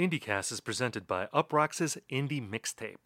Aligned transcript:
IndieCast 0.00 0.50
is 0.50 0.60
presented 0.60 1.06
by 1.06 1.26
Uproxx's 1.26 1.98
Indie 2.10 2.40
Mixtape. 2.40 3.04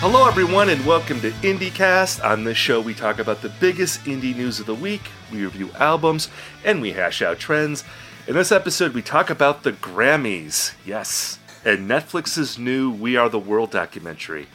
Hello, 0.00 0.26
everyone, 0.26 0.68
and 0.68 0.84
welcome 0.84 1.20
to 1.20 1.30
IndieCast. 1.30 2.24
On 2.24 2.42
this 2.42 2.56
show, 2.56 2.80
we 2.80 2.92
talk 2.92 3.20
about 3.20 3.40
the 3.40 3.52
biggest 3.60 4.00
indie 4.00 4.34
news 4.34 4.58
of 4.58 4.66
the 4.66 4.74
week, 4.74 5.02
we 5.30 5.44
review 5.44 5.70
albums, 5.78 6.28
and 6.64 6.82
we 6.82 6.90
hash 6.90 7.22
out 7.22 7.38
trends. 7.38 7.84
In 8.26 8.34
this 8.34 8.50
episode, 8.50 8.94
we 8.94 9.02
talk 9.02 9.30
about 9.30 9.62
the 9.62 9.70
Grammys. 9.74 10.74
Yes, 10.84 11.38
and 11.64 11.88
Netflix's 11.88 12.58
new 12.58 12.90
We 12.90 13.16
Are 13.16 13.28
the 13.28 13.38
World 13.38 13.70
documentary. 13.70 14.48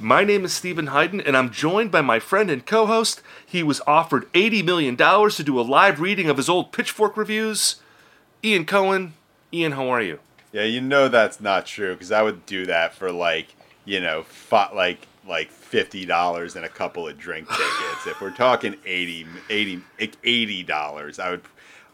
My 0.00 0.22
name 0.22 0.44
is 0.44 0.52
Steven 0.52 0.88
Hyden, 0.88 1.20
and 1.20 1.36
I'm 1.36 1.50
joined 1.50 1.90
by 1.90 2.02
my 2.02 2.20
friend 2.20 2.50
and 2.50 2.64
co 2.64 2.86
host. 2.86 3.20
He 3.44 3.62
was 3.62 3.80
offered 3.86 4.32
$80 4.32 4.64
million 4.64 4.96
to 4.96 5.42
do 5.42 5.58
a 5.58 5.62
live 5.62 6.00
reading 6.00 6.28
of 6.28 6.36
his 6.36 6.48
old 6.48 6.72
Pitchfork 6.72 7.16
reviews. 7.16 7.76
Ian 8.44 8.64
Cohen. 8.64 9.14
Ian, 9.52 9.72
how 9.72 9.88
are 9.88 10.00
you? 10.00 10.20
Yeah, 10.52 10.64
you 10.64 10.80
know 10.80 11.08
that's 11.08 11.40
not 11.40 11.66
true 11.66 11.94
because 11.94 12.12
I 12.12 12.22
would 12.22 12.46
do 12.46 12.66
that 12.66 12.94
for 12.94 13.10
like 13.10 13.48
you 13.88 14.00
know, 14.00 14.22
fi- 14.22 14.70
like 14.72 15.06
like 15.26 15.50
fifty 15.50 16.04
dollars 16.04 16.56
and 16.56 16.64
a 16.64 16.68
couple 16.68 17.08
of 17.08 17.18
drink 17.18 17.48
tickets. 17.48 18.06
if 18.06 18.20
we're 18.20 18.30
talking 18.30 18.76
80 18.84 19.26
80 19.50 20.62
dollars, 20.64 21.18
I 21.18 21.30
would. 21.30 21.42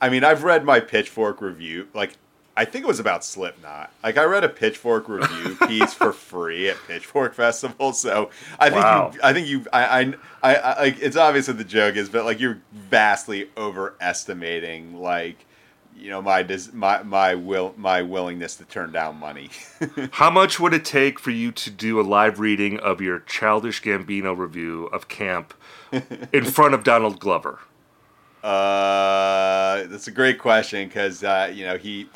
I 0.00 0.08
mean, 0.10 0.24
I've 0.24 0.42
read 0.42 0.64
my 0.64 0.80
Pitchfork 0.80 1.40
review. 1.40 1.88
Like, 1.94 2.16
I 2.56 2.64
think 2.64 2.84
it 2.84 2.88
was 2.88 3.00
about 3.00 3.24
Slipknot. 3.24 3.90
Like, 4.04 4.16
I 4.16 4.24
read 4.24 4.44
a 4.44 4.48
Pitchfork 4.48 5.08
review 5.08 5.56
piece 5.66 5.92
for 5.92 6.12
free 6.12 6.68
at 6.68 6.76
Pitchfork 6.86 7.34
Festival. 7.34 7.92
So 7.92 8.30
I 8.60 8.70
think 8.70 8.84
Wow. 8.84 9.10
you. 9.12 9.20
I 9.22 9.32
think 9.32 9.48
you. 9.48 9.64
I. 9.72 9.84
I. 10.00 10.14
I, 10.42 10.54
I 10.56 10.80
like. 10.82 10.98
It's 11.00 11.16
obvious 11.16 11.48
what 11.48 11.58
the 11.58 11.64
joke 11.64 11.96
is, 11.96 12.08
but 12.08 12.24
like 12.24 12.38
you're 12.40 12.60
vastly 12.72 13.50
overestimating 13.56 14.96
like. 15.00 15.46
You 15.96 16.10
know 16.10 16.20
my 16.20 16.42
dis- 16.42 16.72
my 16.72 17.04
my 17.04 17.36
will 17.36 17.72
my 17.76 18.02
willingness 18.02 18.56
to 18.56 18.64
turn 18.64 18.90
down 18.90 19.16
money. 19.16 19.50
How 20.10 20.28
much 20.28 20.58
would 20.58 20.74
it 20.74 20.84
take 20.84 21.20
for 21.20 21.30
you 21.30 21.52
to 21.52 21.70
do 21.70 22.00
a 22.00 22.02
live 22.02 22.40
reading 22.40 22.80
of 22.80 23.00
your 23.00 23.20
Childish 23.20 23.80
Gambino 23.80 24.36
review 24.36 24.86
of 24.86 25.06
Camp 25.06 25.54
in 26.32 26.44
front 26.46 26.74
of 26.74 26.82
Donald 26.82 27.20
Glover? 27.20 27.60
Uh, 28.42 29.84
that's 29.86 30.08
a 30.08 30.10
great 30.10 30.38
question 30.38 30.88
because 30.88 31.22
uh, 31.24 31.50
you 31.54 31.64
know 31.64 31.76
he, 31.76 32.08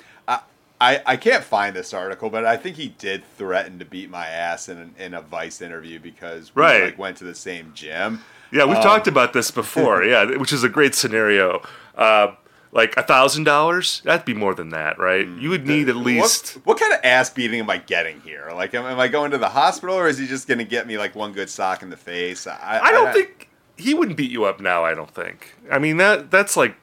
I, 0.81 0.97
I, 0.97 1.03
I 1.07 1.17
can't 1.17 1.45
find 1.45 1.75
this 1.75 1.93
article, 1.95 2.31
but 2.31 2.45
I 2.45 2.57
think 2.57 2.77
he 2.77 2.89
did 2.89 3.23
threaten 3.37 3.79
to 3.79 3.85
beat 3.85 4.11
my 4.11 4.27
ass 4.27 4.69
in 4.69 4.95
in 4.99 5.15
a 5.15 5.21
Vice 5.23 5.61
interview 5.61 5.99
because 5.99 6.55
we 6.55 6.63
Right. 6.63 6.85
like 6.85 6.99
went 6.99 7.17
to 7.19 7.25
the 7.25 7.35
same 7.35 7.73
gym. 7.75 8.25
Yeah, 8.51 8.65
we've 8.65 8.77
Um, 8.77 8.83
talked 8.83 9.07
about 9.09 9.33
this 9.33 9.51
before. 9.51 10.03
Yeah, 10.09 10.25
which 10.37 10.53
is 10.53 10.65
a 10.65 10.69
great 10.69 10.95
scenario. 10.95 11.63
Uh, 11.97 12.33
like 12.71 12.95
a 12.99 13.03
thousand 13.03 13.45
dollars, 13.45 14.03
that'd 14.05 14.27
be 14.27 14.35
more 14.35 14.55
than 14.55 14.69
that, 14.71 14.99
right? 14.99 15.27
You 15.27 15.49
would 15.51 15.67
need 15.67 15.89
at 15.89 15.97
least. 15.97 16.57
What, 16.57 16.67
what 16.67 16.81
kind 16.81 16.93
of 16.93 17.01
ass 17.03 17.31
beating 17.31 17.61
am 17.61 17.71
I 17.71 17.79
getting 17.79 18.21
here? 18.21 18.51
Like, 18.55 18.75
am, 18.75 18.85
am 18.85 19.01
I 19.01 19.09
going 19.09 19.31
to 19.31 19.39
the 19.39 19.49
hospital, 19.49 19.97
or 19.97 20.07
is 20.07 20.19
he 20.19 20.27
just 20.27 20.47
going 20.47 20.59
to 20.59 20.65
get 20.65 20.87
me 20.87 20.99
like 20.99 21.15
one 21.15 21.33
good 21.33 21.49
sock 21.49 21.83
in 21.83 21.89
the 21.91 21.97
face? 21.97 22.47
I, 22.47 22.81
I 22.83 22.93
don't 22.93 23.13
think 23.15 23.49
he 23.79 23.95
wouldn't 23.95 24.19
beat 24.19 24.31
you 24.31 24.45
up 24.45 24.61
now. 24.61 24.85
I 24.85 24.93
don't 24.93 25.11
think. 25.11 25.55
I 25.71 25.79
mean 25.79 25.97
that 25.97 26.31
that's 26.31 26.57
like 26.59 26.77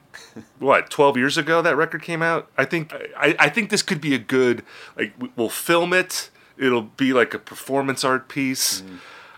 what 0.58 0.90
twelve 0.90 1.16
years 1.16 1.36
ago 1.38 1.62
that 1.62 1.76
record 1.76 2.02
came 2.02 2.22
out. 2.22 2.48
I 2.56 2.64
think 2.64 2.92
I, 3.16 3.34
I 3.38 3.48
think 3.48 3.70
this 3.70 3.82
could 3.82 4.00
be 4.00 4.14
a 4.14 4.18
good 4.18 4.62
like 4.96 5.12
we- 5.18 5.30
we'll 5.36 5.48
film 5.48 5.92
it. 5.92 6.30
It'll 6.58 6.82
be 6.82 7.12
like 7.12 7.34
a 7.34 7.38
performance 7.38 8.02
art 8.04 8.28
piece. 8.28 8.82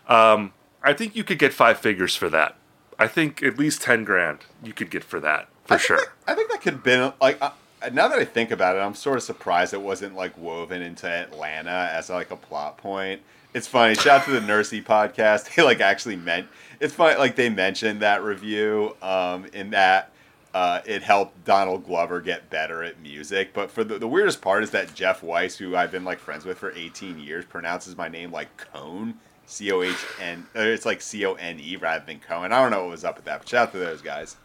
Um, 0.08 0.52
I 0.82 0.92
think 0.92 1.16
you 1.16 1.24
could 1.24 1.38
get 1.38 1.52
five 1.52 1.78
figures 1.78 2.14
for 2.14 2.28
that. 2.30 2.56
I 2.98 3.08
think 3.08 3.42
at 3.42 3.58
least 3.58 3.82
ten 3.82 4.04
grand 4.04 4.40
you 4.62 4.72
could 4.72 4.90
get 4.90 5.04
for 5.04 5.20
that 5.20 5.48
for 5.64 5.74
I 5.74 5.76
sure. 5.78 5.96
that- 5.98 6.08
I 6.26 6.34
think 6.34 6.50
that 6.50 6.60
could 6.60 6.74
have 6.74 6.84
been 6.84 7.12
like. 7.20 7.38
Uh, 7.40 7.50
now 7.92 8.08
that 8.08 8.18
I 8.18 8.24
think 8.24 8.50
about 8.50 8.74
it, 8.76 8.80
I'm 8.80 8.94
sort 8.94 9.18
of 9.18 9.22
surprised 9.22 9.72
it 9.72 9.80
wasn't 9.80 10.16
like 10.16 10.36
woven 10.36 10.82
into 10.82 11.06
Atlanta 11.08 11.88
as 11.92 12.10
like 12.10 12.30
a 12.32 12.36
plot 12.36 12.76
point. 12.76 13.20
It's 13.54 13.66
funny. 13.68 13.94
Shout 13.94 14.20
out 14.20 14.24
to 14.26 14.32
the 14.32 14.40
Nursey 14.40 14.84
podcast. 14.84 15.48
They 15.56 15.62
like 15.62 15.80
actually 15.80 16.16
meant. 16.16 16.48
It's 16.80 16.94
funny. 16.94 17.16
Like 17.18 17.36
they 17.36 17.48
mentioned 17.50 18.00
that 18.02 18.22
review 18.24 18.96
um, 19.00 19.46
in 19.52 19.70
that 19.70 20.10
uh, 20.54 20.80
it 20.86 21.02
helped 21.02 21.44
Donald 21.44 21.84
Glover 21.86 22.20
get 22.20 22.50
better 22.50 22.82
at 22.82 23.00
music. 23.00 23.52
But 23.52 23.70
for 23.70 23.84
the, 23.84 23.98
the 23.98 24.08
weirdest 24.08 24.40
part 24.40 24.62
is 24.62 24.70
that 24.70 24.94
Jeff 24.94 25.22
Weiss, 25.22 25.56
who 25.56 25.76
I've 25.76 25.92
been 25.92 26.04
like 26.04 26.18
friends 26.18 26.44
with 26.44 26.58
for 26.58 26.72
18 26.72 27.18
years, 27.18 27.44
pronounces 27.44 27.96
my 27.96 28.08
name 28.08 28.32
like 28.32 28.56
Cone. 28.56 29.14
C 29.46 29.72
O 29.72 29.80
H 29.80 29.96
N. 30.20 30.46
It's 30.54 30.84
like 30.84 31.00
C 31.00 31.24
O 31.24 31.32
N 31.34 31.58
E 31.58 31.76
rather 31.76 32.04
than 32.04 32.20
Cohen. 32.20 32.52
I 32.52 32.60
don't 32.60 32.70
know 32.70 32.82
what 32.82 32.90
was 32.90 33.04
up 33.04 33.16
with 33.16 33.24
that. 33.24 33.40
But 33.40 33.48
shout 33.48 33.68
out 33.68 33.72
to 33.72 33.78
those 33.78 34.02
guys. 34.02 34.36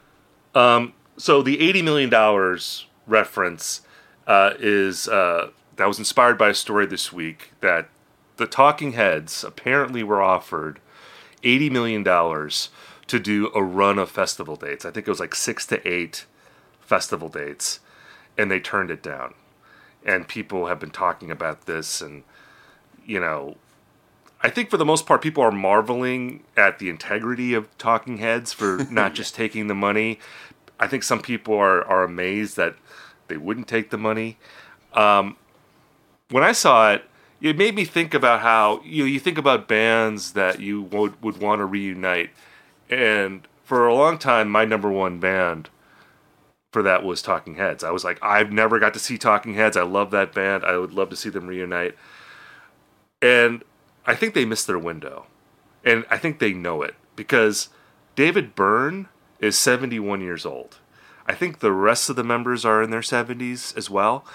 so 1.18 1.42
the 1.42 1.60
eighty 1.60 1.82
million 1.82 2.10
dollars 2.10 2.88
reference 3.06 3.82
uh, 4.28 4.54
is 4.60 5.10
uh, 5.10 5.50
that 5.76 5.88
was 5.88 6.00
inspired 6.00 6.38
by 6.38 6.50
a 6.50 6.54
story 6.54 6.86
this 6.86 7.12
week 7.12 7.52
that 7.60 7.90
the 8.38 8.48
Talking 8.48 8.94
Heads 8.94 9.44
apparently 9.44 10.04
were 10.04 10.22
offered 10.22 10.80
eighty 11.44 11.70
million 11.70 12.02
dollars 12.02 12.70
to 13.08 13.20
do 13.20 13.52
a 13.54 13.64
run 13.64 14.00
of 14.00 14.10
festival 14.10 14.56
dates. 14.56 14.86
I 14.86 14.92
think 14.92 15.08
it 15.08 15.12
was 15.12 15.20
like 15.20 15.36
six 15.36 15.66
to 15.68 15.88
eight 15.88 16.26
festival 16.80 17.30
dates, 17.30 17.80
and 18.38 18.50
they 18.50 18.60
turned 18.60 18.92
it 18.92 19.04
down. 19.04 19.34
And 20.06 20.28
people 20.28 20.68
have 20.68 20.80
been 20.80 20.92
talking 20.92 21.32
about 21.32 21.66
this, 21.66 22.02
and 22.02 22.24
you 23.06 23.20
know, 23.20 23.58
I 24.42 24.50
think 24.50 24.70
for 24.70 24.78
the 24.78 24.86
most 24.86 25.06
part, 25.06 25.22
people 25.22 25.44
are 25.44 25.52
marveling 25.52 26.44
at 26.58 26.80
the 26.80 26.90
integrity 26.90 27.54
of 27.54 27.76
Talking 27.78 28.18
Heads 28.18 28.52
for 28.52 28.86
not 28.92 29.14
just 29.14 29.36
taking 29.36 29.68
the 29.68 29.76
money. 29.76 30.20
I 30.80 30.88
think 30.88 31.04
some 31.04 31.22
people 31.22 31.56
are, 31.56 31.84
are 31.86 32.04
amazed 32.04 32.58
that 32.58 32.76
they 33.30 33.38
wouldn't 33.38 33.70
take 33.70 33.90
the 33.90 33.98
money. 33.98 34.38
Um, 34.94 35.38
when 36.30 36.44
I 36.44 36.52
saw 36.52 36.92
it, 36.92 37.06
it 37.42 37.58
made 37.58 37.76
me 37.76 37.86
think 37.86 38.14
about 38.14 38.42
how 38.42 38.82
you 38.84 39.04
know, 39.04 39.08
you 39.08 39.20
think 39.20 39.38
about 39.38 39.68
bands 39.68 40.34
that 40.34 40.60
you 40.60 40.82
would, 40.82 41.22
would 41.22 41.38
want 41.38 41.60
to 41.60 41.66
reunite, 41.66 42.32
and 42.90 43.48
for 43.64 43.88
a 43.88 43.96
long 43.96 44.18
time, 44.18 44.50
my 44.50 44.66
number 44.66 44.92
one 44.92 45.20
band 45.20 45.70
for 46.72 46.82
that 46.84 47.04
was 47.04 47.22
Talking 47.22 47.56
Heads. 47.56 47.84
I 47.84 47.92
was 47.92 48.04
like, 48.04 48.18
I've 48.22 48.52
never 48.52 48.80
got 48.80 48.94
to 48.94 49.00
see 49.00 49.18
Talking 49.18 49.54
Heads. 49.54 49.78
I 49.78 49.84
love 49.84 50.12
that 50.12 50.34
band. 50.34 50.66
I 50.66 50.78
would 50.78 50.92
love 50.92 51.10
to 51.12 51.16
see 51.16 51.30
them 51.30 51.48
reunite. 51.48 51.96
And 53.22 53.64
I 54.06 54.16
think 54.16 54.34
they 54.34 54.44
missed 54.44 54.68
their 54.68 54.80
window. 54.80 55.28
And 55.86 56.06
I 56.10 56.18
think 56.18 56.40
they 56.40 56.54
know 56.54 56.82
it 56.82 56.96
because 57.16 57.70
David 58.16 58.56
Byrne 58.56 59.08
is 59.40 59.58
71 59.58 60.22
years 60.22 60.46
old. 60.46 60.80
I 61.26 61.34
think 61.34 61.60
the 61.60 61.72
rest 61.72 62.10
of 62.10 62.16
the 62.16 62.24
members 62.24 62.66
are 62.66 62.82
in 62.82 62.90
their 62.90 63.02
70s 63.02 63.78
as 63.78 63.90
well. 63.90 64.26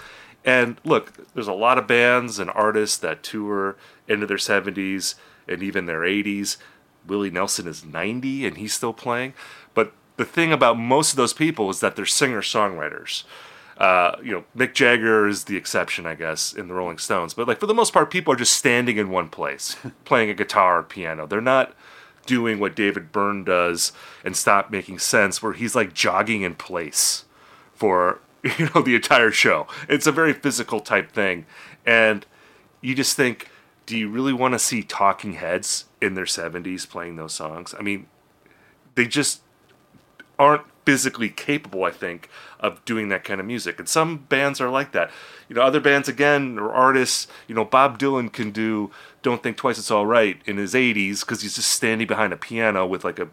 And 0.45 0.79
look, 0.83 1.33
there's 1.33 1.47
a 1.47 1.53
lot 1.53 1.77
of 1.77 1.87
bands 1.87 2.39
and 2.39 2.49
artists 2.51 2.97
that 2.97 3.23
tour 3.23 3.75
into 4.07 4.25
their 4.25 4.37
70s 4.37 5.15
and 5.47 5.61
even 5.61 5.85
their 5.85 6.01
80s. 6.01 6.57
Willie 7.05 7.29
Nelson 7.29 7.67
is 7.67 7.85
90 7.85 8.45
and 8.45 8.57
he's 8.57 8.73
still 8.73 8.93
playing. 8.93 9.33
But 9.73 9.93
the 10.17 10.25
thing 10.25 10.51
about 10.51 10.77
most 10.77 11.11
of 11.11 11.17
those 11.17 11.33
people 11.33 11.69
is 11.69 11.79
that 11.79 11.95
they're 11.95 12.05
singer 12.05 12.41
songwriters. 12.41 13.23
Uh, 13.77 14.17
you 14.21 14.31
know, 14.31 14.43
Mick 14.55 14.73
Jagger 14.73 15.27
is 15.27 15.45
the 15.45 15.55
exception, 15.55 16.05
I 16.05 16.15
guess, 16.15 16.51
in 16.53 16.67
the 16.67 16.73
Rolling 16.73 16.97
Stones. 16.97 17.33
But 17.33 17.47
like 17.47 17.59
for 17.59 17.65
the 17.65 17.73
most 17.73 17.93
part, 17.93 18.11
people 18.11 18.33
are 18.33 18.37
just 18.37 18.53
standing 18.53 18.97
in 18.97 19.09
one 19.09 19.29
place, 19.29 19.77
playing 20.05 20.29
a 20.29 20.33
guitar 20.33 20.79
or 20.79 20.83
piano. 20.83 21.25
They're 21.25 21.39
not 21.39 21.73
doing 22.25 22.59
what 22.59 22.75
David 22.75 23.11
Byrne 23.11 23.43
does 23.43 23.93
and 24.23 24.35
stop 24.35 24.69
making 24.69 24.99
sense, 24.99 25.41
where 25.41 25.53
he's 25.53 25.75
like 25.75 25.93
jogging 25.93 26.41
in 26.41 26.55
place 26.55 27.25
for 27.73 28.19
you 28.43 28.69
know 28.75 28.81
the 28.81 28.95
entire 28.95 29.31
show. 29.31 29.67
It's 29.87 30.07
a 30.07 30.11
very 30.11 30.33
physical 30.33 30.81
type 30.81 31.11
thing, 31.11 31.45
and 31.85 32.25
you 32.81 32.95
just 32.95 33.15
think, 33.15 33.48
do 33.89 33.97
you 33.97 34.07
really 34.07 34.33
want 34.33 34.53
to 34.53 34.59
see 34.59 34.83
Talking 34.83 35.33
Heads 35.33 35.85
in 35.99 36.13
their 36.13 36.27
seventies 36.27 36.85
playing 36.85 37.15
those 37.15 37.33
songs? 37.33 37.73
I 37.77 37.81
mean, 37.81 38.05
they 38.93 39.07
just 39.07 39.41
aren't 40.37 40.61
physically 40.85 41.29
capable, 41.29 41.85
I 41.85 41.89
think, 41.89 42.29
of 42.59 42.85
doing 42.85 43.09
that 43.09 43.23
kind 43.23 43.39
of 43.39 43.47
music. 43.47 43.79
And 43.79 43.89
some 43.89 44.17
bands 44.17 44.61
are 44.61 44.69
like 44.69 44.91
that. 44.91 45.09
You 45.47 45.55
know, 45.55 45.63
other 45.63 45.79
bands 45.79 46.07
again 46.07 46.59
or 46.59 46.71
artists, 46.71 47.25
you 47.47 47.55
know, 47.55 47.65
Bob 47.65 47.97
Dylan 47.97 48.31
can 48.31 48.51
do 48.51 48.91
Don't 49.23 49.41
Think 49.41 49.57
Twice 49.57 49.79
It's 49.79 49.89
All 49.89 50.05
Right 50.05 50.39
in 50.45 50.57
his 50.57 50.75
80s 50.75 51.21
because 51.21 51.41
he's 51.41 51.55
just 51.55 51.71
standing 51.71 52.05
behind 52.05 52.31
a 52.31 52.37
piano 52.37 52.85
with 52.85 53.03
like 53.03 53.17
a 53.17 53.29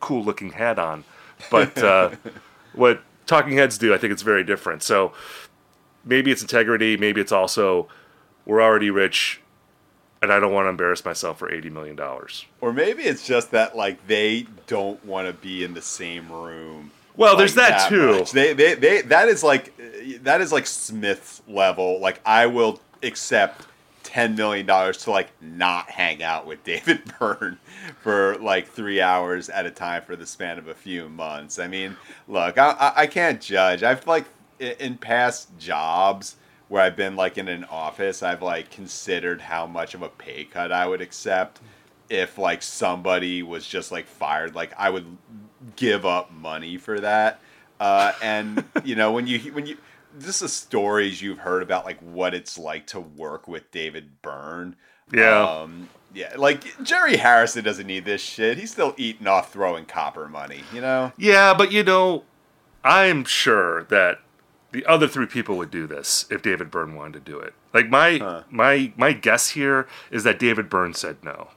cool 0.00 0.24
looking 0.24 0.50
hat 0.50 0.76
on. 0.76 1.04
But 1.52 1.78
uh, 1.78 2.10
what 2.72 3.00
Talking 3.26 3.56
Heads 3.58 3.78
do, 3.78 3.94
I 3.94 3.98
think 3.98 4.12
it's 4.12 4.22
very 4.22 4.42
different. 4.42 4.82
So 4.82 5.12
maybe 6.04 6.32
it's 6.32 6.42
integrity, 6.42 6.96
maybe 6.96 7.20
it's 7.20 7.30
also 7.30 7.86
we're 8.44 8.60
already 8.60 8.90
rich 8.90 9.40
and 10.24 10.32
I 10.32 10.40
don't 10.40 10.52
want 10.52 10.66
to 10.66 10.70
embarrass 10.70 11.04
myself 11.04 11.38
for 11.38 11.48
$80 11.48 11.70
million. 11.70 11.98
Or 12.60 12.72
maybe 12.72 13.04
it's 13.04 13.26
just 13.26 13.52
that 13.52 13.76
like 13.76 14.04
they 14.06 14.46
don't 14.66 15.02
want 15.04 15.28
to 15.28 15.32
be 15.32 15.62
in 15.62 15.74
the 15.74 15.82
same 15.82 16.30
room. 16.32 16.90
Well, 17.16 17.36
there's 17.36 17.56
like, 17.56 17.68
that 17.68 17.88
too. 17.88 18.18
much. 18.18 18.32
They, 18.32 18.52
they 18.54 18.74
they 18.74 19.02
that 19.02 19.28
is 19.28 19.44
like 19.44 19.72
that 20.22 20.40
is 20.40 20.50
like 20.50 20.66
Smith's 20.66 21.42
level. 21.46 22.00
Like 22.00 22.20
I 22.26 22.46
will 22.46 22.80
accept 23.04 23.66
ten 24.02 24.34
million 24.34 24.66
dollars 24.66 24.98
to 25.04 25.12
like 25.12 25.28
not 25.40 25.88
hang 25.90 26.24
out 26.24 26.44
with 26.44 26.64
David 26.64 27.02
Byrne 27.18 27.58
for 28.02 28.36
like 28.38 28.66
three 28.66 29.00
hours 29.00 29.48
at 29.48 29.64
a 29.64 29.70
time 29.70 30.02
for 30.02 30.16
the 30.16 30.26
span 30.26 30.58
of 30.58 30.66
a 30.66 30.74
few 30.74 31.08
months. 31.08 31.60
I 31.60 31.68
mean, 31.68 31.96
look, 32.26 32.58
I, 32.58 32.70
I, 32.70 32.92
I 33.02 33.06
can't 33.06 33.40
judge. 33.40 33.84
I've 33.84 34.04
like 34.08 34.24
in 34.58 34.96
past 34.96 35.56
jobs 35.58 36.34
where 36.68 36.82
I've 36.82 36.96
been 36.96 37.16
like 37.16 37.38
in 37.38 37.48
an 37.48 37.64
office, 37.64 38.22
I've 38.22 38.42
like 38.42 38.70
considered 38.70 39.40
how 39.42 39.66
much 39.66 39.94
of 39.94 40.02
a 40.02 40.08
pay 40.08 40.44
cut 40.44 40.72
I 40.72 40.86
would 40.86 41.00
accept 41.00 41.60
if 42.08 42.38
like 42.38 42.62
somebody 42.62 43.42
was 43.42 43.66
just 43.66 43.92
like 43.92 44.06
fired. 44.06 44.54
Like 44.54 44.72
I 44.76 44.90
would 44.90 45.16
give 45.76 46.04
up 46.06 46.32
money 46.32 46.76
for 46.76 47.00
that. 47.00 47.40
Uh, 47.80 48.12
and 48.22 48.64
you 48.84 48.94
know 48.94 49.12
when 49.12 49.26
you 49.26 49.38
when 49.52 49.66
you 49.66 49.76
this 50.16 50.42
is 50.42 50.52
stories 50.52 51.20
you've 51.20 51.38
heard 51.38 51.62
about 51.62 51.84
like 51.84 51.98
what 52.00 52.34
it's 52.34 52.56
like 52.56 52.86
to 52.88 53.00
work 53.00 53.48
with 53.48 53.70
David 53.70 54.22
Byrne. 54.22 54.76
Yeah. 55.12 55.42
Um, 55.42 55.88
yeah, 56.14 56.32
like 56.36 56.64
Jerry 56.84 57.16
Harrison 57.16 57.64
doesn't 57.64 57.88
need 57.88 58.04
this 58.04 58.20
shit. 58.20 58.56
He's 58.56 58.70
still 58.70 58.94
eating 58.96 59.26
off 59.26 59.52
throwing 59.52 59.84
copper 59.84 60.28
money, 60.28 60.62
you 60.72 60.80
know? 60.80 61.12
Yeah, 61.18 61.54
but 61.54 61.72
you 61.72 61.82
know, 61.82 62.22
I'm 62.84 63.24
sure 63.24 63.82
that 63.84 64.20
the 64.74 64.84
other 64.86 65.06
three 65.06 65.26
people 65.26 65.56
would 65.56 65.70
do 65.70 65.86
this 65.86 66.26
if 66.30 66.42
David 66.42 66.68
Byrne 66.68 66.96
wanted 66.96 67.24
to 67.24 67.32
do 67.32 67.38
it. 67.38 67.54
Like 67.72 67.88
my 67.88 68.18
huh. 68.18 68.42
my 68.50 68.92
my 68.96 69.12
guess 69.12 69.50
here 69.50 69.86
is 70.10 70.24
that 70.24 70.40
David 70.40 70.68
Byrne 70.68 70.94
said 70.94 71.18
no. 71.22 71.50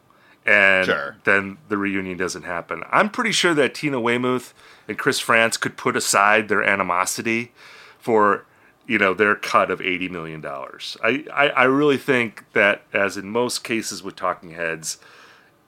And 0.46 0.86
sure. 0.86 1.18
then 1.24 1.58
the 1.68 1.78
reunion 1.78 2.16
doesn't 2.16 2.44
happen. 2.44 2.84
I'm 2.92 3.10
pretty 3.10 3.32
sure 3.34 3.56
that 3.56 3.74
Tina 3.74 4.00
Weymouth 4.00 4.54
and 4.88 4.98
Chris 5.00 5.20
Frantz 5.20 5.58
could 5.58 5.76
put 5.76 5.98
aside 5.98 6.48
their 6.48 6.64
animosity 6.64 7.52
for 7.98 8.46
you 8.86 9.00
know 9.00 9.16
their 9.16 9.36
cut 9.36 9.72
of 9.72 9.82
eighty 9.82 10.08
million 10.08 10.40
dollars. 10.40 10.96
I, 11.04 11.26
I, 11.34 11.50
I 11.50 11.64
really 11.64 11.98
think 11.98 12.46
that 12.54 12.84
as 12.94 13.18
in 13.18 13.32
most 13.32 13.64
cases 13.64 14.04
with 14.04 14.16
Talking 14.16 14.52
Heads, 14.52 15.00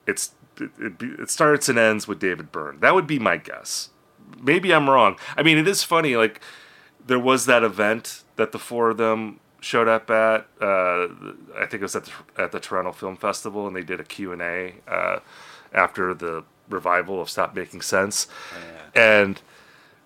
it's 0.06 0.30
it, 0.60 0.70
it, 0.78 1.02
it 1.02 1.30
starts 1.30 1.68
and 1.68 1.80
ends 1.80 2.06
with 2.06 2.20
David 2.20 2.52
Byrne. 2.52 2.78
That 2.78 2.94
would 2.94 3.08
be 3.08 3.18
my 3.18 3.38
guess. 3.38 3.90
Maybe 4.40 4.72
I'm 4.72 4.88
wrong. 4.88 5.16
I 5.36 5.42
mean, 5.42 5.58
it 5.58 5.66
is 5.66 5.82
funny. 5.82 6.16
Like 6.16 6.40
there 7.06 7.18
was 7.18 7.46
that 7.46 7.62
event 7.62 8.22
that 8.36 8.52
the 8.52 8.58
four 8.58 8.90
of 8.90 8.96
them 8.96 9.40
showed 9.60 9.88
up 9.88 10.10
at. 10.10 10.46
Uh, 10.60 11.08
I 11.56 11.66
think 11.66 11.74
it 11.74 11.82
was 11.82 11.96
at 11.96 12.04
the, 12.04 12.12
at 12.42 12.52
the 12.52 12.60
Toronto 12.60 12.92
Film 12.92 13.16
Festival, 13.16 13.66
and 13.66 13.76
they 13.76 13.82
did 13.82 14.00
a 14.00 14.04
Q 14.04 14.32
and 14.32 14.42
A 14.42 14.74
uh, 14.88 15.18
after 15.72 16.14
the 16.14 16.44
revival 16.68 17.20
of 17.20 17.28
Stop 17.28 17.54
Making 17.54 17.82
Sense, 17.82 18.26
oh, 18.54 18.58
yeah. 18.94 19.20
and 19.20 19.42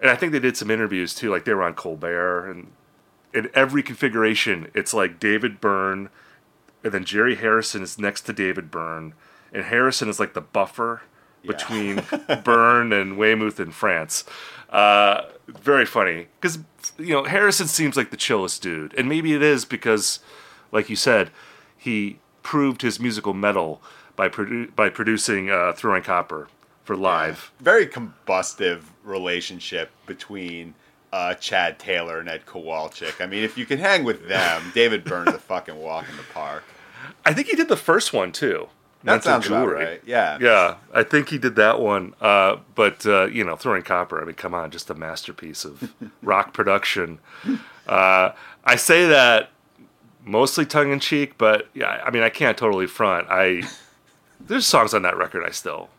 and 0.00 0.10
I 0.10 0.16
think 0.16 0.32
they 0.32 0.40
did 0.40 0.56
some 0.56 0.70
interviews 0.70 1.14
too. 1.14 1.30
Like 1.30 1.44
they 1.44 1.54
were 1.54 1.62
on 1.62 1.74
Colbert, 1.74 2.50
and 2.50 2.68
in 3.32 3.50
every 3.54 3.82
configuration, 3.82 4.70
it's 4.74 4.94
like 4.94 5.18
David 5.18 5.60
Byrne, 5.60 6.08
and 6.82 6.92
then 6.92 7.04
Jerry 7.04 7.36
Harrison 7.36 7.82
is 7.82 7.98
next 7.98 8.22
to 8.22 8.32
David 8.32 8.70
Byrne, 8.70 9.14
and 9.52 9.64
Harrison 9.64 10.08
is 10.08 10.20
like 10.20 10.34
the 10.34 10.40
buffer 10.40 11.02
yeah. 11.42 11.52
between 11.52 12.02
Byrne 12.44 12.92
and 12.92 13.16
Weymouth 13.16 13.60
and 13.60 13.74
Frantz. 13.74 14.24
Uh, 14.70 15.22
very 15.46 15.86
funny 15.86 16.28
because 16.40 16.58
you 16.98 17.14
know 17.14 17.24
Harrison 17.24 17.66
seems 17.66 17.96
like 17.96 18.10
the 18.10 18.16
chillest 18.16 18.62
dude, 18.62 18.94
and 18.94 19.08
maybe 19.08 19.34
it 19.34 19.42
is 19.42 19.64
because, 19.64 20.20
like 20.72 20.88
you 20.88 20.96
said, 20.96 21.30
he 21.76 22.18
proved 22.42 22.82
his 22.82 22.98
musical 22.98 23.34
mettle 23.34 23.82
by 24.16 24.28
produ- 24.28 24.74
by 24.74 24.88
producing 24.88 25.50
uh, 25.50 25.72
Throwing 25.72 26.02
Copper 26.02 26.48
for 26.84 26.96
live. 26.96 27.52
Yeah. 27.58 27.64
Very 27.64 27.86
combustive 27.86 28.82
relationship 29.02 29.90
between 30.06 30.74
uh, 31.12 31.34
Chad 31.34 31.78
Taylor 31.78 32.18
and 32.18 32.28
Ed 32.28 32.44
Kowalczyk. 32.46 33.22
I 33.22 33.26
mean, 33.26 33.44
if 33.44 33.56
you 33.56 33.66
can 33.66 33.78
hang 33.78 34.04
with 34.04 34.28
them, 34.28 34.72
David 34.74 35.04
Byrne's 35.04 35.34
a 35.34 35.38
fucking 35.38 35.76
walk 35.76 36.08
in 36.10 36.16
the 36.16 36.24
park. 36.34 36.64
I 37.24 37.32
think 37.32 37.48
he 37.48 37.56
did 37.56 37.68
the 37.68 37.76
first 37.76 38.12
one 38.12 38.32
too. 38.32 38.68
That 39.04 39.22
sounds 39.22 39.46
jewelry. 39.46 39.84
right. 39.84 40.02
Yeah. 40.06 40.38
Yeah, 40.40 40.76
I 40.92 41.02
think 41.02 41.28
he 41.28 41.38
did 41.38 41.56
that 41.56 41.78
one. 41.80 42.14
Uh, 42.20 42.56
but 42.74 43.04
uh, 43.06 43.26
you 43.26 43.44
know, 43.44 43.54
throwing 43.54 43.82
copper. 43.82 44.20
I 44.20 44.24
mean, 44.24 44.34
come 44.34 44.54
on, 44.54 44.70
just 44.70 44.88
a 44.90 44.94
masterpiece 44.94 45.64
of 45.64 45.94
rock 46.22 46.52
production. 46.54 47.18
Uh, 47.86 48.32
I 48.64 48.76
say 48.76 49.06
that 49.06 49.50
mostly 50.24 50.64
tongue 50.64 50.90
in 50.90 51.00
cheek, 51.00 51.36
but 51.36 51.68
yeah, 51.74 52.02
I 52.04 52.10
mean, 52.10 52.22
I 52.22 52.30
can't 52.30 52.56
totally 52.56 52.86
front. 52.86 53.26
I 53.28 53.62
there's 54.40 54.66
songs 54.66 54.94
on 54.94 55.02
that 55.02 55.16
record 55.16 55.44
I 55.44 55.50
still 55.50 55.90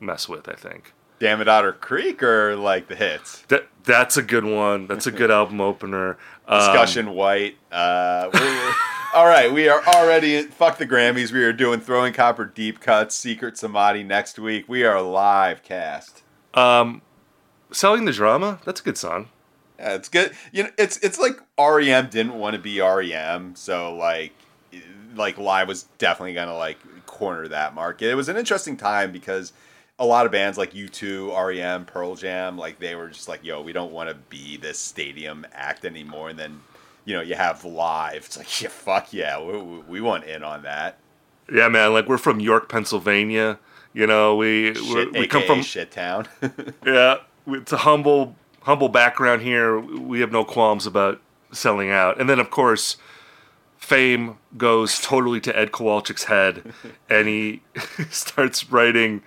mess 0.00 0.28
with. 0.28 0.48
I 0.48 0.54
think. 0.54 0.92
Dam 1.18 1.40
at 1.40 1.48
Otter 1.48 1.72
Creek, 1.72 2.22
or 2.22 2.56
like 2.56 2.88
the 2.88 2.94
hits. 2.94 3.42
That 3.48 3.66
that's 3.84 4.16
a 4.16 4.22
good 4.22 4.44
one. 4.44 4.86
That's 4.86 5.06
a 5.06 5.12
good 5.12 5.30
album 5.32 5.60
opener. 5.60 6.16
Discussion 6.48 7.08
um, 7.08 7.14
White. 7.14 7.56
All 9.16 9.24
right, 9.24 9.50
we 9.50 9.66
are 9.66 9.82
already 9.82 10.42
fuck 10.42 10.76
the 10.76 10.86
Grammys. 10.86 11.32
We 11.32 11.42
are 11.42 11.52
doing 11.54 11.80
Throwing 11.80 12.12
Copper 12.12 12.44
deep 12.44 12.80
cuts, 12.80 13.14
Secret 13.14 13.56
Samadhi 13.56 14.02
next 14.02 14.38
week. 14.38 14.68
We 14.68 14.84
are 14.84 15.00
live 15.00 15.62
cast. 15.62 16.22
Um, 16.52 17.00
selling 17.72 18.04
the 18.04 18.12
drama. 18.12 18.60
That's 18.66 18.82
a 18.82 18.84
good 18.84 18.98
song. 18.98 19.30
Yeah, 19.78 19.94
it's 19.94 20.10
good. 20.10 20.32
You 20.52 20.64
know, 20.64 20.70
it's 20.76 20.98
it's 20.98 21.18
like 21.18 21.40
REM 21.58 22.10
didn't 22.10 22.34
want 22.34 22.56
to 22.56 22.60
be 22.60 22.78
REM, 22.78 23.56
so 23.56 23.94
like 23.94 24.34
like 25.14 25.38
live 25.38 25.66
was 25.66 25.84
definitely 25.96 26.34
gonna 26.34 26.54
like 26.54 26.76
corner 27.06 27.48
that 27.48 27.74
market. 27.74 28.10
It 28.10 28.16
was 28.16 28.28
an 28.28 28.36
interesting 28.36 28.76
time 28.76 29.12
because 29.12 29.54
a 29.98 30.04
lot 30.04 30.26
of 30.26 30.32
bands 30.32 30.58
like 30.58 30.74
U2, 30.74 31.34
REM, 31.34 31.86
Pearl 31.86 32.16
Jam, 32.16 32.58
like 32.58 32.80
they 32.80 32.94
were 32.94 33.08
just 33.08 33.28
like, 33.28 33.42
yo, 33.42 33.62
we 33.62 33.72
don't 33.72 33.92
want 33.92 34.10
to 34.10 34.14
be 34.14 34.58
this 34.58 34.78
stadium 34.78 35.46
act 35.54 35.86
anymore. 35.86 36.28
And 36.28 36.38
then, 36.38 36.60
you 37.06 37.14
know, 37.14 37.22
you 37.22 37.34
have 37.34 37.64
live. 37.64 38.26
It's 38.26 38.36
like, 38.36 38.60
yeah, 38.60 38.68
fuck 38.68 39.12
yeah, 39.14 39.42
we, 39.42 39.58
we 39.88 40.00
want 40.02 40.24
in 40.24 40.44
on 40.44 40.62
that. 40.62 40.98
Yeah, 41.50 41.68
man. 41.68 41.94
Like 41.94 42.08
we're 42.08 42.18
from 42.18 42.40
York, 42.40 42.68
Pennsylvania. 42.68 43.58
You 43.94 44.06
know, 44.06 44.36
we 44.36 44.74
shit, 44.74 45.12
we 45.12 45.26
come 45.26 45.44
from 45.44 45.62
shit 45.62 45.90
town. 45.90 46.28
yeah, 46.86 47.16
it's 47.46 47.72
a 47.72 47.78
humble 47.78 48.36
humble 48.60 48.90
background 48.90 49.40
here. 49.40 49.80
We 49.80 50.20
have 50.20 50.30
no 50.30 50.44
qualms 50.44 50.84
about 50.84 51.22
selling 51.52 51.90
out. 51.90 52.20
And 52.20 52.28
then, 52.28 52.38
of 52.38 52.50
course, 52.50 52.98
fame 53.78 54.36
goes 54.58 55.00
totally 55.00 55.40
to 55.40 55.58
Ed 55.58 55.72
Kowalczyk's 55.72 56.24
head, 56.24 56.74
and 57.08 57.26
he 57.26 57.62
starts 58.10 58.70
writing 58.70 59.22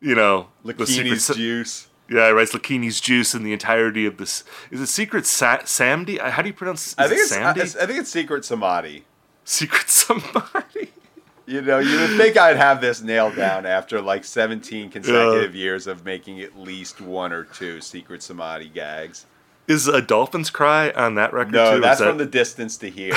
you 0.00 0.14
know, 0.14 0.48
Lakini's 0.64 1.28
juice. 1.34 1.87
Yeah, 2.10 2.28
he 2.28 2.32
writes 2.32 2.52
Lakini's 2.52 3.00
juice 3.00 3.34
in 3.34 3.42
the 3.42 3.52
entirety 3.52 4.06
of 4.06 4.16
this. 4.16 4.44
Is 4.70 4.80
it 4.80 4.86
Secret 4.86 5.26
Sa- 5.26 5.58
Samdi? 5.58 6.18
Uh, 6.18 6.30
how 6.30 6.42
do 6.42 6.48
you 6.48 6.54
pronounce? 6.54 6.94
I 6.96 7.06
think 7.06 7.20
it 7.20 7.24
it's, 7.24 7.36
Samdi? 7.36 7.80
I, 7.80 7.82
I 7.82 7.86
think 7.86 8.00
it's 8.00 8.10
Secret 8.10 8.44
Samadhi. 8.44 9.04
Secret 9.44 9.88
Samadhi. 9.88 10.92
You 11.48 11.62
know, 11.62 11.78
you 11.78 11.98
would 11.98 12.18
think 12.18 12.36
I'd 12.36 12.58
have 12.58 12.82
this 12.82 13.00
nailed 13.00 13.34
down 13.34 13.64
after 13.64 14.02
like 14.02 14.22
17 14.22 14.90
consecutive 14.90 15.54
yeah. 15.54 15.62
years 15.62 15.86
of 15.86 16.04
making 16.04 16.42
at 16.42 16.58
least 16.58 17.00
one 17.00 17.32
or 17.32 17.44
two 17.44 17.80
Secret 17.80 18.22
Samadhi 18.22 18.68
gags. 18.68 19.24
Is 19.66 19.88
a 19.88 20.02
Dolphin's 20.02 20.50
Cry 20.50 20.90
on 20.90 21.14
that 21.14 21.32
record 21.32 21.54
no, 21.54 21.76
too? 21.76 21.80
that's 21.80 22.00
that... 22.00 22.06
from 22.06 22.18
the 22.18 22.26
distance 22.26 22.76
to 22.76 22.90
here. 22.90 23.16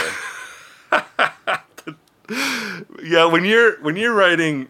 yeah, 3.03 3.25
when 3.25 3.43
you're 3.43 3.81
when 3.81 3.98
you're 3.98 4.13
writing 4.13 4.69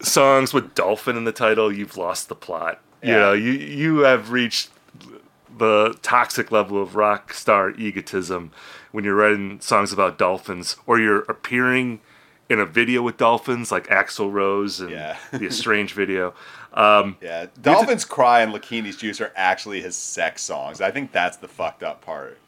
songs 0.00 0.52
with 0.52 0.74
dolphin 0.74 1.16
in 1.16 1.24
the 1.24 1.32
title, 1.32 1.72
you've 1.72 1.96
lost 1.96 2.28
the 2.28 2.34
plot. 2.34 2.78
Yeah. 3.02 3.08
You 3.08 3.16
know, 3.16 3.32
you 3.32 3.52
you 3.52 3.98
have 3.98 4.30
reached 4.30 4.70
the 5.58 5.96
toxic 6.02 6.50
level 6.50 6.80
of 6.80 6.96
rock 6.96 7.34
star 7.34 7.70
egotism 7.70 8.52
when 8.90 9.04
you're 9.04 9.14
writing 9.14 9.60
songs 9.60 9.92
about 9.92 10.18
dolphins 10.18 10.76
or 10.86 10.98
you're 10.98 11.20
appearing 11.22 12.00
in 12.48 12.58
a 12.58 12.66
video 12.66 13.02
with 13.02 13.16
dolphins 13.16 13.72
like 13.72 13.86
Axl 13.88 14.32
Rose 14.32 14.80
and 14.80 14.90
yeah. 14.90 15.16
the 15.32 15.46
Estranged 15.46 15.94
video. 15.94 16.34
Um, 16.74 17.16
yeah, 17.20 17.46
Dolphins 17.60 18.04
Cry 18.04 18.40
and 18.40 18.52
Lakini's 18.52 18.96
Juice 18.96 19.20
are 19.20 19.32
actually 19.36 19.80
his 19.82 19.96
sex 19.96 20.42
songs. 20.42 20.80
I 20.80 20.90
think 20.90 21.12
that's 21.12 21.36
the 21.36 21.48
fucked 21.48 21.82
up 21.82 22.00
part. 22.02 22.38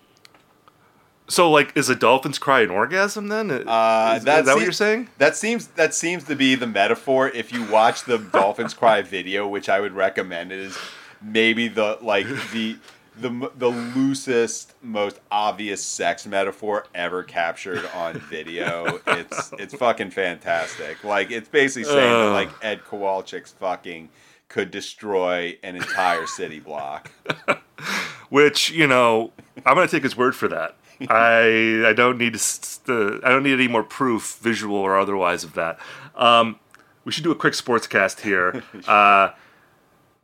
So, 1.26 1.50
like, 1.50 1.74
is 1.74 1.88
a 1.88 1.94
dolphin's 1.94 2.38
cry 2.38 2.60
an 2.60 2.70
orgasm? 2.70 3.28
Then 3.28 3.50
uh, 3.50 4.14
is, 4.16 4.24
that, 4.24 4.40
is 4.40 4.46
that 4.46 4.54
what 4.54 4.62
you're 4.62 4.72
saying? 4.72 5.08
That 5.18 5.36
seems 5.36 5.68
that 5.68 5.94
seems 5.94 6.24
to 6.24 6.36
be 6.36 6.54
the 6.54 6.66
metaphor. 6.66 7.28
If 7.28 7.52
you 7.52 7.64
watch 7.64 8.04
the 8.04 8.18
dolphins 8.18 8.74
cry 8.74 9.00
video, 9.02 9.48
which 9.48 9.68
I 9.68 9.80
would 9.80 9.94
recommend, 9.94 10.52
it 10.52 10.58
is 10.58 10.76
maybe 11.22 11.68
the 11.68 11.98
like 12.02 12.26
the 12.52 12.76
the 13.16 13.50
the 13.56 13.68
loosest, 13.68 14.74
most 14.82 15.20
obvious 15.30 15.82
sex 15.82 16.26
metaphor 16.26 16.86
ever 16.94 17.22
captured 17.22 17.88
on 17.94 18.18
video. 18.18 19.00
it's 19.06 19.52
it's 19.58 19.74
fucking 19.74 20.10
fantastic. 20.10 21.02
Like 21.04 21.30
it's 21.30 21.48
basically 21.48 21.90
saying 21.90 22.12
uh. 22.12 22.26
that 22.26 22.32
like 22.32 22.50
Ed 22.62 22.82
Kowalczyk's 22.84 23.52
fucking 23.52 24.10
could 24.48 24.70
destroy 24.70 25.56
an 25.62 25.76
entire 25.76 26.26
city 26.26 26.60
block. 26.60 27.10
Which 28.28 28.70
you 28.70 28.86
know, 28.86 29.32
I'm 29.64 29.74
gonna 29.74 29.88
take 29.88 30.02
his 30.02 30.16
word 30.16 30.34
for 30.34 30.48
that. 30.48 30.76
I 31.08 31.84
I 31.86 31.92
don't 31.94 32.18
need 32.18 32.34
to, 32.34 33.20
I 33.24 33.28
don't 33.28 33.42
need 33.42 33.54
any 33.54 33.68
more 33.68 33.82
proof, 33.82 34.38
visual 34.40 34.76
or 34.76 34.98
otherwise, 34.98 35.44
of 35.44 35.54
that. 35.54 35.78
Um, 36.14 36.58
we 37.04 37.12
should 37.12 37.24
do 37.24 37.30
a 37.30 37.36
quick 37.36 37.54
sports 37.54 37.86
cast 37.86 38.20
here. 38.20 38.62
Uh, 38.86 39.32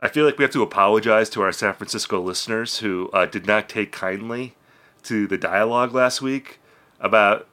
I 0.03 0.07
feel 0.07 0.25
like 0.25 0.39
we 0.39 0.43
have 0.43 0.51
to 0.53 0.63
apologize 0.63 1.29
to 1.31 1.43
our 1.43 1.51
San 1.51 1.75
Francisco 1.75 2.19
listeners 2.19 2.79
who 2.79 3.11
uh, 3.13 3.27
did 3.27 3.45
not 3.45 3.69
take 3.69 3.91
kindly 3.91 4.55
to 5.03 5.27
the 5.27 5.37
dialogue 5.37 5.93
last 5.93 6.23
week 6.23 6.59
about 6.99 7.47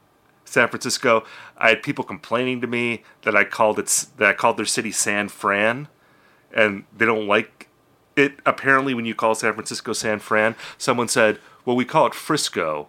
San 0.45 0.67
Francisco. 0.67 1.23
I 1.57 1.69
had 1.69 1.83
people 1.83 2.03
complaining 2.03 2.59
to 2.61 2.67
me 2.67 3.03
that 3.21 3.35
I 3.35 3.43
called 3.43 3.77
it 3.77 4.07
that 4.17 4.29
I 4.29 4.33
called 4.33 4.57
their 4.57 4.65
city 4.65 4.91
San 4.91 5.29
Fran, 5.29 5.87
and 6.51 6.85
they 6.95 7.05
don't 7.05 7.27
like 7.27 7.67
it. 8.15 8.39
Apparently, 8.45 8.93
when 8.95 9.05
you 9.05 9.13
call 9.13 9.35
San 9.35 9.53
Francisco 9.53 9.93
San 9.93 10.19
Fran, 10.19 10.55
someone 10.77 11.07
said, 11.07 11.39
"Well, 11.65 11.75
we 11.75 11.85
call 11.85 12.07
it 12.07 12.15
Frisco, 12.15 12.87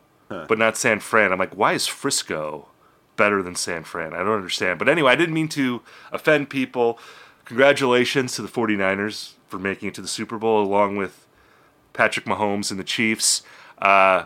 but 0.48 0.58
not 0.58 0.76
San 0.76 1.00
Fran." 1.00 1.32
I'm 1.32 1.38
like, 1.38 1.56
"Why 1.56 1.72
is 1.72 1.86
Frisco 1.86 2.68
better 3.16 3.42
than 3.42 3.54
San 3.54 3.84
Fran?" 3.84 4.14
I 4.14 4.18
don't 4.18 4.36
understand. 4.36 4.78
But 4.78 4.88
anyway, 4.88 5.12
I 5.12 5.16
didn't 5.16 5.34
mean 5.34 5.48
to 5.48 5.82
offend 6.12 6.48
people. 6.48 6.98
Congratulations 7.44 8.34
to 8.36 8.42
the 8.42 8.48
49ers 8.48 9.32
for 9.48 9.58
making 9.58 9.88
it 9.88 9.94
to 9.94 10.02
the 10.02 10.08
Super 10.08 10.38
Bowl 10.38 10.62
along 10.62 10.96
with 10.96 11.26
Patrick 11.92 12.26
Mahomes 12.26 12.70
and 12.70 12.78
the 12.78 12.84
Chiefs. 12.84 13.42
Uh, 13.78 14.24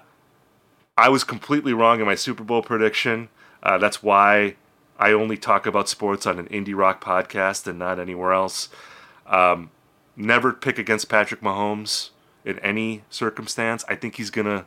I 0.96 1.08
was 1.08 1.24
completely 1.24 1.72
wrong 1.72 2.00
in 2.00 2.06
my 2.06 2.14
Super 2.14 2.44
Bowl 2.44 2.62
prediction. 2.62 3.28
Uh, 3.62 3.78
that's 3.78 4.02
why 4.02 4.56
I 4.98 5.12
only 5.12 5.36
talk 5.36 5.66
about 5.66 5.88
sports 5.88 6.26
on 6.26 6.38
an 6.38 6.46
indie 6.48 6.76
rock 6.76 7.02
podcast 7.02 7.66
and 7.66 7.78
not 7.78 7.98
anywhere 7.98 8.32
else. 8.32 8.68
Um, 9.26 9.70
never 10.16 10.52
pick 10.52 10.78
against 10.78 11.08
Patrick 11.08 11.40
Mahomes 11.40 12.10
in 12.44 12.58
any 12.60 13.02
circumstance. 13.10 13.84
I 13.88 13.96
think 13.96 14.16
he's 14.16 14.30
gonna. 14.30 14.66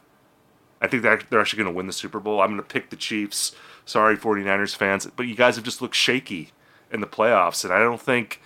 I 0.82 0.88
think 0.88 1.04
they're 1.04 1.22
they're 1.30 1.42
actually 1.42 1.64
gonna 1.64 1.76
win 1.76 1.88
the 1.88 1.94
Super 1.94 2.20
Bowl. 2.20 2.42
I'm 2.42 2.50
gonna 2.50 2.64
pick 2.64 2.90
the 2.90 2.96
Chiefs. 2.96 3.56
Sorry, 3.86 4.18
49ers 4.18 4.76
fans, 4.76 5.08
but 5.16 5.28
you 5.28 5.36
guys 5.36 5.56
have 5.56 5.64
just 5.66 5.82
looked 5.82 5.96
shaky 5.96 6.52
in 6.92 7.02
the 7.02 7.08
playoffs, 7.08 7.64
and 7.64 7.74
I 7.74 7.80
don't 7.80 8.02
think. 8.02 8.42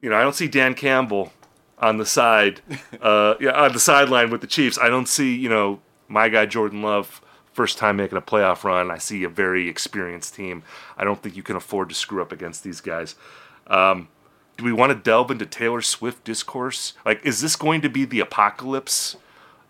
You 0.00 0.10
know, 0.10 0.16
I 0.16 0.22
don't 0.22 0.34
see 0.34 0.46
Dan 0.46 0.74
Campbell 0.74 1.32
on 1.78 1.96
the 1.96 2.06
side, 2.06 2.60
uh, 3.02 3.34
yeah, 3.40 3.50
on 3.50 3.72
the 3.72 3.80
sideline 3.80 4.30
with 4.30 4.40
the 4.40 4.46
Chiefs. 4.46 4.78
I 4.78 4.88
don't 4.88 5.08
see 5.08 5.34
you 5.34 5.48
know 5.48 5.80
my 6.06 6.28
guy 6.28 6.46
Jordan 6.46 6.82
Love 6.82 7.20
first 7.52 7.76
time 7.76 7.96
making 7.96 8.16
a 8.16 8.22
playoff 8.22 8.62
run. 8.62 8.88
I 8.88 8.98
see 8.98 9.24
a 9.24 9.28
very 9.28 9.68
experienced 9.68 10.34
team. 10.34 10.62
I 10.96 11.02
don't 11.02 11.20
think 11.20 11.36
you 11.36 11.42
can 11.42 11.56
afford 11.56 11.88
to 11.88 11.94
screw 11.96 12.22
up 12.22 12.30
against 12.30 12.62
these 12.62 12.80
guys. 12.80 13.16
Um, 13.66 14.06
do 14.56 14.64
we 14.64 14.72
want 14.72 14.90
to 14.90 14.98
delve 14.98 15.32
into 15.32 15.44
Taylor 15.44 15.82
Swift 15.82 16.22
discourse? 16.22 16.92
Like, 17.04 17.24
is 17.24 17.40
this 17.40 17.56
going 17.56 17.80
to 17.80 17.88
be 17.88 18.04
the 18.04 18.20
apocalypse 18.20 19.16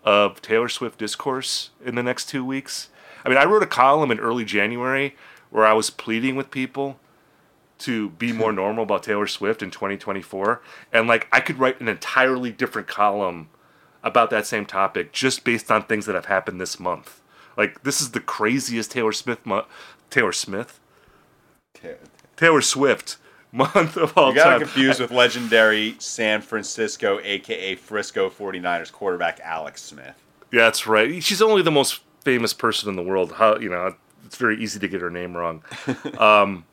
of 0.09 0.41
Taylor 0.41 0.69
Swift 0.69 0.97
discourse 0.97 1.69
in 1.85 1.93
the 1.93 2.01
next 2.01 2.29
two 2.29 2.43
weeks? 2.43 2.89
I 3.23 3.29
mean, 3.29 3.37
I 3.37 3.45
wrote 3.45 3.61
a 3.61 3.67
column 3.67 4.09
in 4.09 4.19
early 4.19 4.43
January 4.43 5.15
where 5.51 5.67
I 5.67 5.73
was 5.73 5.91
pleading 5.91 6.35
with 6.35 6.49
people 6.49 6.99
to 7.79 8.09
be 8.09 8.31
more 8.31 8.51
normal 8.51 8.85
about 8.85 9.03
Taylor 9.03 9.27
Swift 9.27 9.61
in 9.61 9.69
2024. 9.69 10.63
And 10.91 11.07
like, 11.07 11.27
I 11.31 11.39
could 11.39 11.59
write 11.59 11.79
an 11.79 11.87
entirely 11.87 12.51
different 12.51 12.87
column 12.87 13.49
about 14.01 14.31
that 14.31 14.47
same 14.47 14.65
topic 14.65 15.11
just 15.11 15.43
based 15.43 15.69
on 15.69 15.83
things 15.83 16.07
that 16.07 16.15
have 16.15 16.25
happened 16.25 16.59
this 16.59 16.79
month. 16.79 17.21
Like, 17.55 17.83
this 17.83 18.01
is 18.01 18.09
the 18.11 18.19
craziest 18.19 18.89
Taylor 18.89 19.11
Smith 19.11 19.45
month. 19.45 19.67
Taylor 20.09 20.31
Smith? 20.31 20.79
Taylor 22.35 22.61
Swift 22.61 23.17
month 23.51 23.97
of 23.97 24.17
all 24.17 24.29
You 24.29 24.35
got 24.35 24.49
time. 24.49 24.59
confused 24.59 24.99
with 24.99 25.11
legendary 25.11 25.95
San 25.99 26.41
Francisco, 26.41 27.19
aka 27.23 27.75
Frisco 27.75 28.29
49ers 28.29 28.91
quarterback 28.91 29.39
Alex 29.43 29.81
Smith. 29.81 30.15
Yeah, 30.51 30.65
that's 30.65 30.87
right. 30.87 31.23
She's 31.23 31.41
only 31.41 31.61
the 31.61 31.71
most 31.71 32.01
famous 32.23 32.53
person 32.53 32.89
in 32.89 32.95
the 32.95 33.03
world. 33.03 33.33
How 33.33 33.57
you 33.57 33.69
know? 33.69 33.95
It's 34.25 34.35
very 34.37 34.61
easy 34.61 34.79
to 34.79 34.87
get 34.87 35.01
her 35.01 35.09
name 35.09 35.35
wrong. 35.35 35.63
um, 36.19 36.65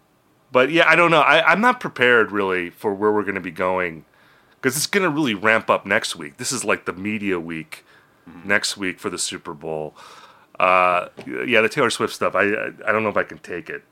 but 0.53 0.71
yeah, 0.71 0.89
I 0.89 0.97
don't 0.97 1.11
know. 1.11 1.21
I, 1.21 1.51
I'm 1.51 1.61
not 1.61 1.81
prepared 1.81 2.31
really 2.31 2.71
for 2.71 2.93
where 2.95 3.13
we're 3.13 3.23
going 3.23 3.35
to 3.37 3.41
be 3.41 3.51
going 3.51 4.05
because 4.61 4.77
it's 4.77 4.87
going 4.87 5.05
to 5.05 5.11
really 5.11 5.35
ramp 5.35 5.71
up 5.71 5.87
next 5.87 6.17
week. 6.17 6.37
This 6.37 6.53
is 6.53 6.65
like 6.65 6.85
the 6.85 6.93
media 6.93 7.41
week 7.41 7.85
next 8.45 8.77
week 8.77 8.99
for 8.99 9.09
the 9.09 9.19
Super 9.19 9.55
Bowl. 9.55 9.95
Uh, 10.59 11.09
yeah, 11.47 11.61
the 11.61 11.69
Taylor 11.69 11.91
Swift 11.91 12.13
stuff. 12.15 12.35
I 12.35 12.43
I 12.43 12.67
I 12.87 12.93
don't 12.93 13.03
know 13.03 13.09
if 13.09 13.17
I 13.17 13.23
can 13.23 13.39
take 13.39 13.71
it. 13.71 13.83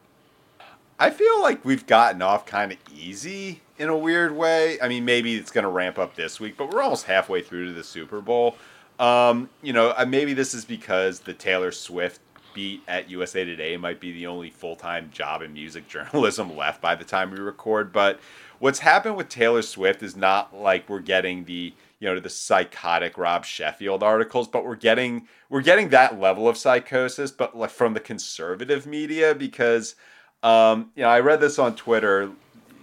I 0.98 1.10
feel 1.10 1.42
like 1.42 1.64
we've 1.64 1.86
gotten 1.86 2.22
off 2.22 2.46
kind 2.46 2.70
of 2.72 2.78
easy 2.94 3.60
in 3.78 3.88
a 3.88 3.96
weird 3.96 4.36
way. 4.36 4.80
I 4.80 4.88
mean, 4.88 5.04
maybe 5.04 5.34
it's 5.34 5.50
going 5.50 5.64
to 5.64 5.70
ramp 5.70 5.98
up 5.98 6.14
this 6.14 6.38
week, 6.38 6.56
but 6.56 6.72
we're 6.72 6.82
almost 6.82 7.06
halfway 7.06 7.42
through 7.42 7.66
to 7.66 7.72
the 7.72 7.82
Super 7.82 8.20
Bowl. 8.20 8.56
Um, 9.00 9.50
you 9.60 9.72
know, 9.72 9.92
uh, 9.96 10.04
maybe 10.06 10.34
this 10.34 10.54
is 10.54 10.64
because 10.64 11.20
the 11.20 11.34
Taylor 11.34 11.72
Swift 11.72 12.20
beat 12.54 12.82
at 12.86 13.10
USA 13.10 13.44
Today 13.44 13.76
might 13.76 13.98
be 13.98 14.12
the 14.12 14.28
only 14.28 14.50
full 14.50 14.76
time 14.76 15.10
job 15.12 15.42
in 15.42 15.52
music 15.52 15.88
journalism 15.88 16.56
left 16.56 16.80
by 16.80 16.94
the 16.94 17.04
time 17.04 17.32
we 17.32 17.38
record. 17.38 17.92
But 17.92 18.20
what's 18.60 18.78
happened 18.78 19.16
with 19.16 19.28
Taylor 19.28 19.62
Swift 19.62 20.00
is 20.00 20.14
not 20.14 20.54
like 20.54 20.88
we're 20.88 21.00
getting 21.00 21.44
the 21.44 21.74
you 21.98 22.08
know 22.08 22.20
the 22.20 22.30
psychotic 22.30 23.18
Rob 23.18 23.44
Sheffield 23.44 24.04
articles, 24.04 24.46
but 24.46 24.64
we're 24.64 24.76
getting 24.76 25.26
we're 25.48 25.60
getting 25.60 25.88
that 25.88 26.20
level 26.20 26.46
of 26.46 26.56
psychosis, 26.56 27.32
but 27.32 27.56
like 27.56 27.70
from 27.70 27.94
the 27.94 28.00
conservative 28.00 28.86
media 28.86 29.34
because 29.34 29.96
um, 30.44 30.90
you 30.94 31.02
know 31.02 31.08
I 31.08 31.20
read 31.20 31.40
this 31.40 31.58
on 31.58 31.74
Twitter. 31.74 32.30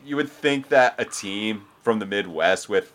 You 0.03 0.15
would 0.18 0.30
think 0.30 0.70
that 0.70 0.96
a 0.98 1.06
team 1.06 1.65
from 1.84 2.00
the 2.00 2.06
Midwest 2.06 2.68
with 2.68 2.91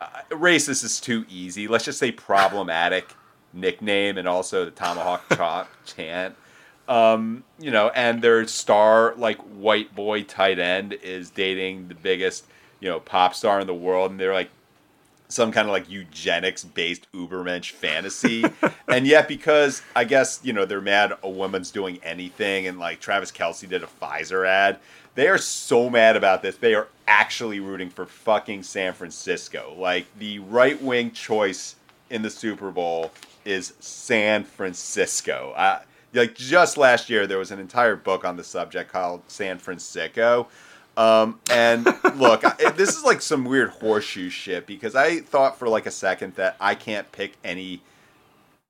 uh, 0.00 0.06
racist 0.30 0.84
is 0.84 1.00
too 1.00 1.26
easy. 1.28 1.68
Let's 1.68 1.84
just 1.84 1.98
say 1.98 2.12
problematic 2.12 3.14
nickname 3.52 4.16
and 4.16 4.28
also 4.28 4.64
the 4.64 4.70
tomahawk 4.70 5.24
chop 5.36 5.68
chant. 5.84 6.36
Um, 6.88 7.44
you 7.58 7.70
know, 7.70 7.90
and 7.90 8.22
their 8.22 8.46
star 8.46 9.14
like 9.16 9.38
white 9.38 9.94
boy 9.94 10.22
tight 10.22 10.58
end 10.58 10.92
is 10.92 11.30
dating 11.30 11.88
the 11.88 11.94
biggest 11.94 12.46
you 12.80 12.88
know 12.88 13.00
pop 13.00 13.34
star 13.34 13.60
in 13.60 13.66
the 13.66 13.74
world, 13.74 14.12
and 14.12 14.20
they're 14.20 14.34
like 14.34 14.50
some 15.30 15.52
kind 15.52 15.66
of 15.66 15.72
like 15.72 15.88
eugenics 15.88 16.64
based 16.64 17.10
ubermensch 17.12 17.70
fantasy. 17.70 18.44
And 18.88 19.06
yet 19.06 19.28
because 19.28 19.82
i 19.94 20.02
guess 20.02 20.40
you 20.42 20.52
know 20.52 20.64
they're 20.64 20.80
mad 20.80 21.12
a 21.22 21.30
woman's 21.30 21.70
doing 21.70 22.00
anything 22.02 22.66
and 22.66 22.80
like 22.80 22.98
travis 22.98 23.30
kelce 23.30 23.68
did 23.68 23.84
a 23.84 23.86
pfizer 23.86 24.44
ad 24.44 24.80
they 25.14 25.28
are 25.28 25.38
so 25.38 25.88
mad 25.88 26.16
about 26.16 26.42
this 26.42 26.56
they 26.56 26.74
are 26.74 26.88
actually 27.06 27.60
rooting 27.60 27.90
for 27.90 28.06
fucking 28.06 28.62
san 28.62 28.92
francisco. 28.92 29.74
Like 29.76 30.06
the 30.18 30.38
right 30.38 30.80
wing 30.80 31.10
choice 31.10 31.76
in 32.08 32.22
the 32.22 32.30
super 32.30 32.70
bowl 32.70 33.12
is 33.44 33.74
san 33.80 34.44
francisco. 34.44 35.52
Uh, 35.56 35.80
like 36.14 36.34
just 36.34 36.76
last 36.76 37.10
year 37.10 37.26
there 37.26 37.38
was 37.38 37.50
an 37.50 37.58
entire 37.58 37.96
book 37.96 38.24
on 38.24 38.36
the 38.36 38.44
subject 38.44 38.92
called 38.92 39.22
san 39.28 39.58
francisco 39.58 40.48
um, 40.96 41.40
and 41.50 41.86
look, 42.16 42.44
I, 42.44 42.70
this 42.70 42.96
is 42.96 43.04
like 43.04 43.22
some 43.22 43.44
weird 43.44 43.70
horseshoe 43.70 44.30
shit 44.30 44.66
because 44.66 44.94
I 44.94 45.20
thought 45.20 45.58
for 45.58 45.68
like 45.68 45.86
a 45.86 45.90
second 45.90 46.34
that 46.34 46.56
I 46.60 46.74
can't 46.74 47.10
pick 47.12 47.34
any 47.44 47.82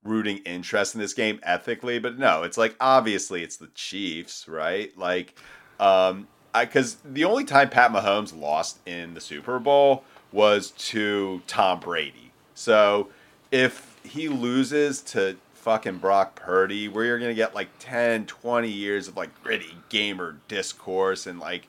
rooting 0.05 0.39
interest 0.39 0.95
in 0.95 1.01
this 1.01 1.15
game 1.15 1.41
ethically, 1.43 1.99
but 1.99 2.19
no, 2.19 2.43
it's 2.43 2.57
like 2.57 2.75
obviously 2.81 3.43
it's 3.43 3.57
the 3.57 3.69
Chiefs, 3.75 4.49
right? 4.49 4.97
Like, 4.97 5.39
um, 5.79 6.29
I 6.55 6.65
because 6.65 6.97
the 7.05 7.25
only 7.25 7.45
time 7.45 7.71
Pat 7.71 7.93
Mahomes 7.93 8.39
lost 8.39 8.79
in 8.87 9.15
the 9.15 9.21
Super 9.21 9.59
Bowl 9.59 10.05
was 10.33 10.71
to 10.73 11.43
Tom 11.47 11.81
Brady. 11.81 12.33
So 12.55 13.09
if 13.51 13.99
he 14.05 14.29
loses 14.29 15.03
to 15.03 15.37
fucking 15.55 15.99
Brock 15.99 16.37
Purdy, 16.37 16.89
we're 16.89 17.19
gonna 17.19 17.35
get 17.35 17.55
like 17.55 17.69
10, 17.79 18.27
20 18.27 18.69
years 18.69 19.09
of 19.09 19.17
like 19.17 19.43
gritty 19.43 19.77
gamer 19.89 20.37
discourse 20.49 21.27
and 21.27 21.39
like 21.39 21.69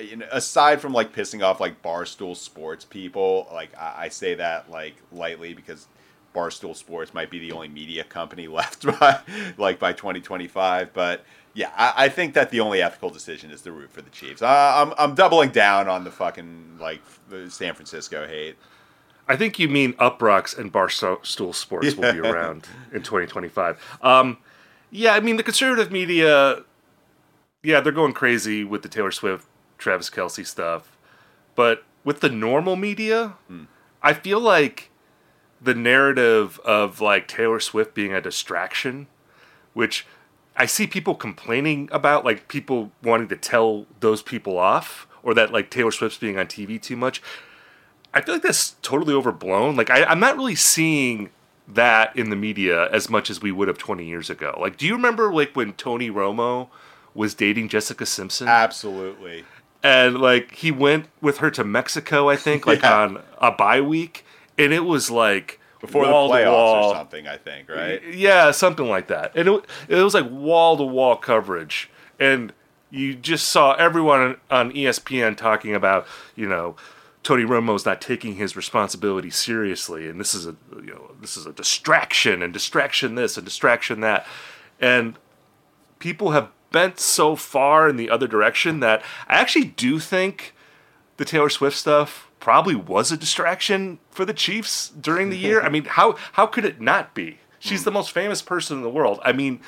you 0.00 0.16
know, 0.16 0.26
aside 0.30 0.80
from 0.80 0.92
like 0.92 1.14
pissing 1.14 1.42
off 1.42 1.60
like 1.60 1.82
barstool 1.82 2.36
sports 2.36 2.84
people, 2.84 3.48
like 3.52 3.76
I, 3.76 3.94
I 4.04 4.08
say 4.08 4.34
that 4.34 4.70
like 4.70 4.96
lightly 5.12 5.54
because 5.54 5.86
barstool 6.34 6.76
sports 6.76 7.14
might 7.14 7.30
be 7.30 7.38
the 7.38 7.52
only 7.52 7.68
media 7.68 8.04
company 8.04 8.46
left 8.48 8.84
by 8.98 9.20
like 9.56 9.78
by 9.78 9.92
2025. 9.92 10.92
But 10.92 11.24
yeah, 11.54 11.70
I, 11.76 11.92
I 11.96 12.08
think 12.08 12.34
that 12.34 12.50
the 12.50 12.60
only 12.60 12.82
ethical 12.82 13.10
decision 13.10 13.50
is 13.50 13.62
to 13.62 13.72
root 13.72 13.90
for 13.90 14.02
the 14.02 14.10
Chiefs. 14.10 14.42
I, 14.42 14.82
I'm 14.82 14.94
I'm 14.98 15.14
doubling 15.14 15.50
down 15.50 15.88
on 15.88 16.04
the 16.04 16.10
fucking 16.10 16.78
like 16.80 17.00
San 17.48 17.74
Francisco 17.74 18.26
hate. 18.26 18.56
I 19.28 19.36
think 19.36 19.58
you 19.58 19.68
mean 19.68 19.92
Uproxx 19.94 20.56
and 20.56 20.72
Barstool 20.72 21.54
Sports 21.54 21.94
will 21.94 22.12
be 22.12 22.18
around 22.28 22.66
in 22.92 23.02
2025. 23.02 23.98
Um, 24.00 24.38
yeah, 24.90 25.12
I 25.12 25.20
mean 25.20 25.36
the 25.36 25.42
conservative 25.42 25.92
media, 25.92 26.62
yeah, 27.62 27.80
they're 27.80 27.92
going 27.92 28.14
crazy 28.14 28.64
with 28.64 28.82
the 28.82 28.88
Taylor 28.88 29.10
Swift, 29.10 29.46
Travis 29.78 30.10
Kelce 30.10 30.46
stuff, 30.46 30.96
but 31.54 31.84
with 32.04 32.20
the 32.20 32.28
normal 32.28 32.76
media, 32.76 33.34
I 34.02 34.12
feel 34.12 34.40
like 34.40 34.90
the 35.60 35.74
narrative 35.74 36.58
of 36.64 37.00
like 37.00 37.26
Taylor 37.28 37.60
Swift 37.60 37.94
being 37.94 38.12
a 38.12 38.20
distraction, 38.20 39.06
which 39.74 40.06
I 40.56 40.66
see 40.66 40.86
people 40.86 41.14
complaining 41.14 41.88
about, 41.92 42.24
like 42.24 42.48
people 42.48 42.92
wanting 43.02 43.28
to 43.28 43.36
tell 43.36 43.86
those 44.00 44.22
people 44.22 44.58
off, 44.58 45.06
or 45.22 45.34
that 45.34 45.52
like 45.52 45.70
Taylor 45.70 45.92
Swift's 45.92 46.18
being 46.18 46.38
on 46.38 46.46
TV 46.46 46.80
too 46.80 46.96
much. 46.96 47.22
I 48.14 48.20
feel 48.20 48.34
like 48.34 48.42
that's 48.42 48.76
totally 48.82 49.14
overblown. 49.14 49.76
Like 49.76 49.90
I, 49.90 50.04
I'm 50.04 50.20
not 50.20 50.36
really 50.36 50.54
seeing 50.54 51.30
that 51.68 52.16
in 52.16 52.30
the 52.30 52.36
media 52.36 52.88
as 52.90 53.10
much 53.10 53.28
as 53.28 53.42
we 53.42 53.52
would 53.52 53.68
have 53.68 53.78
20 53.78 54.04
years 54.04 54.30
ago. 54.30 54.56
Like, 54.58 54.78
do 54.78 54.86
you 54.86 54.94
remember 54.94 55.32
like 55.32 55.54
when 55.54 55.74
Tony 55.74 56.10
Romo 56.10 56.68
was 57.14 57.34
dating 57.34 57.68
Jessica 57.68 58.06
Simpson? 58.06 58.48
Absolutely. 58.48 59.44
And 59.82 60.18
like 60.20 60.54
he 60.56 60.70
went 60.70 61.06
with 61.20 61.38
her 61.38 61.50
to 61.52 61.64
Mexico, 61.64 62.28
I 62.28 62.36
think, 62.36 62.66
like 62.66 62.82
Yeah. 62.82 63.00
on 63.02 63.22
a 63.38 63.50
bye 63.52 63.80
week, 63.80 64.24
and 64.56 64.72
it 64.72 64.84
was 64.84 65.10
like 65.10 65.60
before 65.80 66.04
the 66.06 66.12
playoffs 66.12 66.46
wall. 66.52 66.90
or 66.90 66.94
something. 66.96 67.28
I 67.28 67.36
think 67.36 67.68
right. 67.68 68.02
Yeah, 68.12 68.50
something 68.50 68.88
like 68.88 69.06
that. 69.08 69.32
And 69.36 69.48
it, 69.48 69.64
it 69.88 70.02
was 70.02 70.14
like 70.14 70.28
wall 70.30 70.76
to 70.76 70.82
wall 70.82 71.16
coverage. 71.16 71.88
And 72.18 72.52
you 72.90 73.14
just 73.14 73.48
saw 73.48 73.74
everyone 73.74 74.38
on, 74.50 74.72
ESPN 74.72 75.36
talking 75.36 75.74
about, 75.74 76.06
you 76.34 76.48
know, 76.48 76.74
Tony 77.22 77.44
Romo's 77.44 77.84
not 77.86 78.00
taking 78.00 78.36
his 78.36 78.56
responsibility 78.56 79.30
seriously, 79.30 80.08
and 80.08 80.18
this 80.18 80.34
is 80.34 80.46
a 80.46 80.56
you 80.76 80.92
know 80.94 81.12
this 81.20 81.36
is 81.36 81.46
a 81.46 81.52
distraction 81.52 82.42
and 82.42 82.52
distraction 82.52 83.14
this 83.16 83.36
and 83.36 83.44
distraction 83.44 84.00
that, 84.00 84.26
and 84.80 85.16
people 85.98 86.30
have 86.30 86.48
bent 86.70 87.00
so 87.00 87.36
far 87.36 87.88
in 87.88 87.96
the 87.96 88.10
other 88.10 88.26
direction 88.26 88.80
that 88.80 89.02
I 89.26 89.36
actually 89.36 89.66
do 89.66 89.98
think 89.98 90.54
the 91.16 91.24
Taylor 91.24 91.48
Swift 91.48 91.76
stuff 91.76 92.30
probably 92.40 92.74
was 92.74 93.10
a 93.10 93.16
distraction 93.16 93.98
for 94.10 94.24
the 94.24 94.34
Chiefs 94.34 94.88
during 94.90 95.30
the 95.30 95.36
year. 95.46 95.62
I 95.62 95.68
mean, 95.68 95.84
how 95.84 96.16
how 96.32 96.46
could 96.46 96.64
it 96.64 96.80
not 96.80 97.14
be? 97.14 97.38
She's 97.58 97.80
hmm. 97.80 97.86
the 97.86 97.92
most 97.92 98.12
famous 98.12 98.42
person 98.42 98.76
in 98.76 98.82
the 98.82 98.90
world. 98.90 99.20
I 99.24 99.32
mean, 99.32 99.60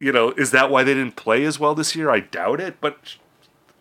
you 0.00 0.12
know, 0.12 0.30
is 0.32 0.50
that 0.50 0.70
why 0.70 0.84
they 0.84 0.94
didn't 0.94 1.16
play 1.16 1.44
as 1.44 1.58
well 1.58 1.74
this 1.74 1.94
year? 1.94 2.10
I 2.10 2.20
doubt 2.20 2.60
it, 2.60 2.80
but 2.80 3.16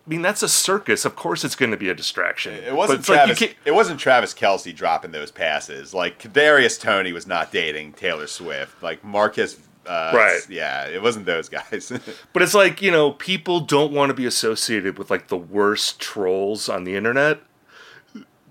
I 0.05 0.09
mean, 0.09 0.21
that's 0.21 0.43
a 0.43 0.49
circus. 0.49 1.03
Of 1.03 1.15
course, 1.15 1.43
it's 1.43 1.55
going 1.55 1.71
to 1.71 1.77
be 1.77 1.89
a 1.89 1.95
distraction. 1.95 2.53
It 2.53 2.75
wasn't 2.75 2.99
it's 2.99 3.09
like 3.09 3.25
Travis. 3.37 3.55
it 3.65 3.73
wasn't 3.73 3.99
Travis 3.99 4.33
Kelce 4.33 4.75
dropping 4.75 5.11
those 5.11 5.31
passes. 5.31 5.93
Like 5.93 6.19
Kadarius 6.19 6.79
Toney 6.79 7.11
was 7.11 7.25
not 7.25 7.51
dating 7.51 7.93
Taylor 7.93 8.27
Swift. 8.27 8.83
Like 8.83 9.03
Marcus. 9.03 9.59
Uh, 9.85 10.11
Right. 10.15 10.41
Yeah, 10.49 10.87
it 10.87 11.01
wasn't 11.01 11.25
those 11.25 11.49
guys. 11.49 11.91
But 12.33 12.41
it's 12.41 12.53
like, 12.53 12.81
you 12.81 12.91
know, 12.91 13.11
people 13.11 13.59
don't 13.59 13.91
want 13.93 14.09
to 14.09 14.13
be 14.13 14.25
associated 14.25 14.97
with 14.97 15.09
like 15.09 15.27
the 15.27 15.37
worst 15.37 15.99
trolls 15.99 16.67
on 16.69 16.83
the 16.83 16.95
internet. 16.95 17.39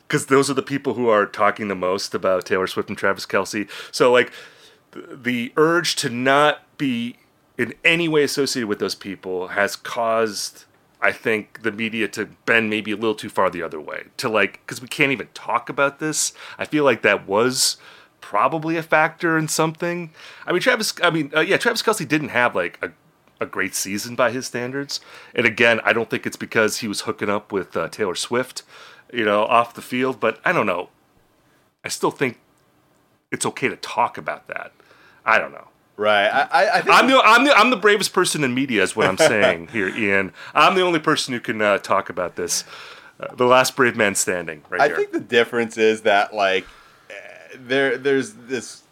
Because 0.07 0.27
those 0.27 0.51
are 0.51 0.55
the 0.55 0.63
people 0.63 0.95
who 0.95 1.09
are 1.09 1.27
talking 1.27 1.69
the 1.69 1.75
most 1.75 2.15
about 2.15 2.45
Taylor 2.47 2.67
Swift 2.67 2.89
and 2.89 2.97
Travis 2.99 3.27
Kelce. 3.27 3.69
So, 3.91 4.13
like, 4.13 4.33
th- 4.93 5.07
the 5.11 5.53
urge 5.57 5.97
to 5.97 6.11
not 6.11 6.61
be 6.79 7.17
in 7.57 7.75
any 7.85 8.07
way 8.07 8.23
associated 8.23 8.69
with 8.69 8.79
those 8.81 8.95
people 8.95 9.49
has 9.49 9.77
caused, 9.77 10.65
I 11.01 11.11
think, 11.11 11.63
the 11.63 11.73
media 11.73 12.07
to 12.09 12.27
bend 12.47 12.69
maybe 12.69 12.93
a 12.93 12.97
little 12.97 13.15
too 13.15 13.31
far 13.31 13.49
the 13.51 13.63
other 13.63 13.81
way. 13.81 14.05
To 14.19 14.29
like, 14.29 14.61
because 14.65 14.81
we 14.83 14.89
can't 14.89 15.11
even 15.11 15.29
talk 15.35 15.69
about 15.69 15.99
this. 16.01 16.33
I 16.59 16.65
feel 16.67 16.85
like 16.85 17.03
that 17.03 17.27
was 17.27 17.77
probably 18.25 18.77
a 18.79 18.83
factor 18.83 19.37
in 19.37 19.47
something. 19.49 20.11
I 20.47 20.53
mean, 20.53 20.63
Travis. 20.63 20.95
I 21.03 21.11
mean, 21.11 21.31
uh, 21.37 21.41
yeah, 21.41 21.59
Travis 21.59 21.83
Kelce 21.83 22.09
didn't 22.09 22.31
have 22.31 22.55
like 22.55 22.79
a, 22.83 22.91
a 23.39 23.47
great 23.47 23.75
season 23.75 24.17
by 24.17 24.31
his 24.31 24.47
standards. 24.47 25.01
And 25.35 25.45
again, 25.47 25.81
I 25.85 25.93
don't 25.93 26.09
think 26.09 26.27
it's 26.27 26.37
because 26.37 26.79
he 26.79 26.89
was 26.89 27.03
hooking 27.03 27.29
up 27.29 27.53
with 27.53 27.77
uh, 27.77 27.89
Taylor 27.91 28.15
Swift, 28.15 28.63
you 29.13 29.25
know, 29.27 29.45
off 29.45 29.75
the 29.75 29.83
field. 29.83 30.21
But 30.21 30.41
I 30.45 30.53
don't 30.53 30.67
know. 30.67 30.89
I 31.85 31.89
still 31.89 32.11
think 32.11 32.39
it's 33.31 33.45
okay 33.45 33.69
to 33.69 33.77
talk 33.77 34.17
about 34.17 34.49
that. 34.49 34.73
I 35.27 35.39
don't 35.39 35.53
know. 35.53 35.69
right. 35.97 36.29
I, 36.29 36.79
I, 36.79 36.83
I'm 36.89 37.07
the, 37.07 37.21
I'm 37.21 37.45
the 37.45 37.53
I'm 37.53 37.71
the 37.71 37.77
bravest 37.77 38.15
person 38.15 38.43
in 38.43 38.55
media, 38.55 38.83
is 38.83 38.97
what 38.97 39.07
I'm 39.07 39.19
saying 39.19 39.69
here, 39.73 39.89
Ian. 39.89 40.33
I'm 40.55 40.75
the 40.75 40.81
only 40.83 40.99
person 40.99 41.35
who 41.35 41.41
can 41.41 41.61
uh, 41.61 41.77
talk 41.79 42.09
about 42.09 42.37
this. 42.37 42.65
Uh, 43.21 43.33
the 43.35 43.45
last 43.47 43.77
brave 43.77 43.97
man 43.97 44.15
standing, 44.15 44.63
right 44.71 44.81
I 44.81 44.87
here. 44.89 44.97
think 44.97 45.13
the 45.13 45.21
difference 45.21 45.77
is 45.79 46.03
that 46.03 46.35
like 46.35 46.67
there 47.59 47.97
there's 47.99 48.33
this 48.33 48.83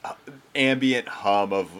ambient 0.55 1.09
hum 1.09 1.53
of 1.53 1.71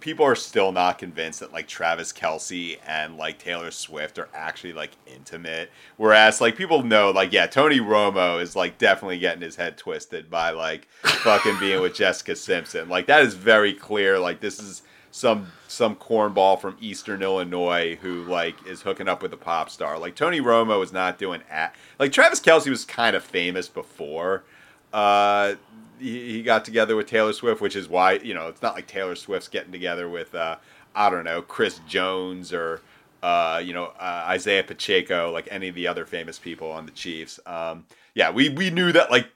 people 0.00 0.24
are 0.24 0.34
still 0.34 0.72
not 0.72 0.98
convinced 0.98 1.40
that 1.40 1.52
like 1.52 1.68
Travis 1.68 2.12
Kelce 2.12 2.78
and 2.86 3.16
like 3.16 3.38
Taylor 3.38 3.70
Swift 3.70 4.18
are 4.18 4.28
actually 4.34 4.72
like 4.72 4.90
intimate. 5.06 5.70
Whereas 5.96 6.40
like 6.40 6.56
people 6.56 6.82
know 6.82 7.10
like 7.10 7.32
yeah, 7.32 7.46
Tony 7.46 7.78
Romo 7.78 8.40
is 8.40 8.56
like 8.56 8.78
definitely 8.78 9.18
getting 9.18 9.42
his 9.42 9.56
head 9.56 9.76
twisted 9.76 10.30
by 10.30 10.50
like 10.50 10.88
fucking 11.02 11.58
being 11.60 11.80
with 11.80 11.94
Jessica 11.94 12.36
Simpson. 12.36 12.88
Like 12.88 13.06
that 13.06 13.22
is 13.22 13.34
very 13.34 13.72
clear. 13.72 14.18
Like 14.18 14.40
this 14.40 14.60
is 14.60 14.82
some 15.12 15.52
some 15.68 15.96
cornball 15.96 16.60
from 16.60 16.76
Eastern 16.80 17.22
Illinois 17.22 17.96
who 17.96 18.24
like 18.24 18.66
is 18.66 18.82
hooking 18.82 19.08
up 19.08 19.22
with 19.22 19.32
a 19.32 19.36
pop 19.36 19.70
star. 19.70 19.98
Like 19.98 20.16
Tony 20.16 20.40
Romo 20.40 20.82
is 20.82 20.92
not 20.92 21.18
doing 21.18 21.42
at 21.50 21.74
like 21.98 22.12
Travis 22.12 22.40
Kelsey 22.40 22.70
was 22.70 22.84
kind 22.84 23.14
of 23.14 23.22
famous 23.22 23.68
before. 23.68 24.44
Uh, 24.92 25.54
he, 26.00 26.32
he 26.32 26.42
got 26.42 26.64
together 26.64 26.96
with 26.96 27.06
Taylor 27.06 27.32
Swift, 27.32 27.60
which 27.60 27.76
is 27.76 27.88
why 27.88 28.14
you 28.14 28.34
know 28.34 28.48
it's 28.48 28.62
not 28.62 28.74
like 28.74 28.86
Taylor 28.86 29.14
Swift's 29.14 29.48
getting 29.48 29.72
together 29.72 30.08
with 30.08 30.34
uh, 30.34 30.56
I 30.94 31.10
don't 31.10 31.24
know 31.24 31.42
Chris 31.42 31.80
Jones 31.86 32.52
or 32.52 32.80
uh, 33.22 33.62
you 33.64 33.72
know 33.72 33.86
uh, 33.98 34.24
Isaiah 34.28 34.64
Pacheco, 34.64 35.30
like 35.30 35.48
any 35.50 35.68
of 35.68 35.74
the 35.74 35.86
other 35.86 36.04
famous 36.04 36.38
people 36.38 36.70
on 36.70 36.86
the 36.86 36.92
Chiefs. 36.92 37.38
Um, 37.46 37.86
yeah, 38.14 38.30
we 38.30 38.48
we 38.48 38.70
knew 38.70 38.92
that 38.92 39.10
like 39.10 39.28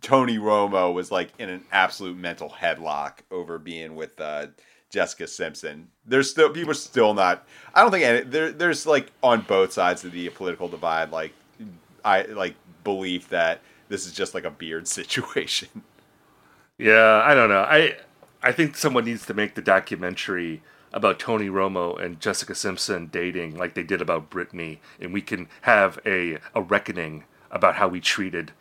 Tony 0.00 0.38
Romo 0.38 0.92
was 0.92 1.10
like 1.10 1.30
in 1.38 1.48
an 1.48 1.64
absolute 1.72 2.16
mental 2.16 2.50
headlock 2.50 3.18
over 3.30 3.58
being 3.58 3.94
with 3.94 4.20
uh, 4.20 4.46
Jessica 4.90 5.26
Simpson. 5.26 5.88
There's 6.06 6.30
still 6.30 6.50
people 6.50 6.70
are 6.70 6.74
still 6.74 7.14
not. 7.14 7.46
I 7.74 7.82
don't 7.82 7.90
think 7.90 8.04
any, 8.04 8.20
there 8.22 8.50
there's 8.50 8.86
like 8.86 9.12
on 9.22 9.42
both 9.42 9.72
sides 9.72 10.04
of 10.04 10.12
the 10.12 10.28
political 10.30 10.68
divide 10.68 11.10
like 11.10 11.32
I 12.04 12.22
like 12.22 12.54
belief 12.84 13.28
that 13.28 13.60
this 13.88 14.06
is 14.06 14.12
just 14.12 14.34
like 14.34 14.44
a 14.44 14.50
beard 14.50 14.88
situation. 14.88 15.68
Yeah, 16.80 17.22
I 17.22 17.34
don't 17.34 17.50
know. 17.50 17.60
I 17.60 17.96
I 18.42 18.52
think 18.52 18.74
someone 18.74 19.04
needs 19.04 19.26
to 19.26 19.34
make 19.34 19.54
the 19.54 19.60
documentary 19.60 20.62
about 20.94 21.18
Tony 21.18 21.48
Romo 21.48 22.02
and 22.02 22.18
Jessica 22.18 22.54
Simpson 22.54 23.08
dating 23.08 23.58
like 23.58 23.74
they 23.74 23.82
did 23.82 24.00
about 24.00 24.30
Britney, 24.30 24.78
and 24.98 25.12
we 25.12 25.20
can 25.20 25.48
have 25.62 25.98
a 26.06 26.38
a 26.54 26.62
reckoning 26.62 27.24
about 27.50 27.74
how 27.74 27.86
we 27.86 28.00
treated 28.00 28.52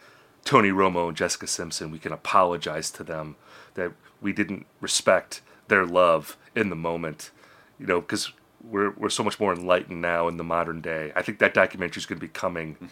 Tony 0.44 0.70
Romo 0.70 1.08
and 1.08 1.16
Jessica 1.16 1.48
Simpson. 1.48 1.92
We 1.92 2.00
can 2.00 2.12
apologize 2.12 2.92
to 2.92 3.06
them 3.06 3.38
that 3.76 3.94
we 4.20 4.34
didn't 4.34 4.66
respect 4.82 5.42
their 5.70 5.86
love 5.86 6.36
in 6.54 6.70
the 6.70 6.76
moment, 6.76 7.32
you 7.80 7.86
know, 7.86 8.02
because 8.02 8.34
we're 8.62 8.92
we're 8.92 9.10
so 9.10 9.24
much 9.24 9.40
more 9.40 9.54
enlightened 9.54 10.02
now 10.02 10.28
in 10.28 10.36
the 10.36 10.44
modern 10.44 10.82
day. 10.82 11.14
I 11.16 11.22
think 11.22 11.40
that 11.40 11.54
documentary 11.54 12.02
is 12.02 12.06
going 12.06 12.20
to 12.20 12.28
be 12.28 12.34
coming 12.34 12.92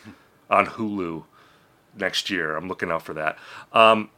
on 0.49 0.67
Hulu 0.67 1.25
next 1.97 2.29
year. 2.29 2.55
I'm 2.55 2.69
looking 2.69 2.91
out 2.91 3.01
for 3.01 3.13
that. 3.15 3.37
Um, 3.73 4.09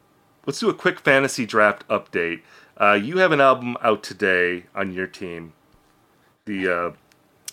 let's 0.49 0.59
do 0.59 0.67
a 0.67 0.73
quick 0.73 0.99
fantasy 0.99 1.45
draft 1.45 1.87
update. 1.89 2.41
Uh, 2.75 2.93
you 2.93 3.19
have 3.19 3.31
an 3.31 3.39
album 3.39 3.77
out 3.83 4.01
today 4.01 4.63
on 4.73 4.91
your 4.91 5.05
team. 5.05 5.53
The 6.45 6.67
uh, 6.67 6.91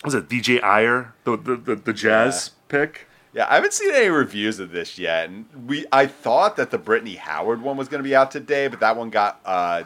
was 0.02 0.14
it 0.14 0.30
Vijay 0.30 0.62
Iyer, 0.62 1.12
the 1.24 1.36
the, 1.36 1.56
the, 1.56 1.76
the 1.76 1.92
jazz 1.92 2.52
pick? 2.68 3.06
Yeah, 3.34 3.48
I 3.50 3.56
haven't 3.56 3.74
seen 3.74 3.94
any 3.94 4.08
reviews 4.08 4.58
of 4.60 4.70
this 4.70 4.98
yet, 4.98 5.28
and 5.28 5.44
we 5.66 5.84
I 5.92 6.06
thought 6.06 6.56
that 6.56 6.70
the 6.70 6.78
Brittany 6.78 7.16
Howard 7.16 7.60
one 7.60 7.76
was 7.76 7.88
going 7.88 8.02
to 8.02 8.08
be 8.08 8.16
out 8.16 8.30
today, 8.30 8.66
but 8.66 8.80
that 8.80 8.96
one 8.96 9.10
got 9.10 9.42
uh, 9.44 9.82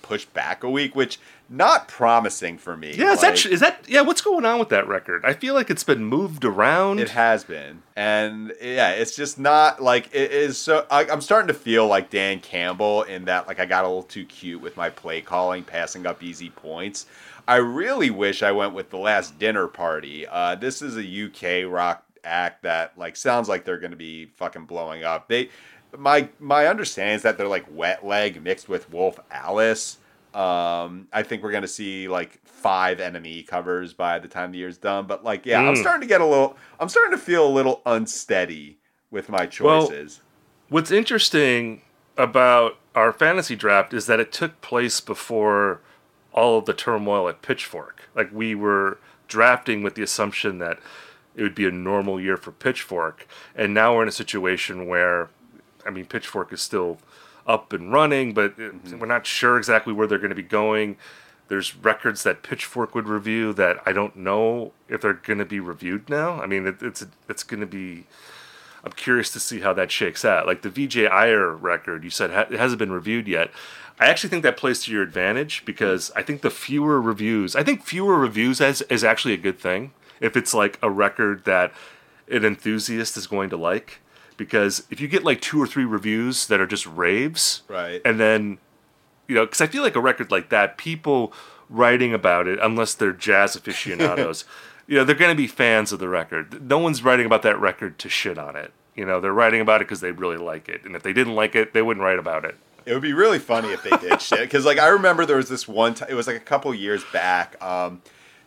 pushed 0.00 0.32
back 0.32 0.64
a 0.64 0.70
week, 0.70 0.96
which 0.96 1.20
not 1.48 1.88
promising 1.88 2.58
for 2.58 2.76
me. 2.76 2.94
Yeah, 2.94 3.12
is 3.12 3.22
Like, 3.22 3.34
that 3.34 3.46
is 3.46 3.60
that 3.60 3.84
yeah? 3.88 4.00
What's 4.00 4.20
going 4.20 4.44
on 4.44 4.58
with 4.58 4.70
that 4.70 4.88
record? 4.88 5.24
I 5.24 5.34
feel 5.34 5.54
like 5.54 5.70
it's 5.70 5.84
been 5.84 6.04
moved 6.04 6.44
around. 6.44 7.00
It 7.00 7.10
has 7.10 7.44
been, 7.44 7.82
and 7.96 8.52
yeah, 8.60 8.90
it's 8.90 9.14
just 9.14 9.38
not 9.38 9.82
like 9.82 10.08
it 10.14 10.32
is. 10.32 10.58
So 10.58 10.86
I, 10.90 11.04
I'm 11.04 11.20
starting 11.20 11.48
to 11.48 11.54
feel 11.54 11.86
like 11.86 12.10
Dan 12.10 12.40
Campbell 12.40 13.02
in 13.02 13.26
that 13.26 13.46
like 13.46 13.60
I 13.60 13.66
got 13.66 13.84
a 13.84 13.88
little 13.88 14.02
too 14.02 14.24
cute 14.24 14.60
with 14.60 14.76
my 14.76 14.90
play 14.90 15.20
calling, 15.20 15.64
passing 15.64 16.06
up 16.06 16.22
easy 16.22 16.50
points. 16.50 17.06
I 17.46 17.56
really 17.56 18.10
wish 18.10 18.42
I 18.42 18.52
went 18.52 18.72
with 18.72 18.90
the 18.90 18.96
last 18.96 19.38
dinner 19.38 19.68
party. 19.68 20.26
Uh, 20.26 20.54
this 20.54 20.80
is 20.80 20.96
a 20.96 21.04
UK 21.64 21.70
rock 21.70 22.04
act 22.24 22.62
that 22.62 22.96
like 22.96 23.16
sounds 23.16 23.48
like 23.48 23.64
they're 23.64 23.78
going 23.78 23.90
to 23.90 23.96
be 23.96 24.26
fucking 24.36 24.64
blowing 24.64 25.04
up. 25.04 25.28
They, 25.28 25.50
my 25.96 26.28
my 26.40 26.66
understanding 26.66 27.16
is 27.16 27.22
that 27.22 27.36
they're 27.36 27.46
like 27.48 27.66
wet 27.70 28.04
leg 28.04 28.42
mixed 28.42 28.68
with 28.68 28.90
Wolf 28.90 29.20
Alice. 29.30 29.98
Um, 30.34 31.06
I 31.12 31.22
think 31.22 31.42
we're 31.42 31.52
gonna 31.52 31.68
see 31.68 32.08
like 32.08 32.40
five 32.44 32.98
enemy 33.00 33.42
covers 33.42 33.92
by 33.92 34.18
the 34.18 34.28
time 34.28 34.52
the 34.52 34.58
year's 34.58 34.78
done. 34.78 35.06
But 35.06 35.22
like, 35.24 35.46
yeah, 35.46 35.60
I'm 35.60 35.74
Mm. 35.74 35.80
starting 35.80 36.00
to 36.00 36.06
get 36.06 36.20
a 36.20 36.26
little. 36.26 36.56
I'm 36.80 36.88
starting 36.88 37.12
to 37.12 37.18
feel 37.22 37.46
a 37.46 37.48
little 37.52 37.82
unsteady 37.86 38.78
with 39.10 39.28
my 39.28 39.46
choices. 39.46 39.60
Well, 39.60 39.86
choices. 39.88 40.20
What's 40.68 40.90
interesting 40.90 41.82
about 42.16 42.78
our 42.94 43.12
fantasy 43.12 43.54
draft 43.56 43.92
is 43.94 44.06
that 44.06 44.18
it 44.20 44.32
took 44.32 44.60
place 44.60 45.00
before 45.00 45.80
all 46.32 46.58
of 46.58 46.64
the 46.64 46.72
turmoil 46.72 47.28
at 47.28 47.42
Pitchfork. 47.42 48.08
Like 48.14 48.30
we 48.32 48.54
were 48.54 48.98
drafting 49.28 49.82
with 49.82 49.94
the 49.94 50.02
assumption 50.02 50.58
that 50.58 50.78
it 51.36 51.42
would 51.42 51.54
be 51.54 51.66
a 51.66 51.70
normal 51.70 52.20
year 52.20 52.36
for 52.36 52.50
Pitchfork, 52.52 53.26
and 53.54 53.72
now 53.74 53.94
we're 53.94 54.02
in 54.02 54.08
a 54.08 54.12
situation 54.12 54.86
where, 54.86 55.28
I 55.86 55.90
mean, 55.90 56.06
Pitchfork 56.06 56.52
is 56.52 56.60
still 56.62 56.98
up 57.46 57.72
and 57.72 57.92
running, 57.92 58.32
but 58.34 58.54
it- 58.58 58.74
we're 58.98 59.06
not 59.06 59.26
sure 59.26 59.56
exactly 59.58 59.92
where 59.92 60.06
they're 60.06 60.18
going 60.18 60.30
to 60.30 60.34
be 60.34 60.42
going. 60.42 60.96
There's 61.48 61.76
records 61.76 62.22
that 62.22 62.42
Pitchfork 62.42 62.94
would 62.94 63.06
review 63.06 63.52
that 63.52 63.78
I 63.84 63.92
don't 63.92 64.16
know 64.16 64.72
if 64.88 65.02
they're 65.02 65.12
going 65.12 65.38
to 65.40 65.44
be 65.44 65.60
reviewed 65.60 66.08
now. 66.08 66.40
I 66.40 66.46
mean, 66.46 66.66
it, 66.66 66.76
it's 66.82 67.04
it's 67.28 67.42
going 67.42 67.60
to 67.60 67.66
be. 67.66 68.06
I'm 68.82 68.92
curious 68.92 69.30
to 69.32 69.40
see 69.40 69.60
how 69.60 69.72
that 69.74 69.90
shakes 69.90 70.24
out. 70.24 70.46
Like 70.46 70.62
the 70.62 70.68
Vijay 70.70 71.10
Iyer 71.10 71.50
record, 71.54 72.02
you 72.04 72.10
said 72.10 72.30
ha- 72.30 72.46
it 72.50 72.58
hasn't 72.58 72.78
been 72.78 72.92
reviewed 72.92 73.26
yet. 73.28 73.50
I 74.00 74.06
actually 74.06 74.30
think 74.30 74.42
that 74.42 74.56
plays 74.56 74.82
to 74.84 74.92
your 74.92 75.02
advantage 75.02 75.64
because 75.64 76.10
I 76.16 76.22
think 76.22 76.42
the 76.42 76.50
fewer 76.50 77.00
reviews, 77.00 77.54
I 77.54 77.62
think 77.62 77.84
fewer 77.84 78.18
reviews 78.18 78.60
is, 78.60 78.82
is 78.82 79.04
actually 79.04 79.34
a 79.34 79.38
good 79.38 79.58
thing 79.58 79.92
if 80.20 80.36
it's 80.36 80.52
like 80.52 80.78
a 80.82 80.90
record 80.90 81.44
that 81.44 81.72
an 82.30 82.44
enthusiast 82.44 83.16
is 83.16 83.26
going 83.26 83.50
to 83.50 83.56
like. 83.56 84.00
Because 84.36 84.84
if 84.90 85.00
you 85.00 85.06
get 85.08 85.22
like 85.24 85.40
two 85.40 85.60
or 85.62 85.66
three 85.66 85.84
reviews 85.84 86.46
that 86.48 86.60
are 86.60 86.66
just 86.66 86.86
raves, 86.86 87.62
Right. 87.68 88.00
and 88.04 88.18
then 88.18 88.58
you 89.28 89.34
know, 89.34 89.46
because 89.46 89.60
I 89.60 89.66
feel 89.66 89.82
like 89.82 89.96
a 89.96 90.00
record 90.00 90.30
like 90.30 90.50
that, 90.50 90.76
people 90.76 91.32
writing 91.70 92.12
about 92.12 92.46
it, 92.46 92.58
unless 92.60 92.92
they're 92.94 93.12
jazz 93.12 93.56
aficionados, 93.56 94.44
you 94.86 94.96
know, 94.98 95.04
they're 95.04 95.14
going 95.14 95.30
to 95.34 95.36
be 95.36 95.46
fans 95.46 95.92
of 95.92 95.98
the 95.98 96.08
record. 96.10 96.68
No 96.68 96.78
one's 96.78 97.02
writing 97.02 97.24
about 97.24 97.40
that 97.42 97.58
record 97.58 97.98
to 98.00 98.08
shit 98.10 98.36
on 98.36 98.54
it. 98.54 98.70
You 98.94 99.06
know, 99.06 99.20
they're 99.20 99.32
writing 99.32 99.60
about 99.62 99.80
it 99.80 99.86
because 99.88 100.00
they 100.00 100.12
really 100.12 100.36
like 100.36 100.68
it, 100.68 100.84
and 100.84 100.94
if 100.94 101.02
they 101.02 101.12
didn't 101.12 101.34
like 101.34 101.54
it, 101.54 101.72
they 101.72 101.80
wouldn't 101.82 102.04
write 102.04 102.18
about 102.18 102.44
it. 102.44 102.56
It 102.86 102.92
would 102.92 103.02
be 103.02 103.14
really 103.14 103.38
funny 103.38 103.68
if 103.72 103.82
they 103.82 103.96
did 103.96 104.20
shit. 104.20 104.40
Because 104.40 104.66
like 104.66 104.78
I 104.78 104.88
remember 104.88 105.24
there 105.24 105.38
was 105.38 105.48
this 105.48 105.66
one 105.66 105.94
time. 105.94 106.08
It 106.10 106.14
was 106.14 106.26
like 106.26 106.36
a 106.36 106.40
couple 106.40 106.74
years 106.74 107.02
back. 107.14 107.56
Um, 107.64 108.02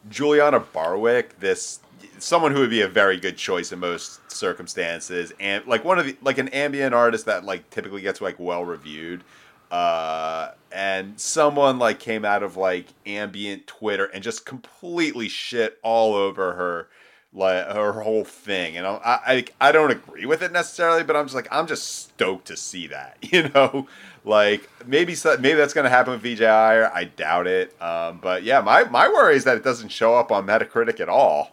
Julianna 0.09 0.59
Barwick, 0.59 1.39
this 1.39 1.79
someone 2.19 2.51
who 2.51 2.59
would 2.59 2.69
be 2.69 2.81
a 2.81 2.87
very 2.87 3.17
good 3.17 3.37
choice 3.37 3.71
in 3.71 3.79
most 3.79 4.31
circumstances, 4.31 5.33
and 5.39 5.65
like 5.65 5.83
one 5.83 5.99
of 5.99 6.05
the 6.05 6.17
like 6.21 6.37
an 6.37 6.47
ambient 6.49 6.93
artist 6.93 7.25
that 7.25 7.43
like 7.43 7.69
typically 7.69 8.01
gets 8.01 8.21
like 8.21 8.35
well 8.39 8.65
reviewed. 8.65 9.23
Uh, 9.71 10.51
and 10.71 11.19
someone 11.19 11.77
like 11.77 11.99
came 11.99 12.23
out 12.23 12.41
of 12.41 12.55
like 12.55 12.87
ambient 13.05 13.67
Twitter 13.67 14.05
and 14.05 14.23
just 14.23 14.45
completely 14.45 15.27
shit 15.27 15.77
all 15.83 16.13
over 16.13 16.53
her 16.53 16.87
like 17.33 17.67
her 17.67 18.01
whole 18.01 18.23
thing 18.23 18.77
and 18.77 18.87
I, 18.87 18.99
I 19.05 19.45
i 19.59 19.71
don't 19.71 19.91
agree 19.91 20.25
with 20.25 20.41
it 20.41 20.51
necessarily 20.51 21.03
but 21.03 21.15
i'm 21.15 21.25
just 21.25 21.35
like 21.35 21.47
i'm 21.51 21.67
just 21.67 22.03
stoked 22.03 22.47
to 22.47 22.55
see 22.55 22.87
that 22.87 23.17
you 23.21 23.49
know 23.49 23.87
like 24.23 24.69
maybe 24.85 25.15
maybe 25.39 25.53
that's 25.53 25.73
to 25.73 25.89
happen 25.89 26.13
with 26.13 26.23
Vijay 26.23 26.49
Iyer. 26.49 26.91
i 26.93 27.03
doubt 27.03 27.47
it 27.47 27.79
um, 27.81 28.19
but 28.21 28.43
yeah 28.43 28.61
my 28.61 28.85
my 28.85 29.07
worry 29.07 29.35
is 29.35 29.43
that 29.43 29.57
it 29.57 29.63
doesn't 29.63 29.89
show 29.89 30.15
up 30.15 30.31
on 30.31 30.47
metacritic 30.47 30.99
at 30.99 31.09
all 31.09 31.51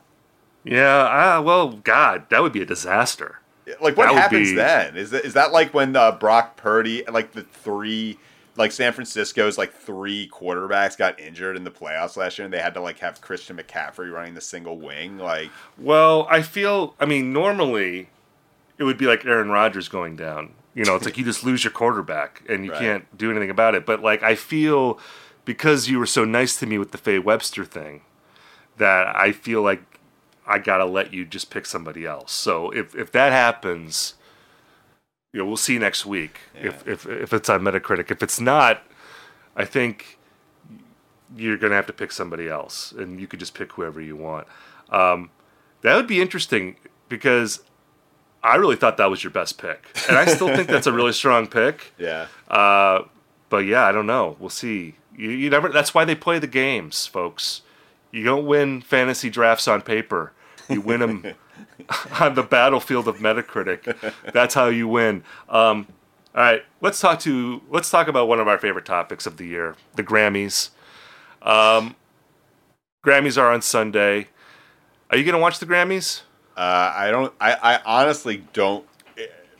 Yeah, 0.65 1.07
ah, 1.11 1.41
well, 1.43 1.69
God, 1.73 2.29
that 2.31 2.43
would 2.43 2.53
be 2.53 2.63
a 2.63 2.67
disaster. 2.67 3.41
like 3.81 3.97
what 3.97 4.07
That 4.07 4.15
happens 4.15 4.51
be- 4.51 4.57
then 4.57 4.97
is 4.97 5.11
that, 5.11 5.25
is 5.25 5.35
that 5.35 5.53
like 5.53 5.73
when 5.75 5.95
uh, 5.97 6.13
brock 6.13 6.57
purdy 6.57 7.05
like 7.11 7.33
the 7.33 7.43
three 7.43 8.19
like 8.57 8.71
san 8.73 8.93
francisco's 8.93 9.57
like 9.59 9.73
three 9.75 10.29
quarterbacks 10.29 10.97
got 10.99 11.19
injured 11.19 11.57
in 11.57 11.65
the 11.65 11.71
playoffs 11.71 12.17
last 12.17 12.39
year 12.39 12.45
and 12.45 12.53
they 12.55 12.59
had 12.61 12.75
to 12.75 12.81
like 12.81 12.99
have 13.01 13.21
christian 13.23 13.57
mccaffrey 13.57 14.13
running 14.13 14.35
the 14.35 14.41
single 14.41 14.79
wing 14.79 15.19
like 15.19 15.51
Well, 15.79 16.27
I 16.31 16.43
feel, 16.43 16.95
I 17.01 17.07
mean, 17.07 17.33
normally 17.33 18.11
it 18.79 18.85
would 18.85 18.99
be 18.99 19.07
like 19.07 19.25
Aaron 19.25 19.49
Rodgers 19.51 19.89
going 19.89 20.15
down. 20.17 20.53
You 20.75 20.85
know, 20.85 20.95
it's 20.97 21.05
like 21.05 21.17
you 21.17 21.25
just 21.25 21.43
lose 21.45 21.63
your 21.65 21.73
quarterback 21.73 22.43
and 22.49 22.65
you 22.65 22.73
Right. 22.73 22.81
can't 22.81 23.17
do 23.19 23.31
anything 23.31 23.51
about 23.51 23.75
it. 23.75 23.87
But 23.87 24.03
like, 24.03 24.23
I 24.23 24.35
feel 24.35 24.99
because 25.45 25.89
you 25.89 25.99
were 26.01 26.07
so 26.07 26.25
nice 26.25 26.57
to 26.59 26.67
me 26.67 26.77
with 26.79 26.91
the 26.93 26.99
Faye 26.99 27.19
Webster 27.21 27.65
thing 27.65 28.03
that 28.77 29.15
I 29.17 29.31
feel 29.33 29.63
like 29.63 29.94
I 30.47 30.59
gotta 30.59 30.85
let 30.85 31.13
you 31.13 31.25
just 31.25 31.51
pick 31.51 31.67
somebody 31.67 32.07
else. 32.07 32.33
So 32.33 32.71
if 32.71 32.95
if 32.95 33.13
that 33.13 33.33
happens, 33.33 34.15
you 35.33 35.41
know, 35.41 35.47
we'll 35.47 35.57
see 35.57 35.79
next 35.79 36.05
week 36.07 36.39
if 36.55 36.87
if 36.87 37.07
if 37.07 37.33
it's 37.33 37.49
on 37.49 37.61
Metacritic. 37.63 38.11
If 38.11 38.23
it's 38.23 38.41
not, 38.41 38.83
I 39.57 39.65
think 39.65 40.19
you're 41.37 41.57
gonna 41.57 41.75
have 41.75 41.87
to 41.87 41.93
pick 41.93 42.13
somebody 42.13 42.49
else, 42.49 42.93
and 42.93 43.21
you 43.21 43.27
could 43.27 43.41
just 43.41 43.55
pick 43.55 43.73
whoever 43.73 44.01
you 44.01 44.17
want. 44.17 44.47
Um, 44.91 45.31
that 45.83 45.97
would 45.97 46.07
be 46.07 46.21
interesting 46.21 46.77
because 47.09 47.61
I 48.43 48.57
really 48.57 48.77
thought 48.77 48.97
that 48.99 49.11
was 49.11 49.25
your 49.25 49.31
best 49.31 49.59
pick, 49.59 49.87
and 50.09 50.19
I 50.19 50.27
still 50.27 50.55
think 50.55 50.69
that's 50.69 50.87
a 50.87 50.93
really 50.93 51.13
strong 51.13 51.47
pick. 51.47 51.93
yeah 51.99 52.27
Uh, 52.49 53.05
but 53.49 53.65
yeah, 53.67 53.85
I 53.87 53.93
don't 53.93 54.07
know. 54.07 54.37
We'll 54.39 54.51
see. 54.51 54.97
You, 55.17 55.31
you 55.31 55.49
never. 55.49 55.69
That's 55.69 55.95
why 55.95 56.05
they 56.05 56.15
play 56.15 56.39
the 56.39 56.47
games, 56.47 57.07
folks. 57.07 57.63
You 58.15 58.23
don't 58.23 58.47
win 58.47 58.81
fantasy 58.81 59.29
drafts 59.29 59.67
on 59.67 59.83
paper. 59.83 60.33
You 60.71 60.81
win 60.81 61.01
them 61.01 61.35
on 62.21 62.37
the 62.37 62.45
battlefield 62.45 63.09
of 63.09 63.17
Metacritic. 63.19 64.13
That's 64.33 64.55
how 64.55 64.69
you 64.69 64.87
win. 64.87 65.25
Um, 65.49 65.89
all 66.33 66.43
right, 66.43 66.63
let's 66.81 67.01
talk 67.01 67.19
to 67.21 67.61
let's 67.71 67.91
talk 67.91 68.07
about 68.07 68.29
one 68.29 68.39
of 68.39 68.47
our 68.47 68.57
favorite 68.57 68.85
topics 68.85 69.27
of 69.27 69.37
the 69.37 69.47
year, 69.47 69.75
the 69.97 70.05
Grammys. 70.05 70.71
Um, 71.43 71.97
Grammys 73.05 73.37
are 73.37 73.53
on 73.53 73.63
Sunday. 73.63 74.29
Are 75.11 75.17
you 75.17 75.25
gonna 75.25 75.41
watch 75.41 75.59
the 75.59 75.67
Grammys? 75.67 76.23
Uh, 76.57 76.93
I 76.95 77.11
don't. 77.11 77.35
I, 77.41 77.55
I 77.55 77.81
honestly 77.85 78.45
don't 78.53 78.87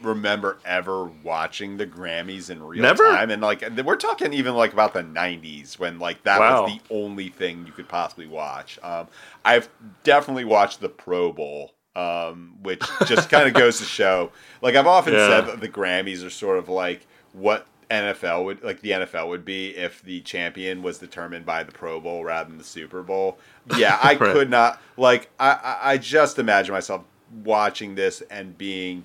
remember 0.05 0.59
ever 0.65 1.05
watching 1.05 1.77
the 1.77 1.87
Grammys 1.87 2.51
in 2.51 2.63
real 2.63 2.83
Never? 2.83 3.05
time, 3.05 3.31
and 3.31 3.43
like 3.43 3.63
we're 3.85 3.97
talking 3.97 4.33
even 4.33 4.55
like 4.55 4.73
about 4.73 4.93
the 4.95 5.03
'90s 5.03 5.79
when 5.79 5.99
like 5.99 6.23
that 6.25 6.41
Wow. 6.41 6.63
was 6.67 6.73
the 6.75 6.81
only 6.95 7.29
thing 7.29 7.67
you 7.67 7.73
could 7.73 7.89
possibly 7.89 8.27
watch. 8.27 8.79
Um, 8.83 9.09
I've 9.45 9.69
definitely 10.03 10.45
watched 10.45 10.81
the 10.81 10.89
Pro 10.89 11.33
Bowl, 11.33 11.75
um, 11.97 12.57
which 12.63 12.89
just 13.07 13.29
kind 13.29 13.49
of 13.49 13.55
goes 13.59 13.79
to 13.79 13.85
show. 13.85 14.31
Like 14.63 14.75
I've 14.77 14.87
often 14.87 15.15
Yeah. 15.15 15.27
said 15.27 15.47
that 15.47 15.61
the 15.61 15.69
Grammys 15.69 16.25
are 16.25 16.31
sort 16.31 16.59
of 16.59 16.69
like 16.69 17.07
what 17.33 17.67
NFL 17.91 18.45
would 18.47 18.63
like 18.63 18.81
the 18.81 18.91
NFL 18.93 19.29
would 19.29 19.45
be 19.45 19.77
if 19.77 20.03
the 20.03 20.21
champion 20.23 20.83
was 20.83 20.99
determined 20.99 21.45
by 21.45 21.63
the 21.63 21.73
Pro 21.73 22.01
Bowl 22.01 22.25
rather 22.25 22.49
than 22.49 22.59
the 22.59 22.65
Super 22.65 23.03
Bowl. 23.03 23.39
Yeah, 23.75 23.99
I 24.03 24.15
Right. 24.15 24.33
could 24.33 24.51
not 24.51 24.81
like 24.97 25.31
I, 25.39 25.77
I 25.83 25.99
just 25.99 26.39
imagine 26.39 26.73
myself 26.73 27.05
watching 27.43 27.95
this 27.95 28.23
and 28.31 28.57
being 28.57 29.05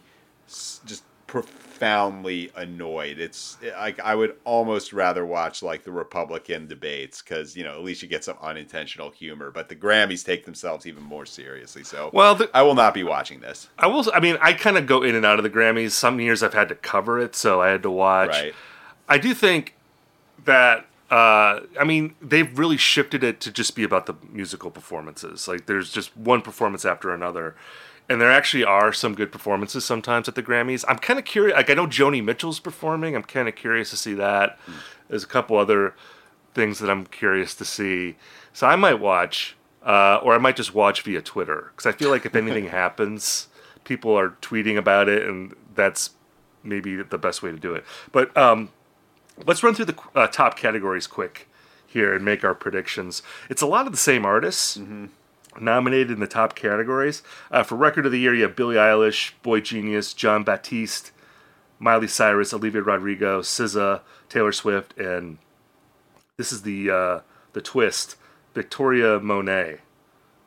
just 0.85 1.03
profoundly 1.29 2.51
annoyed. 2.55 3.19
It's 3.19 3.57
like 3.77 3.99
I 3.99 4.15
would 4.15 4.35
almost 4.45 4.91
rather 4.93 5.23
watch 5.23 5.61
like 5.61 5.83
the 5.83 5.91
Republican 5.91 6.67
debates 6.67 7.21
because 7.21 7.55
you 7.55 7.63
know 7.63 7.73
at 7.73 7.83
least 7.83 8.01
you 8.01 8.07
get 8.07 8.23
some 8.23 8.35
unintentional 8.41 9.11
humor. 9.11 9.51
But 9.51 9.69
the 9.69 9.75
Grammys 9.75 10.25
take 10.25 10.45
themselves 10.45 10.87
even 10.87 11.03
more 11.03 11.27
seriously. 11.27 11.83
So 11.83 12.09
Well, 12.11 12.35
the, 12.35 12.49
I 12.53 12.63
will 12.63 12.73
not 12.73 12.95
be 12.95 13.03
watching 13.03 13.41
this. 13.41 13.69
I 13.77 13.87
will. 13.87 14.05
I 14.13 14.19
mean, 14.19 14.37
I 14.41 14.53
kind 14.53 14.77
of 14.77 14.87
go 14.87 15.03
in 15.03 15.15
and 15.15 15.25
out 15.25 15.37
of 15.37 15.43
the 15.43 15.49
Grammys. 15.51 15.91
Some 15.91 16.19
years 16.19 16.41
I've 16.41 16.55
had 16.55 16.67
to 16.69 16.75
cover 16.75 17.19
it, 17.19 17.35
so 17.35 17.61
I 17.61 17.69
had 17.69 17.83
to 17.83 17.91
watch. 17.91 18.29
Right. 18.29 18.53
I 19.07 19.17
do 19.17 19.33
think 19.33 19.75
that. 20.45 20.85
Uh, 21.11 21.61
I 21.79 21.85
mean, 21.85 22.13
they've 22.21 22.59
really 22.59 22.77
shifted 22.77 23.23
it 23.23 23.41
to 23.41 23.51
just 23.51 23.75
be 23.75 23.83
about 23.83 24.05
the 24.05 24.13
musical 24.31 24.69
performances. 24.69 25.47
Like, 25.47 25.65
there's 25.65 25.91
just 25.91 26.15
one 26.15 26.43
performance 26.43 26.85
after 26.85 27.11
another, 27.11 27.55
and 28.09 28.19
there 28.19 28.31
actually 28.31 28.63
are 28.63 28.91
some 28.91 29.13
good 29.13 29.31
performances 29.31 29.85
sometimes 29.85 30.27
at 30.27 30.33
the 30.33 30.41
Grammys. 30.41 30.83
I'm 30.87 30.97
kind 30.97 31.19
of 31.19 31.25
curious. 31.25 31.55
Like, 31.55 31.69
I 31.69 31.75
know 31.75 31.85
Joni 31.85 32.23
Mitchell's 32.23 32.59
performing. 32.59 33.15
I'm 33.15 33.23
kind 33.23 33.47
of 33.47 33.55
curious 33.55 33.91
to 33.91 33.97
see 33.97 34.15
that. 34.15 34.57
There's 35.07 35.23
a 35.23 35.27
couple 35.27 35.57
other 35.57 35.93
things 36.55 36.79
that 36.79 36.89
I'm 36.89 37.05
curious 37.05 37.53
to 37.55 37.65
see. 37.65 38.15
So 38.51 38.67
I 38.67 38.75
might 38.75 38.95
watch, 38.95 39.55
uh, 39.83 40.19
or 40.23 40.33
I 40.33 40.39
might 40.39 40.55
just 40.55 40.73
watch 40.73 41.03
via 41.03 41.21
Twitter 41.21 41.71
because 41.71 41.85
I 41.85 41.95
feel 41.95 42.09
like 42.09 42.25
if 42.25 42.35
anything 42.35 42.67
happens, 42.69 43.47
people 43.83 44.17
are 44.17 44.31
tweeting 44.41 44.77
about 44.77 45.07
it, 45.07 45.27
and 45.27 45.55
that's 45.75 46.11
maybe 46.63 47.01
the 47.01 47.17
best 47.19 47.43
way 47.43 47.51
to 47.51 47.57
do 47.57 47.75
it. 47.75 47.85
But 48.11 48.35
um, 48.35 48.71
let's 49.45 49.61
run 49.61 49.75
through 49.75 49.85
the 49.85 49.97
uh, 50.15 50.27
top 50.27 50.57
categories 50.57 51.05
quick 51.05 51.47
here 51.85 52.13
and 52.13 52.25
make 52.25 52.43
our 52.43 52.55
predictions. 52.55 53.21
It's 53.49 53.61
a 53.61 53.67
lot 53.67 53.85
of 53.85 53.91
the 53.91 53.97
same 53.97 54.25
artists 54.25 54.75
nominated 55.61 56.11
in 56.11 56.19
the 56.19 56.27
top 56.27 56.55
categories. 56.55 57.23
Uh, 57.51 57.63
for 57.63 57.75
record 57.75 58.05
of 58.05 58.11
the 58.11 58.19
year, 58.19 58.33
you 58.33 58.43
have 58.43 58.55
Billie 58.55 58.75
Eilish, 58.75 59.33
Boy 59.43 59.61
Genius, 59.61 60.13
Jon 60.13 60.43
Batiste, 60.43 61.11
Miley 61.79 62.07
Cyrus, 62.07 62.53
Olivia 62.53 62.81
Rodrigo, 62.81 63.41
SZA, 63.41 64.01
Taylor 64.27 64.51
Swift, 64.51 64.97
and 64.97 65.37
this 66.37 66.51
is 66.51 66.61
the 66.63 66.89
uh, 66.89 67.19
the 67.53 67.61
twist, 67.61 68.15
Victoria 68.53 69.19
Monet, 69.19 69.79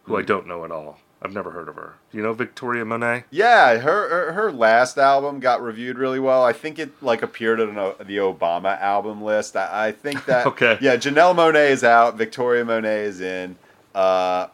who 0.04 0.16
I 0.16 0.22
don't 0.22 0.46
know 0.46 0.64
at 0.64 0.70
all. 0.70 0.98
I've 1.24 1.32
never 1.32 1.52
heard 1.52 1.68
of 1.68 1.76
her. 1.76 1.94
Do 2.10 2.18
you 2.18 2.24
know 2.24 2.32
Victoria 2.32 2.84
Monet? 2.84 3.24
Yeah, 3.30 3.78
her, 3.78 4.08
her 4.08 4.32
her 4.32 4.52
last 4.52 4.98
album 4.98 5.38
got 5.38 5.62
reviewed 5.62 5.96
really 5.96 6.18
well. 6.18 6.44
I 6.44 6.52
think 6.52 6.80
it 6.80 7.00
like 7.00 7.22
appeared 7.22 7.60
on 7.60 7.74
the 7.74 8.16
Obama 8.16 8.80
album 8.80 9.22
list. 9.22 9.54
I, 9.56 9.88
I 9.88 9.92
think 9.92 10.26
that 10.26 10.46
Okay. 10.52 10.78
Yeah, 10.80 10.96
Janelle 10.96 11.34
Monáe 11.34 11.70
is 11.70 11.84
out. 11.84 12.16
Victoria 12.16 12.64
Monet 12.64 13.04
is 13.04 13.20
in. 13.20 13.56
Uh, 13.94 14.48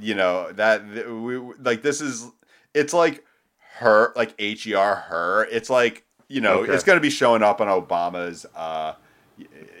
you 0.00 0.14
know 0.14 0.52
that 0.52 0.86
we 1.08 1.38
like 1.60 1.82
this 1.82 2.00
is 2.00 2.26
it's 2.74 2.92
like 2.92 3.24
her 3.78 4.12
like 4.16 4.34
her 4.40 4.94
her. 4.94 5.44
It's 5.50 5.70
like 5.70 6.04
you 6.28 6.40
know 6.40 6.58
Okay. 6.62 6.74
it's 6.74 6.84
going 6.84 6.96
to 6.96 7.00
be 7.02 7.10
showing 7.10 7.42
up 7.42 7.60
on 7.60 7.68
Obama's 7.68 8.46
uh 8.56 8.94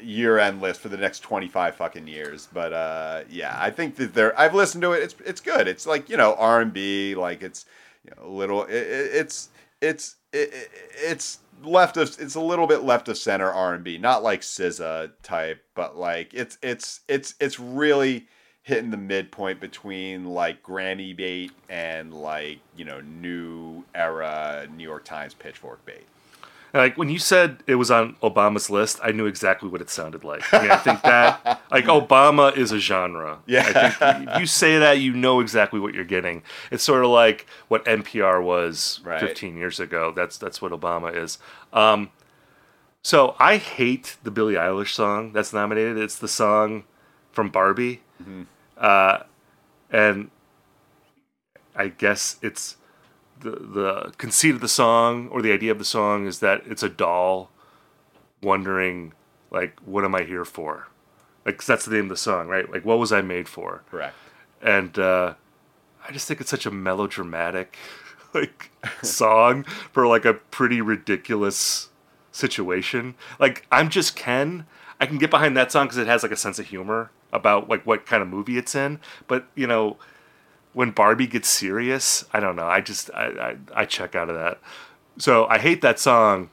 year 0.02 0.38
end 0.38 0.60
list 0.60 0.80
for 0.80 0.88
the 0.88 0.96
next 0.96 1.18
25 1.20 1.74
fucking 1.74 2.06
years 2.06 2.46
but 2.52 2.72
uh 2.72 3.22
yeah 3.28 3.56
i 3.60 3.70
think 3.72 3.96
that 3.96 4.14
they're 4.14 4.38
i've 4.38 4.54
listened 4.54 4.80
to 4.82 4.92
it 4.92 5.02
it's 5.02 5.16
it's 5.26 5.40
good 5.40 5.66
it's 5.66 5.84
like 5.84 6.08
you 6.08 6.16
know 6.16 6.36
r&b 6.38 7.16
like 7.16 7.42
it's 7.42 7.66
you 8.04 8.12
know, 8.16 8.24
a 8.24 8.30
little 8.30 8.62
it, 8.64 8.74
it, 8.76 9.10
it's 9.14 9.48
it's 9.80 10.14
it, 10.32 10.52
it- 10.54 10.70
it's 10.94 11.38
left 11.64 11.96
of 11.96 12.08
it's 12.20 12.36
a 12.36 12.40
little 12.40 12.68
bit 12.68 12.84
left 12.84 13.08
of 13.08 13.18
center 13.18 13.50
r&b 13.50 13.98
not 13.98 14.22
like 14.22 14.42
SZA 14.42 15.10
type 15.24 15.60
but 15.74 15.96
like 15.96 16.32
it's 16.34 16.56
it's 16.62 17.00
it's 17.08 17.34
it's 17.40 17.58
really 17.58 18.28
hitting 18.68 18.90
the 18.90 18.96
midpoint 18.98 19.60
between 19.60 20.26
like 20.26 20.62
Grammy 20.62 21.16
bait 21.16 21.52
and 21.70 22.12
like 22.12 22.58
you 22.76 22.84
know 22.84 23.00
new 23.00 23.82
era 23.94 24.68
new 24.76 24.84
york 24.84 25.04
times 25.04 25.32
pitchfork 25.32 25.84
bait 25.86 26.04
Like 26.74 26.98
when 26.98 27.08
you 27.08 27.18
said 27.18 27.62
it 27.66 27.76
was 27.76 27.90
on 27.90 28.16
Obama's 28.22 28.68
list, 28.68 29.00
I 29.02 29.10
knew 29.10 29.24
exactly 29.24 29.70
what 29.70 29.80
it 29.80 29.88
sounded 29.88 30.22
like. 30.22 30.42
I, 30.52 30.60
mean, 30.62 30.70
I 30.70 30.76
think 30.76 31.00
that 31.00 31.62
like 31.70 31.86
Obama 31.86 32.54
is 32.54 32.70
a 32.72 32.78
genre. 32.78 33.38
Yeah. 33.46 33.64
I 33.66 33.90
think 33.90 34.28
if 34.28 34.40
you 34.40 34.46
say 34.46 34.78
that, 34.78 34.98
you 35.00 35.14
know 35.14 35.40
exactly 35.40 35.80
what 35.80 35.94
you're 35.94 36.04
getting. 36.04 36.42
It's 36.70 36.84
sort 36.84 37.02
of 37.04 37.10
like 37.10 37.46
what 37.68 37.86
NPR 37.86 38.42
was 38.42 39.00
Right. 39.02 39.18
15 39.18 39.56
years 39.56 39.80
ago. 39.80 40.12
That's 40.14 40.36
that's 40.36 40.60
what 40.60 40.72
Obama 40.72 41.10
is. 41.16 41.38
Um, 41.72 42.10
so 43.02 43.34
I 43.38 43.56
hate 43.56 44.18
the 44.22 44.30
Billie 44.30 44.54
Eilish 44.54 44.92
song 44.92 45.32
that's 45.32 45.54
nominated. 45.54 45.96
It's 45.96 46.18
the 46.18 46.28
song 46.28 46.84
from 47.32 47.48
Barbie, 47.48 48.02
uh, 48.78 49.24
and 49.90 50.30
I 51.74 51.88
guess 51.88 52.36
it's 52.42 52.76
the 53.40 53.50
the 53.50 54.12
conceit 54.18 54.54
of 54.54 54.60
the 54.60 54.68
song 54.68 55.28
or 55.28 55.42
the 55.42 55.52
idea 55.52 55.70
of 55.70 55.78
the 55.78 55.84
song 55.84 56.26
is 56.26 56.40
that 56.40 56.62
it's 56.66 56.82
a 56.82 56.88
doll 56.88 57.50
wondering 58.42 59.12
like 59.50 59.78
what 59.80 60.04
am 60.04 60.14
I 60.14 60.24
here 60.24 60.44
for? 60.44 60.88
Like 61.44 61.58
'cause 61.58 61.66
that's 61.66 61.84
the 61.84 61.94
name 61.94 62.04
of 62.06 62.10
the 62.10 62.16
song, 62.16 62.48
right? 62.48 62.70
Like 62.70 62.84
what 62.84 62.98
was 62.98 63.12
I 63.12 63.20
made 63.20 63.48
for? 63.48 63.82
Correct. 63.90 64.14
And 64.60 64.98
uh, 64.98 65.34
I 66.06 66.12
just 66.12 66.26
think 66.26 66.40
it's 66.40 66.50
such 66.50 66.66
a 66.66 66.70
melodramatic 66.70 67.76
like 68.34 68.70
song 69.02 69.62
for 69.64 70.06
like 70.06 70.24
a 70.24 70.34
pretty 70.34 70.80
ridiculous 70.80 71.88
situation. 72.32 73.14
Like 73.38 73.66
I'm 73.70 73.88
just 73.88 74.16
Ken. 74.16 74.66
I 75.00 75.06
can 75.06 75.18
get 75.18 75.30
behind 75.30 75.56
that 75.56 75.70
song 75.70 75.86
because 75.86 75.98
it 75.98 76.08
has 76.08 76.24
like 76.24 76.32
a 76.32 76.36
sense 76.36 76.58
of 76.58 76.66
humor 76.66 77.10
about 77.32 77.68
like 77.68 77.86
what 77.86 78.06
kind 78.06 78.22
of 78.22 78.28
movie 78.28 78.58
it's 78.58 78.74
in. 78.74 79.00
But 79.26 79.46
you 79.54 79.66
know, 79.66 79.96
when 80.72 80.90
Barbie 80.90 81.26
gets 81.26 81.48
serious, 81.48 82.24
I 82.32 82.40
don't 82.40 82.56
know. 82.56 82.66
I 82.66 82.80
just 82.80 83.10
I 83.14 83.56
I, 83.74 83.82
I 83.82 83.84
check 83.84 84.14
out 84.14 84.28
of 84.28 84.36
that. 84.36 84.60
So 85.18 85.46
I 85.46 85.58
hate 85.58 85.82
that 85.82 85.98
song, 85.98 86.50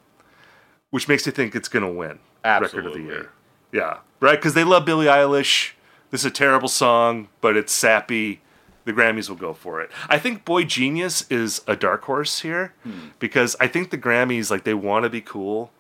which 0.89 1.07
makes 1.07 1.25
me 1.25 1.31
think 1.31 1.55
it's 1.55 1.67
gonna 1.69 1.91
win 1.91 2.19
record 2.43 2.85
of 2.85 2.93
the 2.93 3.01
year. 3.01 3.29
Yeah, 3.71 3.99
right. 4.19 4.37
Because 4.37 4.53
they 4.53 4.63
love 4.63 4.85
Billie 4.85 5.07
Eilish. 5.07 5.71
This 6.11 6.21
is 6.21 6.25
a 6.25 6.31
terrible 6.31 6.69
song, 6.69 7.27
but 7.41 7.57
it's 7.57 7.73
sappy. 7.73 8.41
The 8.85 8.93
Grammys 8.93 9.29
will 9.29 9.35
go 9.35 9.51
for 9.51 9.81
it. 9.81 9.89
I 10.09 10.19
think 10.19 10.45
Boygenius 10.45 11.29
is 11.31 11.61
a 11.65 11.75
dark 11.75 12.03
horse 12.03 12.41
here 12.41 12.73
hmm. 12.83 13.07
because 13.17 13.55
I 13.59 13.67
think 13.67 13.89
the 13.89 13.97
Grammys 13.97 14.51
like 14.51 14.63
they 14.63 14.75
want 14.75 15.03
to 15.03 15.09
be 15.09 15.21
cool, 15.21 15.71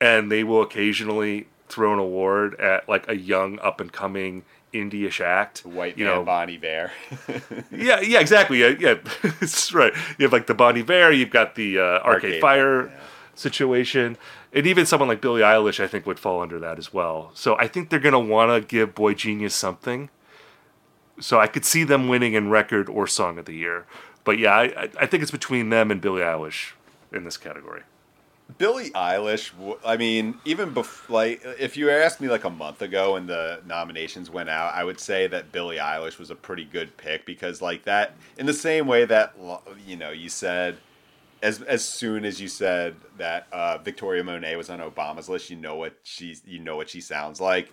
and 0.00 0.30
they 0.30 0.44
will 0.44 0.62
occasionally 0.62 1.48
throw 1.68 1.92
an 1.92 1.98
award 1.98 2.58
at 2.60 2.88
like 2.88 3.08
a 3.08 3.16
young 3.16 3.58
up 3.60 3.80
and 3.80 3.92
coming 3.92 4.44
indie-ish 4.72 5.20
act. 5.20 5.64
White 5.64 5.96
you 5.96 6.04
man 6.04 6.14
know, 6.14 6.24
Bon 6.24 6.50
Iver. 6.50 6.90
yeah, 7.70 8.00
yeah, 8.00 8.18
exactly. 8.20 8.60
Yeah, 8.60 8.74
yeah, 8.78 8.94
it's 9.40 9.72
right. 9.72 9.92
You 10.18 10.24
have 10.24 10.32
like 10.32 10.46
the 10.46 10.54
Bon 10.54 10.76
Iver. 10.76 11.12
You've 11.12 11.30
got 11.30 11.54
the 11.54 11.78
uh, 11.78 11.82
Arcade, 11.82 12.04
Arcade 12.06 12.40
Fire 12.40 12.86
yeah. 12.88 13.00
situation, 13.34 14.16
and 14.52 14.66
even 14.66 14.84
someone 14.86 15.08
like 15.08 15.20
Billie 15.20 15.42
Eilish, 15.42 15.82
I 15.82 15.86
think, 15.86 16.06
would 16.06 16.18
fall 16.18 16.40
under 16.42 16.58
that 16.58 16.78
as 16.78 16.92
well. 16.92 17.30
So 17.34 17.56
I 17.58 17.68
think 17.68 17.88
they're 17.90 18.00
gonna 18.00 18.18
want 18.20 18.50
to 18.50 18.66
give 18.66 18.94
Boygenius 18.94 19.52
something. 19.52 20.10
So 21.20 21.38
I 21.38 21.46
could 21.46 21.64
see 21.64 21.84
them 21.84 22.08
winning 22.08 22.34
in 22.34 22.50
record 22.50 22.88
or 22.88 23.06
song 23.06 23.38
of 23.38 23.44
the 23.44 23.54
year. 23.54 23.86
But 24.24 24.38
yeah, 24.38 24.52
I, 24.54 24.62
I- 24.64 24.90
I 25.02 25.06
think 25.06 25.22
it's 25.22 25.30
between 25.30 25.70
them 25.70 25.90
and 25.92 26.00
Billie 26.00 26.22
Eilish 26.22 26.72
in 27.12 27.22
this 27.24 27.36
category. 27.36 27.82
Billie 28.58 28.90
Eilish. 28.90 29.52
I 29.84 29.96
mean, 29.96 30.38
even 30.44 30.74
bef- 30.74 31.08
like 31.08 31.42
if 31.58 31.76
you 31.76 31.90
asked 31.90 32.20
me 32.20 32.28
like 32.28 32.44
a 32.44 32.50
month 32.50 32.82
ago 32.82 33.14
when 33.14 33.26
the 33.26 33.60
nominations 33.66 34.30
went 34.30 34.48
out, 34.48 34.74
I 34.74 34.84
would 34.84 35.00
say 35.00 35.26
that 35.28 35.50
Billie 35.50 35.78
Eilish 35.78 36.18
was 36.18 36.30
a 36.30 36.34
pretty 36.34 36.64
good 36.64 36.96
pick 36.96 37.24
because 37.26 37.62
like 37.62 37.84
that 37.84 38.14
in 38.38 38.46
the 38.46 38.52
same 38.52 38.86
way 38.86 39.06
that 39.06 39.34
you 39.86 39.96
know 39.96 40.10
you 40.10 40.28
said 40.28 40.76
as 41.42 41.62
as 41.62 41.84
soon 41.84 42.24
as 42.24 42.40
you 42.40 42.48
said 42.48 42.96
that 43.18 43.46
uh, 43.52 43.78
Victoria 43.78 44.22
Monet 44.22 44.56
was 44.56 44.70
on 44.70 44.80
Obama's 44.80 45.28
list, 45.28 45.50
you 45.50 45.56
know 45.56 45.76
what 45.76 45.96
she's 46.02 46.42
you 46.46 46.58
know 46.58 46.76
what 46.76 46.88
she 46.90 47.00
sounds 47.00 47.40
like. 47.40 47.72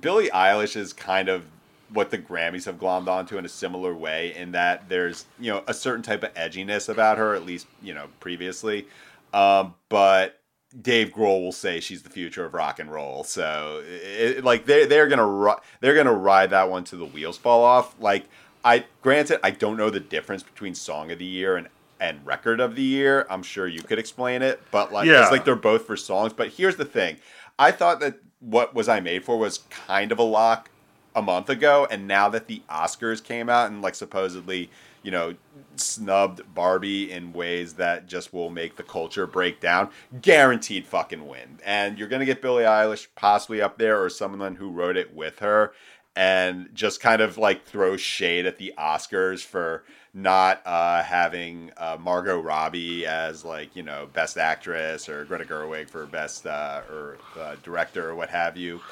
Billie 0.00 0.30
Eilish 0.30 0.76
is 0.76 0.92
kind 0.92 1.28
of 1.28 1.44
what 1.92 2.10
the 2.10 2.18
Grammys 2.18 2.64
have 2.64 2.78
glommed 2.78 3.08
onto 3.08 3.36
in 3.36 3.44
a 3.44 3.48
similar 3.48 3.94
way 3.94 4.34
in 4.34 4.52
that 4.52 4.88
there's 4.88 5.26
you 5.38 5.52
know 5.52 5.62
a 5.66 5.74
certain 5.74 6.02
type 6.02 6.22
of 6.22 6.32
edginess 6.34 6.88
about 6.88 7.18
her, 7.18 7.34
at 7.34 7.44
least 7.44 7.66
you 7.82 7.92
know 7.92 8.06
previously. 8.20 8.86
Um, 9.32 9.74
but 9.88 10.40
Dave 10.80 11.10
Grohl 11.10 11.42
will 11.42 11.52
say 11.52 11.80
she's 11.80 12.02
the 12.02 12.10
future 12.10 12.44
of 12.44 12.54
rock 12.54 12.78
and 12.78 12.90
roll. 12.92 13.24
So 13.24 13.82
it, 13.84 14.42
like 14.44 14.64
they 14.66 14.86
they're 14.86 15.08
gonna 15.08 15.26
ri- 15.26 15.60
they're 15.80 15.94
gonna 15.94 16.12
ride 16.12 16.50
that 16.50 16.70
one 16.70 16.84
to 16.84 16.96
the 16.96 17.04
wheels 17.06 17.36
fall 17.38 17.62
off. 17.62 17.94
Like 18.00 18.24
I 18.64 18.84
granted 19.02 19.40
I 19.42 19.50
don't 19.50 19.76
know 19.76 19.90
the 19.90 20.00
difference 20.00 20.42
between 20.42 20.74
song 20.74 21.10
of 21.10 21.18
the 21.18 21.24
year 21.24 21.56
and 21.56 21.68
and 22.00 22.24
record 22.26 22.58
of 22.60 22.74
the 22.74 22.82
year. 22.82 23.26
I'm 23.30 23.42
sure 23.42 23.66
you 23.68 23.82
could 23.82 23.98
explain 23.98 24.42
it, 24.42 24.60
but 24.70 24.92
like 24.92 25.06
Yeah. 25.06 25.22
it's 25.22 25.30
like 25.30 25.44
they're 25.44 25.54
both 25.56 25.86
for 25.86 25.96
songs. 25.96 26.32
But 26.32 26.48
here's 26.48 26.76
the 26.76 26.84
thing: 26.84 27.16
I 27.58 27.70
thought 27.70 28.00
that 28.00 28.16
what 28.40 28.74
was 28.74 28.88
I 28.88 28.98
made 29.00 29.24
for 29.24 29.38
was 29.38 29.58
kind 29.70 30.10
of 30.10 30.18
a 30.18 30.22
lock 30.24 30.68
a 31.14 31.22
month 31.22 31.48
ago, 31.50 31.86
and 31.90 32.08
now 32.08 32.28
that 32.30 32.46
the 32.48 32.62
Oscars 32.70 33.22
came 33.22 33.48
out 33.48 33.70
and 33.70 33.82
like 33.82 33.94
supposedly, 33.94 34.70
you 35.02 35.10
know, 35.10 35.34
snubbed 35.76 36.54
Barbie 36.54 37.10
in 37.10 37.32
ways 37.32 37.74
that 37.74 38.06
just 38.06 38.32
will 38.32 38.50
make 38.50 38.76
the 38.76 38.82
culture 38.82 39.26
break 39.26 39.60
down, 39.60 39.90
guaranteed 40.20 40.86
fucking 40.86 41.26
win. 41.26 41.58
And 41.64 41.98
you're 41.98 42.08
gonna 42.08 42.24
get 42.24 42.42
Billie 42.42 42.64
Eilish 42.64 43.08
possibly 43.14 43.60
up 43.60 43.78
there 43.78 44.02
or 44.02 44.08
someone 44.08 44.56
who 44.56 44.70
wrote 44.70 44.96
it 44.96 45.14
with 45.14 45.38
her. 45.40 45.72
And 46.14 46.68
just 46.74 47.00
kind 47.00 47.22
of 47.22 47.38
like 47.38 47.64
throw 47.64 47.96
shade 47.96 48.44
at 48.44 48.58
the 48.58 48.74
Oscars 48.76 49.42
for 49.42 49.82
not 50.12 50.60
uh, 50.66 51.02
having 51.02 51.70
uh, 51.78 51.96
Margot 51.98 52.38
Robbie 52.38 53.06
as 53.06 53.46
like 53.46 53.74
you 53.74 53.82
know 53.82 54.06
best 54.12 54.36
actress 54.36 55.08
or 55.08 55.24
Greta 55.24 55.46
Gerwig 55.46 55.88
for 55.88 56.04
best 56.04 56.46
uh, 56.46 56.82
or 56.90 57.16
uh, 57.40 57.56
director 57.62 58.10
or 58.10 58.14
what 58.14 58.28
have 58.28 58.58
you 58.58 58.82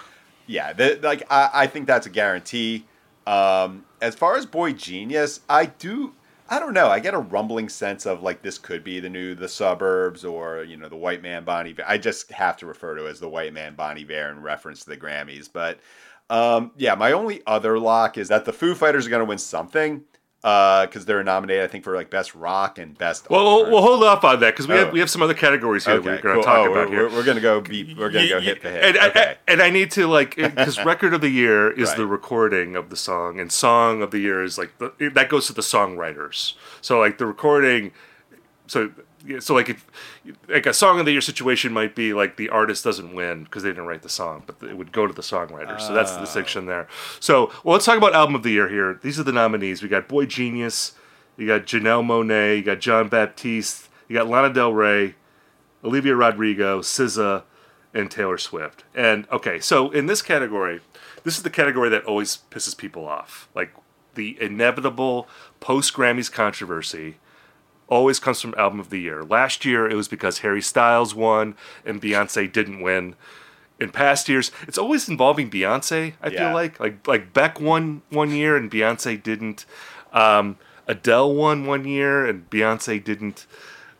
yeah, 0.51 0.73
the, 0.73 0.99
like 1.01 1.23
I, 1.31 1.51
I 1.55 1.67
think 1.69 1.87
that's 1.87 2.07
a 2.07 2.11
guarantee. 2.11 2.85
Um, 3.27 3.85
as 4.01 4.15
far 4.15 4.37
as 4.37 4.47
Boygenius, 4.47 5.41
I 5.49 5.67
do. 5.67 6.15
I 6.49 6.59
don't 6.59 6.75
know. 6.75 6.89
I 6.89 6.99
get 6.99 7.15
a 7.15 7.19
rumbling 7.19 7.69
sense 7.69 8.07
of 8.07 8.23
like 8.23 8.43
this 8.43 8.59
could 8.59 8.83
be 8.83 8.99
the 8.99 9.09
new 9.09 9.35
The 9.35 9.49
Suburbs 9.49 10.25
or 10.25 10.65
you 10.65 10.77
know 10.77 10.89
the 10.89 10.97
White 10.97 11.23
Man 11.23 11.45
Bonnie. 11.45 11.77
I 11.87 11.99
just 11.99 12.33
have 12.33 12.57
to 12.59 12.67
refer 12.67 12.97
to 12.97 13.07
as 13.07 13.21
the 13.21 13.29
White 13.29 13.53
Man 13.53 13.75
Bon 13.75 13.97
Iver 13.97 14.31
in 14.31 14.43
reference 14.43 14.83
to 14.85 14.91
the 14.91 14.97
Grammys. 14.97 15.49
But 15.53 15.79
um, 16.29 16.73
yeah, 16.77 16.95
my 16.95 17.13
only 17.13 17.43
other 17.47 17.79
lock 17.79 18.19
is 18.19 18.29
that 18.29 18.45
the 18.45 18.53
Foo 18.53 18.75
Fighters 18.75 19.07
are 19.07 19.11
going 19.11 19.21
to 19.21 19.27
win 19.27 19.39
something 19.39 20.03
Uh, 20.43 20.87
because 20.87 21.05
they're 21.05 21.23
nominated, 21.23 21.63
I 21.63 21.67
think, 21.67 21.85
for 21.85 21.95
like 21.95 22.09
best 22.09 22.35
rock 22.35 22.79
and 22.79 22.97
best. 22.97 23.29
Well, 23.29 23.45
we'll, 23.45 23.71
we'll 23.73 23.83
hold 23.83 24.03
off 24.03 24.25
on 24.25 24.41
that 24.41 24.53
because 24.55 24.67
we 24.67 24.73
Oh. 24.73 24.85
have 24.87 24.93
we 24.95 25.01
have 25.01 25.11
some 25.11 25.21
other 25.21 25.35
categories 25.35 25.85
here 25.85 25.97
we're 25.97 26.01
going 26.01 26.17
to 26.23 26.33
cool. 26.33 26.43
talk 26.43 26.67
Oh, 26.67 26.73
about 26.73 26.89
we're, 26.89 26.95
here. 26.97 27.09
We're, 27.11 27.17
we're 27.17 27.25
gonna 27.25 27.41
go 27.43 27.61
be. 27.61 27.93
We're 27.95 28.09
gonna 28.09 28.27
go 28.27 28.37
Y- 28.37 28.41
hit 28.41 28.63
the 28.63 28.71
hit. 28.71 28.83
And, 28.85 28.97
I- 28.99 29.09
okay. 29.09 29.21
I, 29.47 29.53
and 29.53 29.61
I 29.61 29.69
need 29.69 29.91
to 29.91 30.07
like 30.07 30.37
because 30.37 30.83
record 30.85 31.13
of 31.13 31.21
the 31.21 31.29
year 31.29 31.71
is 31.71 31.93
the 31.95 32.07
recording 32.07 32.75
of 32.75 32.89
the 32.89 32.97
song, 32.97 33.39
and 33.39 33.53
song 33.53 34.01
of 34.01 34.13
the 34.13 34.19
year 34.21 34.43
is 34.43 34.57
like 34.57 34.79
the, 34.79 35.11
that 35.13 35.29
goes 35.29 35.47
to 35.49 35.53
the 35.53 35.61
songwriters. 35.61 36.55
So 36.81 36.99
like 36.99 37.19
the 37.19 37.27
recording, 37.27 37.93
so 38.67 38.93
so 39.39 39.55
like 39.55 39.69
if 39.69 39.87
like 40.49 40.67
a 40.67 40.73
song 40.73 40.99
of 40.99 41.07
the 41.07 41.13
year 41.13 41.21
situation 41.21 41.73
might 41.73 41.95
be 41.95 42.13
like 42.13 42.37
the 42.37 42.49
artist 42.49 42.85
doesn't 42.85 43.15
win 43.15 43.45
because 43.45 43.63
they 43.63 43.71
didn't 43.71 43.87
write 43.87 44.03
the 44.03 44.09
song, 44.09 44.43
but 44.47 44.57
it 44.69 44.77
would 44.77 44.93
go 44.93 45.07
to 45.07 45.13
the 45.13 45.23
songwriter. 45.23 45.81
So 45.81 45.93
that's 45.93 46.13
the 46.13 46.21
distinction 46.21 46.67
there. 46.67 46.89
So 47.19 47.53
well, 47.65 47.75
let's 47.75 47.85
talk 47.85 47.99
about 47.99 48.15
album 48.15 48.35
of 48.35 48.43
the 48.43 48.51
year 48.51 48.69
here. 48.69 48.99
These 49.03 49.19
are 49.21 49.23
the 49.23 49.33
nominees. 49.33 49.83
We 49.83 49.89
got 49.89 50.09
Boygenius, 50.09 50.93
you 51.37 51.47
got 51.47 51.63
Janelle 51.63 52.05
Monáe, 52.05 52.59
you 52.59 52.63
got 52.63 52.81
Jon 52.81 53.09
Batiste, 53.09 53.89
you 54.09 54.17
got 54.17 54.29
Lana 54.29 54.53
Del 54.53 54.73
Rey, 54.73 55.15
Olivia 55.85 56.15
Rodrigo, 56.15 56.81
SZA, 56.81 57.45
and 57.93 58.11
Taylor 58.11 58.39
Swift. 58.39 58.85
And 58.95 59.27
okay, 59.31 59.61
so 59.61 59.91
in 59.91 60.07
this 60.07 60.23
category, 60.23 60.81
this 61.25 61.37
is 61.37 61.43
the 61.43 61.51
category 61.51 61.89
that 61.91 62.05
always 62.05 62.39
pisses 62.51 62.77
people 62.77 63.07
off. 63.07 63.49
Like 63.55 63.75
the 64.15 64.41
inevitable 64.41 65.29
post 65.61 65.95
Grammys 65.95 66.31
controversy 66.31 67.17
always 67.91 68.19
comes 68.19 68.41
from 68.41 68.55
album 68.57 68.81
of 68.81 68.89
the 68.89 69.01
year. 69.01 69.23
Last 69.23 69.65
year 69.67 69.89
it 69.91 69.95
was 69.95 70.09
because 70.09 70.39
Harry 70.39 70.63
Styles 70.63 71.15
won 71.15 71.55
and 71.85 72.01
Beyonce 72.01 72.51
didn't 72.51 72.81
win. 72.81 73.15
In 73.79 73.91
past 73.91 74.29
years, 74.29 74.51
it's 74.69 74.79
always 74.79 75.09
involving 75.09 75.51
Beyonce. 75.51 76.13
I 76.23 76.29
Yeah. 76.29 76.39
feel 76.47 76.55
like 76.55 76.79
like 76.81 77.07
like 77.07 77.33
Beck 77.35 77.61
won 77.61 78.03
one 78.11 78.31
year 78.31 78.57
and 78.57 78.71
Beyonce 78.71 79.23
didn't. 79.23 79.67
Um, 80.13 80.57
Adele 80.87 81.35
won 81.35 81.67
one 81.67 81.85
year 81.85 82.25
and 82.27 82.49
Beyonce 82.51 83.03
didn't. 83.03 83.47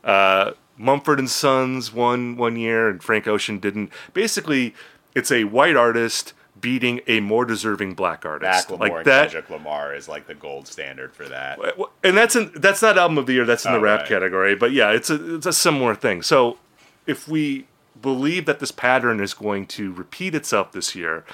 Uh, 0.05 0.53
Mumford 0.77 1.19
and 1.19 1.29
Sons 1.31 1.93
won 1.93 2.37
one 2.37 2.57
year 2.57 2.89
and 2.89 3.03
Frank 3.03 3.27
Ocean 3.29 3.59
didn't. 3.59 3.91
Basically, 4.15 4.75
it's 5.15 5.31
a 5.31 5.45
white 5.45 5.77
artist 5.77 6.33
beating 6.61 7.01
a 7.07 7.21
more 7.21 7.45
deserving 7.45 7.95
black 7.95 8.25
artist. 8.27 8.69
Macklemore 8.69 8.79
like 8.81 8.93
and 8.93 9.05
that. 9.07 9.31
Kendrick 9.31 9.51
Lamar 9.51 9.95
is 9.95 10.09
like 10.09 10.27
the 10.27 10.35
gold 10.35 10.67
standard 10.69 11.15
for 11.15 11.29
that. 11.29 11.59
And 12.03 12.17
that's 12.17 12.37
in, 12.37 12.51
that's 12.55 12.83
not 12.83 12.99
album 12.99 13.19
of 13.19 13.27
the 13.27 13.33
year. 13.35 13.45
That's 13.45 13.65
in 13.65 13.73
the 13.73 13.79
Oh, 13.79 13.83
rap 13.83 14.01
right. 14.01 14.09
category. 14.09 14.55
But 14.55 14.73
yeah, 14.73 14.91
it's 14.91 15.11
a 15.11 15.35
it's 15.37 15.47
a 15.47 15.53
similar 15.53 15.95
thing. 15.95 16.23
So 16.23 16.59
if 17.07 17.27
we 17.29 17.67
believe 18.01 18.47
that 18.47 18.61
this 18.61 18.73
pattern 18.73 19.21
is 19.21 19.35
going 19.35 19.67
to 19.67 19.93
repeat 19.93 20.35
itself 20.35 20.73
this 20.73 20.95
year, 20.95 21.25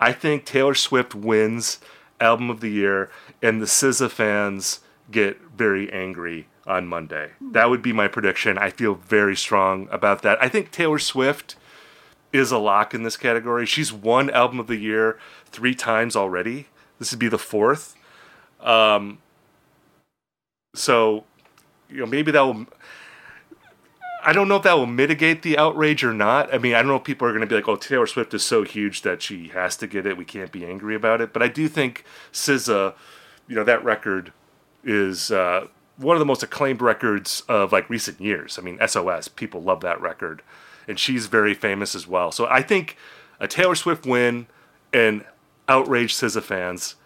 I 0.00 0.12
think 0.12 0.44
Taylor 0.44 0.74
Swift 0.74 1.14
wins 1.14 1.80
album 2.20 2.50
of 2.50 2.60
the 2.60 2.70
year, 2.70 3.10
and 3.42 3.60
the 3.60 3.66
SZA 3.66 4.10
fans 4.10 4.80
get 5.10 5.40
very 5.56 5.92
angry 5.92 6.46
on 6.66 6.86
Monday. 6.86 7.30
That 7.40 7.68
would 7.68 7.82
be 7.82 7.92
my 7.92 8.08
prediction. 8.08 8.56
I 8.56 8.70
feel 8.70 8.94
very 8.94 9.36
strong 9.36 9.88
about 9.90 10.22
that. 10.22 10.42
I 10.42 10.48
think 10.48 10.70
Taylor 10.70 10.98
Swift 10.98 11.56
is 12.34 12.50
a 12.50 12.58
lock 12.58 12.92
in 12.92 13.04
this 13.04 13.16
category. 13.16 13.64
She's 13.64 13.92
won 13.92 14.28
album 14.28 14.58
of 14.58 14.66
the 14.66 14.76
year 14.76 15.18
three 15.46 15.74
times 15.74 16.16
already. 16.16 16.66
This 16.98 17.12
would 17.12 17.20
be 17.20 17.28
the 17.28 17.38
fourth. 17.38 17.94
Um, 18.60 19.18
so, 20.74 21.24
you 21.88 21.98
know, 21.98 22.06
maybe 22.06 22.32
that 22.32 22.40
will. 22.42 22.66
I 24.26 24.32
don't 24.32 24.48
know 24.48 24.56
if 24.56 24.62
that 24.62 24.72
will 24.72 24.86
mitigate 24.86 25.42
the 25.42 25.58
outrage 25.58 26.02
or 26.02 26.14
not. 26.14 26.52
I 26.52 26.56
mean, 26.58 26.74
I 26.74 26.78
don't 26.78 26.88
know 26.88 26.96
if 26.96 27.04
people 27.04 27.28
are 27.28 27.30
going 27.30 27.42
to 27.42 27.46
be 27.46 27.54
like, 27.54 27.68
"Oh, 27.68 27.76
Taylor 27.76 28.06
Swift 28.06 28.34
is 28.34 28.42
so 28.42 28.64
huge 28.64 29.02
that 29.02 29.22
she 29.22 29.48
has 29.48 29.76
to 29.76 29.86
get 29.86 30.04
it. 30.04 30.16
We 30.16 30.24
can't 30.24 30.50
be 30.50 30.66
angry 30.66 30.96
about 30.96 31.20
it." 31.20 31.32
But 31.32 31.42
I 31.42 31.48
do 31.48 31.68
think 31.68 32.04
SZA, 32.32 32.94
you 33.46 33.54
know, 33.54 33.64
that 33.64 33.84
record 33.84 34.32
is 34.82 35.30
uh, 35.30 35.68
one 35.98 36.16
of 36.16 36.20
the 36.20 36.26
most 36.26 36.42
acclaimed 36.42 36.82
records 36.82 37.42
of 37.48 37.70
like 37.70 37.88
recent 37.88 38.20
years. 38.20 38.58
I 38.58 38.62
mean, 38.62 38.78
SOS, 38.84 39.28
people 39.28 39.62
love 39.62 39.80
that 39.82 40.00
record, 40.00 40.42
and 40.88 40.98
she's 40.98 41.26
very 41.26 41.54
famous 41.54 41.94
as 41.94 42.06
well. 42.06 42.32
So 42.32 42.46
I 42.46 42.62
think 42.62 42.96
a 43.40 43.48
Taylor 43.48 43.74
Swift 43.74 44.06
win 44.06 44.46
and 44.92 45.24
outraged 45.68 46.16
SZA 46.16 46.42
fans, 46.42 46.96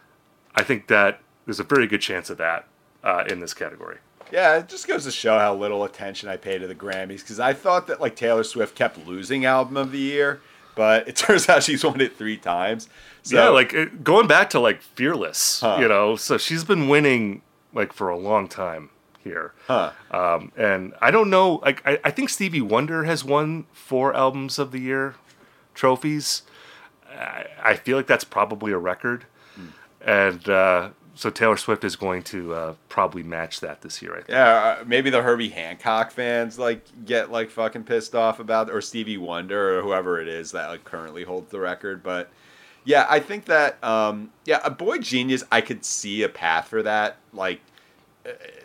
I 0.55 0.63
think 0.63 0.89
that 0.89 1.21
there's 1.45 1.61
a 1.61 1.65
very 1.65 1.87
good 1.87 2.01
chance 2.01 2.31
of 2.31 2.39
that 2.39 2.67
uh, 3.03 3.25
in 3.29 3.41
this 3.41 3.55
category. 3.55 3.99
Yeah, 4.31 4.59
it 4.59 4.69
just 4.69 4.87
goes 4.87 5.05
to 5.05 5.11
show 5.11 5.39
how 5.39 5.55
little 5.55 5.85
attention 5.85 6.29
I 6.29 6.37
pay 6.37 6.59
to 6.59 6.67
the 6.67 6.75
Grammys 6.75 7.21
because 7.21 7.41
I 7.41 7.55
thought 7.55 7.87
that 7.87 8.01
like 8.01 8.15
Taylor 8.15 8.45
Swift 8.45 8.75
kept 8.75 9.07
losing 9.07 9.47
album 9.47 9.77
of 9.77 9.91
the 9.91 9.99
year, 9.99 10.41
but 10.75 11.09
it 11.09 11.17
turns 11.17 11.49
out 11.49 11.63
she's 11.63 11.85
won 11.85 12.01
it 12.01 12.17
three 12.17 12.37
times. 12.37 12.89
So, 13.23 13.37
yeah, 13.37 13.49
like 13.49 13.73
it, 13.73 14.05
going 14.05 14.27
back 14.27 14.51
to 14.51 14.61
like 14.61 14.83
Fearless, 14.83 15.61
huh. 15.61 15.79
you 15.81 15.89
know, 15.89 16.17
so 16.17 16.37
she's 16.37 16.65
been 16.65 16.89
winning 16.89 17.43
like 17.73 17.93
for 17.93 18.11
a 18.11 18.19
long 18.19 18.49
time 18.49 18.91
here. 19.29 19.53
Huh. 19.67 19.93
Um, 20.11 20.53
and 20.57 20.95
I 21.01 21.11
don't 21.11 21.31
know, 21.31 21.57
like 21.57 21.87
I, 21.87 21.99
I 22.05 22.11
think 22.11 22.29
Stevie 22.29 22.61
Wonder 22.61 23.05
has 23.05 23.25
won 23.25 23.67
four 23.73 24.15
albums 24.15 24.59
of 24.59 24.73
the 24.73 24.81
year 24.81 25.15
trophies. 25.75 26.43
I, 27.09 27.47
I 27.63 27.75
feel 27.75 27.97
like 27.97 28.07
that's 28.07 28.25
probably 28.25 28.73
a 28.73 28.79
record. 28.79 29.27
Hmm. 29.55 29.67
And 30.05 30.49
uh, 30.49 30.91
so 31.19 31.31
Taylor 31.31 31.57
Swift 31.57 31.83
is 31.83 31.97
going 31.97 32.23
to 32.25 32.55
uh, 32.55 32.75
probably 32.89 33.25
match 33.25 33.59
that 33.61 33.83
this 33.83 34.01
year. 34.01 34.13
I 34.13 34.17
think. 34.19 34.29
Yeah, 34.29 34.77
uh, 34.81 34.85
maybe 34.87 35.11
the 35.11 35.21
Herbie 35.21 35.49
Hancock 35.49 36.13
fans 36.13 36.61
like 36.61 36.85
get 37.05 37.33
like 37.33 37.51
fucking 37.51 37.85
pissed 37.85 38.15
off 38.15 38.39
about, 38.39 38.71
or 38.71 38.81
Stevie 38.81 39.19
Wonder 39.19 39.79
or 39.79 39.83
whoever 39.83 40.21
it 40.21 40.29
is 40.29 40.53
that 40.53 40.69
like 40.69 40.85
currently 40.85 41.25
holds 41.25 41.51
the 41.51 41.59
record. 41.59 42.05
But 42.05 42.31
yeah, 42.85 43.05
I 43.11 43.19
think 43.19 43.47
that 43.47 43.83
um, 43.83 44.31
yeah, 44.45 44.61
a 44.63 44.71
Boygenius. 44.71 45.43
I 45.51 45.61
could 45.61 45.85
see 45.85 46.23
a 46.23 46.29
path 46.29 46.69
for 46.69 46.85
that, 46.85 47.17
like 47.33 47.61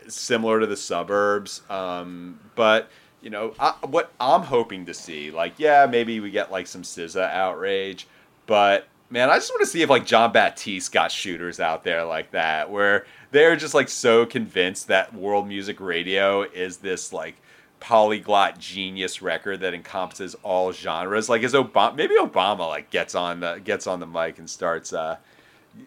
similar 0.07 0.59
to 0.59 0.65
the 0.65 0.77
suburbs. 0.77 1.61
Um, 1.69 2.39
but 2.55 2.89
you 3.21 3.29
know, 3.29 3.53
I, 3.59 3.73
what 3.85 4.11
I'm 4.19 4.41
hoping 4.41 4.85
to 4.87 4.93
see, 4.93 5.31
like 5.31 5.53
yeah, 5.57 5.85
maybe 5.89 6.19
we 6.19 6.31
get 6.31 6.51
like 6.51 6.67
some 6.67 6.83
SZA 6.83 7.31
outrage, 7.31 8.07
but 8.45 8.87
man, 9.09 9.29
I 9.29 9.35
just 9.35 9.51
want 9.51 9.61
to 9.61 9.67
see 9.67 9.81
if 9.81 9.89
like 9.89 10.05
Jon 10.05 10.31
Batiste 10.31 10.91
got 10.91 11.11
shooters 11.11 11.59
out 11.59 11.83
there 11.83 12.03
like 12.03 12.31
that, 12.31 12.69
where 12.69 13.05
they're 13.31 13.55
just 13.55 13.73
like 13.73 13.89
so 13.89 14.25
convinced 14.25 14.87
that 14.87 15.13
world 15.13 15.47
music 15.47 15.79
radio 15.79 16.41
is 16.41 16.77
this 16.77 17.13
like 17.13 17.35
polyglot 17.79 18.57
genius 18.59 19.21
record 19.21 19.59
that 19.59 19.73
encompasses 19.73 20.35
all 20.43 20.71
genres. 20.71 21.29
Like 21.29 21.43
is 21.43 21.53
Obama 21.53 21.95
maybe 21.95 22.15
Obama 22.19 22.67
like 22.67 22.89
gets 22.89 23.13
on 23.13 23.39
the 23.39 23.61
gets 23.63 23.87
on 23.87 23.99
the 23.99 24.07
mic 24.07 24.39
and 24.39 24.49
starts 24.49 24.93
uh 24.93 25.17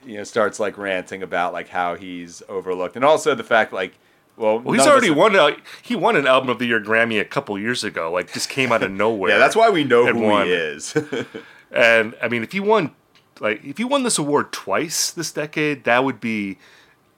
you 0.05 0.17
know 0.17 0.25
starts 0.25 0.59
like 0.59 0.77
ranting 0.79 1.23
about 1.23 1.53
like 1.53 1.69
how 1.69 1.95
he's 1.95 2.43
overlooked 2.49 2.97
and 2.97 3.05
also 3.05 3.35
the 3.35 3.45
fact 3.45 3.73
like 3.73 3.99
well, 4.37 4.59
well 4.59 4.75
he's 4.75 4.87
already 4.87 5.11
won. 5.11 5.35
A, 5.35 5.57
he 5.83 5.97
won 5.97 6.17
an 6.17 6.27
album 6.27 6.51
of 6.51 6.59
the 6.59 6.67
year 6.67 6.81
Grammy 6.81 7.21
a 7.21 7.25
couple 7.25 7.59
years 7.59 7.85
ago. 7.85 8.13
Like 8.13 8.33
just 8.33 8.49
came 8.49 8.71
out 8.71 8.83
of 8.83 8.91
nowhere. 8.93 9.31
yeah, 9.31 9.39
that's 9.39 9.57
why 9.57 9.71
we 9.71 9.85
know 9.85 10.07
who 10.07 10.21
won. 10.21 10.47
he 10.47 10.53
is. 10.53 10.95
and 11.71 12.15
I 12.23 12.29
mean, 12.29 12.43
if 12.43 12.53
he 12.53 12.61
won 12.61 12.95
like 13.41 13.65
if 13.65 13.79
you 13.79 13.87
won 13.87 14.03
this 14.03 14.19
award 14.19 14.53
twice 14.53 15.11
this 15.11 15.33
decade, 15.33 15.85
that 15.85 16.05
would 16.05 16.21
be 16.21 16.59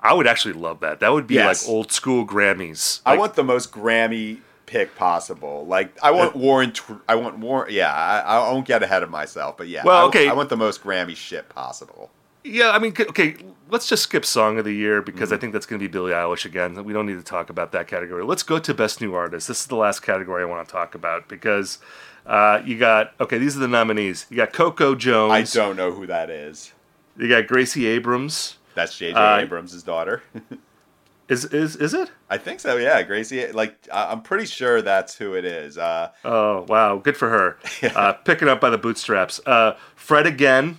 I 0.00 0.14
would 0.14 0.26
actually 0.26 0.54
love 0.54 0.80
that. 0.80 1.00
That 1.00 1.12
would 1.12 1.26
be 1.26 1.34
yes. 1.34 1.66
like 1.66 1.72
old 1.74 1.92
school 1.92 2.26
Grammys. 2.26 3.04
Like, 3.04 3.16
I 3.16 3.18
want 3.18 3.34
the 3.34 3.44
most 3.44 3.72
Grammy 3.72 4.40
pick 4.66 4.94
possible. 4.94 5.66
Like 5.66 5.92
I 6.02 6.12
want 6.12 6.36
uh, 6.36 6.38
Warren. 6.38 6.72
I 7.08 7.16
want 7.16 7.38
Warren. 7.38 7.72
Yeah, 7.72 7.92
I, 7.92 8.20
I 8.20 8.52
won't 8.52 8.66
get 8.66 8.82
ahead 8.82 9.02
of 9.02 9.10
myself, 9.10 9.56
but 9.56 9.66
yeah. 9.66 9.82
Well, 9.84 10.06
okay. 10.06 10.28
I, 10.28 10.32
I 10.32 10.34
want 10.34 10.50
the 10.50 10.56
most 10.56 10.82
Grammy 10.84 11.16
shit 11.16 11.48
possible. 11.48 12.10
Yeah, 12.48 12.70
I 12.70 12.78
mean, 12.78 12.94
okay, 12.98 13.36
let's 13.70 13.88
just 13.88 14.02
skip 14.04 14.24
Song 14.24 14.58
of 14.58 14.64
the 14.64 14.72
Year 14.72 15.02
because 15.02 15.28
mm-hmm. 15.28 15.34
I 15.34 15.38
think 15.38 15.52
that's 15.52 15.66
going 15.66 15.78
to 15.78 15.82
be 15.82 15.90
Billie 15.90 16.12
Eilish 16.12 16.44
again. 16.44 16.82
We 16.84 16.92
don't 16.92 17.06
need 17.06 17.18
to 17.18 17.22
talk 17.22 17.50
about 17.50 17.72
that 17.72 17.86
category. 17.86 18.24
Let's 18.24 18.42
go 18.42 18.58
to 18.58 18.74
Best 18.74 19.00
New 19.00 19.14
Artist. 19.14 19.48
This 19.48 19.60
is 19.60 19.66
the 19.66 19.76
last 19.76 20.00
category 20.00 20.42
I 20.42 20.46
want 20.46 20.66
to 20.66 20.72
talk 20.72 20.94
about 20.94 21.28
because 21.28 21.78
uh, 22.26 22.62
you 22.64 22.78
got 22.78 23.14
okay. 23.20 23.38
These 23.38 23.56
are 23.56 23.60
the 23.60 23.68
nominees. 23.68 24.26
You 24.30 24.36
got 24.36 24.52
Coco 24.52 24.94
Jones. 24.94 25.56
I 25.56 25.60
don't 25.60 25.76
know 25.76 25.92
who 25.92 26.06
that 26.06 26.30
is. 26.30 26.72
You 27.16 27.28
got 27.28 27.46
Gracie 27.46 27.86
Abrams. 27.86 28.58
That's 28.74 28.96
J.J. 28.96 29.14
Uh, 29.14 29.38
Abrams' 29.38 29.82
daughter. 29.82 30.22
is 31.28 31.44
is 31.46 31.74
is 31.76 31.94
it? 31.94 32.10
I 32.30 32.38
think 32.38 32.60
so. 32.60 32.76
Yeah, 32.76 33.02
Gracie. 33.02 33.50
Like 33.52 33.76
I'm 33.92 34.22
pretty 34.22 34.46
sure 34.46 34.82
that's 34.82 35.16
who 35.16 35.34
it 35.34 35.44
is. 35.44 35.76
Uh, 35.76 36.12
oh 36.24 36.64
wow, 36.68 36.98
good 36.98 37.16
for 37.16 37.28
her. 37.28 37.58
uh, 37.96 38.12
picking 38.12 38.48
up 38.48 38.60
by 38.60 38.70
the 38.70 38.78
bootstraps. 38.78 39.40
Uh, 39.44 39.76
Fred 39.96 40.26
again. 40.26 40.78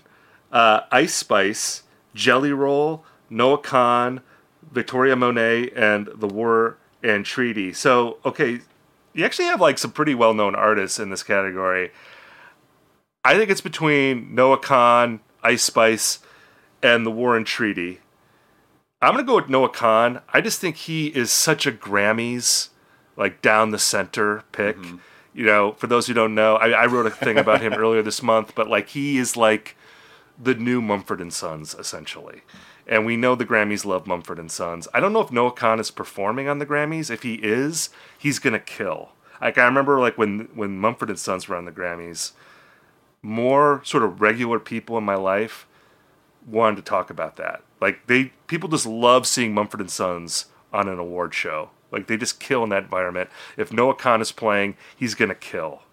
Uh, 0.51 0.81
Ice 0.91 1.13
Spice, 1.13 1.83
Jelly 2.15 2.53
Roll, 2.53 3.03
Noah 3.29 3.59
Kahan, 3.59 4.21
Victoria 4.71 5.15
Monet, 5.15 5.71
and 5.75 6.09
The 6.15 6.27
War 6.27 6.77
and 7.03 7.25
Treaty. 7.25 7.73
So 7.73 8.17
okay, 8.25 8.61
you 9.13 9.25
actually 9.25 9.45
have 9.45 9.61
like 9.61 9.77
some 9.77 9.91
pretty 9.91 10.15
well 10.15 10.33
known 10.33 10.55
artists 10.55 10.99
in 10.99 11.09
this 11.09 11.23
category. 11.23 11.91
I 13.23 13.37
think 13.37 13.49
it's 13.49 13.61
between 13.61 14.33
Noah 14.33 14.59
Kahan, 14.59 15.19
Ice 15.43 15.63
Spice, 15.63 16.19
and 16.81 17.05
the 17.05 17.11
War 17.11 17.35
and 17.35 17.45
Treaty. 17.45 17.99
I'm 19.01 19.13
gonna 19.13 19.23
go 19.23 19.35
with 19.35 19.49
Noah 19.49 19.69
Kahan. 19.69 20.21
I 20.33 20.41
just 20.41 20.59
think 20.59 20.75
he 20.75 21.07
is 21.07 21.31
such 21.31 21.65
a 21.65 21.71
Grammys 21.71 22.69
like 23.15 23.41
down 23.41 23.71
the 23.71 23.79
center 23.79 24.43
pick. 24.51 24.77
Mm-hmm. 24.77 24.97
You 25.33 25.45
know, 25.45 25.73
for 25.73 25.87
those 25.87 26.07
who 26.07 26.13
don't 26.13 26.35
know, 26.35 26.55
I, 26.55 26.69
I 26.69 26.85
wrote 26.87 27.05
a 27.05 27.11
thing 27.11 27.37
about 27.37 27.61
him 27.61 27.73
earlier 27.77 28.01
this 28.01 28.23
month, 28.23 28.53
but 28.55 28.67
like 28.67 28.89
he 28.89 29.17
is 29.17 29.37
like 29.37 29.75
the 30.41 30.55
new 30.55 30.81
Mumford 30.81 31.21
and 31.21 31.33
Sons 31.33 31.75
essentially 31.75 32.43
and 32.89 33.05
we 33.05 33.15
know 33.15 33.35
the 33.35 33.45
Grammys 33.45 33.85
love 33.85 34.07
Mumford 34.07 34.39
and 34.39 34.51
Sons. 34.51 34.87
I 34.93 34.99
don't 34.99 35.13
know 35.13 35.21
if 35.21 35.31
Noah 35.31 35.53
Kahan 35.53 35.79
is 35.79 35.91
performing 35.91 36.49
on 36.49 36.57
the 36.57 36.65
Grammys. 36.65 37.11
If 37.11 37.21
he 37.21 37.35
is, 37.35 37.91
he's 38.17 38.39
gonna 38.39 38.59
kill. 38.59 39.09
Like 39.39 39.59
I 39.59 39.65
remember, 39.65 39.99
like 39.99 40.17
when 40.17 40.49
when 40.55 40.79
Mumford 40.79 41.11
and 41.11 41.19
Sons 41.19 41.47
were 41.47 41.55
on 41.55 41.65
the 41.65 41.71
Grammys, 41.71 42.31
more 43.21 43.81
sort 43.85 44.03
of 44.03 44.21
regular 44.21 44.59
people 44.59 44.97
in 44.97 45.03
my 45.03 45.15
life 45.15 45.67
wanted 46.47 46.77
to 46.77 46.81
talk 46.81 47.11
about 47.11 47.35
that. 47.35 47.61
Like 47.79 48.07
they 48.07 48.33
people 48.47 48.67
just 48.67 48.87
love 48.87 49.27
seeing 49.27 49.53
Mumford 49.53 49.81
and 49.81 49.91
Sons 49.91 50.47
on 50.73 50.89
an 50.89 50.97
award 50.97 51.35
show. 51.35 51.69
Like 51.91 52.07
they 52.07 52.17
just 52.17 52.39
kill 52.39 52.63
in 52.63 52.69
that 52.69 52.83
environment. 52.83 53.29
If 53.55 53.71
Noah 53.71 53.95
Kahan 53.95 54.19
is 54.19 54.31
playing, 54.31 54.75
he's 54.95 55.13
gonna 55.13 55.35
kill, 55.35 55.83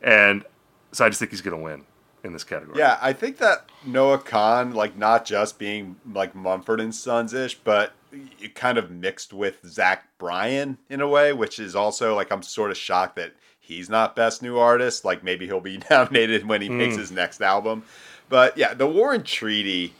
and 0.00 0.42
so 0.90 1.04
I 1.04 1.10
just 1.10 1.18
think 1.18 1.32
he's 1.32 1.42
gonna 1.42 1.58
win 1.58 1.84
in 2.26 2.32
this 2.32 2.44
category. 2.44 2.78
Yeah, 2.78 2.98
I 3.00 3.12
think 3.12 3.38
that 3.38 3.70
Noah 3.84 4.18
Kahan, 4.18 4.74
like 4.74 4.96
not 4.96 5.24
just 5.24 5.58
being 5.58 5.96
like 6.12 6.34
Mumford 6.34 6.80
and 6.80 6.94
Sons 6.94 7.32
ish, 7.32 7.54
but 7.54 7.92
kind 8.54 8.78
of 8.78 8.90
mixed 8.90 9.32
with 9.32 9.58
Zach 9.66 10.08
Bryan 10.18 10.78
in 10.90 11.00
a 11.00 11.08
way, 11.08 11.32
which 11.32 11.58
is 11.58 11.74
also 11.74 12.14
like 12.14 12.30
I'm 12.30 12.42
sort 12.42 12.70
of 12.70 12.76
shocked 12.76 13.16
that 13.16 13.32
he's 13.58 13.88
not 13.88 14.16
best 14.16 14.42
new 14.42 14.58
artist. 14.58 15.04
Like 15.04 15.24
maybe 15.24 15.46
he'll 15.46 15.60
be 15.60 15.80
nominated 15.90 16.46
when 16.46 16.62
he 16.62 16.68
mm. 16.68 16.96
his 16.96 17.10
next 17.10 17.40
album. 17.40 17.84
But 18.28 18.58
yeah, 18.58 18.74
the 18.74 18.86
War 18.86 19.14
and 19.14 19.24
Treaty. 19.24 19.94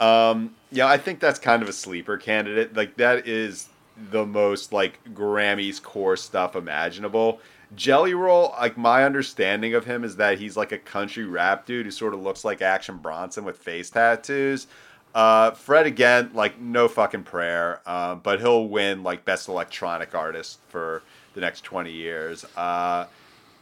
Um, 0.00 0.54
yeah, 0.70 0.86
I 0.86 0.96
think 0.96 1.20
that's 1.20 1.38
kind 1.38 1.62
of 1.62 1.68
a 1.68 1.72
sleeper 1.72 2.16
candidate. 2.16 2.74
Like 2.74 2.96
that 2.96 3.26
is 3.26 3.68
the 4.10 4.26
most 4.26 4.72
like 4.72 4.98
Grammys 5.14 5.82
core 5.82 6.16
stuff 6.16 6.56
imaginable. 6.56 7.40
Jelly 7.74 8.14
Roll, 8.14 8.54
like 8.58 8.76
my 8.76 9.04
understanding 9.04 9.74
of 9.74 9.84
him 9.84 10.04
is 10.04 10.16
that 10.16 10.38
he's 10.38 10.56
like 10.56 10.72
a 10.72 10.78
country 10.78 11.24
rap 11.24 11.66
dude 11.66 11.86
who 11.86 11.90
sort 11.90 12.14
of 12.14 12.20
looks 12.20 12.44
like 12.44 12.60
Action 12.60 12.98
Bronson 12.98 13.44
with 13.44 13.56
face 13.56 13.90
tattoos. 13.90 14.66
Uh, 15.14 15.50
Fred 15.50 15.86
again, 15.86 16.30
like 16.32 16.58
no 16.60 16.88
fucking 16.88 17.22
prayer, 17.24 17.80
uh, 17.86 18.14
but 18.14 18.40
he'll 18.40 18.68
win 18.68 19.02
like 19.02 19.24
best 19.24 19.48
electronic 19.48 20.14
artist 20.14 20.58
for 20.68 21.02
the 21.34 21.40
next 21.40 21.64
twenty 21.64 21.92
years. 21.92 22.44
Uh, 22.56 23.06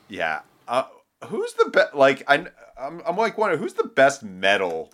yeah, 0.09 0.41
uh, 0.69 0.85
who's 1.27 1.53
the 1.55 1.67
best? 1.67 1.95
Like 1.95 2.23
I, 2.29 2.47
I'm, 2.81 3.03
I'm 3.05 3.17
like 3.17 3.37
wondering 3.37 3.61
who's 3.61 3.75
the 3.75 3.85
best 3.85 4.23
metal, 4.23 4.91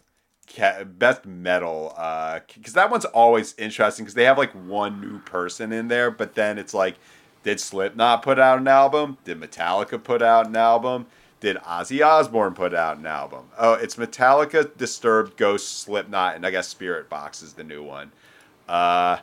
best 0.86 1.26
metal? 1.26 1.90
Because 1.90 2.74
uh, 2.74 2.80
that 2.80 2.90
one's 2.90 3.04
always 3.04 3.54
interesting 3.58 4.04
because 4.04 4.14
they 4.14 4.24
have 4.24 4.38
like 4.38 4.52
one 4.52 5.00
new 5.00 5.18
person 5.20 5.72
in 5.72 5.88
there, 5.88 6.10
but 6.10 6.34
then 6.34 6.58
it's 6.58 6.72
like 6.74 6.96
did 7.42 7.60
Slipknot 7.60 8.22
put 8.22 8.38
out 8.38 8.58
an 8.58 8.68
album? 8.68 9.18
Did 9.24 9.40
Metallica 9.40 10.02
put 10.02 10.22
out 10.22 10.46
an 10.46 10.56
album? 10.56 11.06
Did 11.40 11.56
Ozzy 11.58 12.04
Osbourne 12.04 12.54
put 12.54 12.74
out 12.74 12.96
an 12.98 13.06
album? 13.06 13.46
Oh, 13.58 13.74
it's 13.74 13.96
Metallica, 13.96 14.74
Disturbed, 14.76 15.36
Ghost, 15.36 15.80
Slipknot, 15.80 16.34
and 16.34 16.46
I 16.46 16.50
guess 16.50 16.72
Spiritbox 16.72 17.42
is 17.42 17.52
the 17.52 17.64
new 17.64 17.82
one. 17.82 18.10
Uh, 18.68 19.18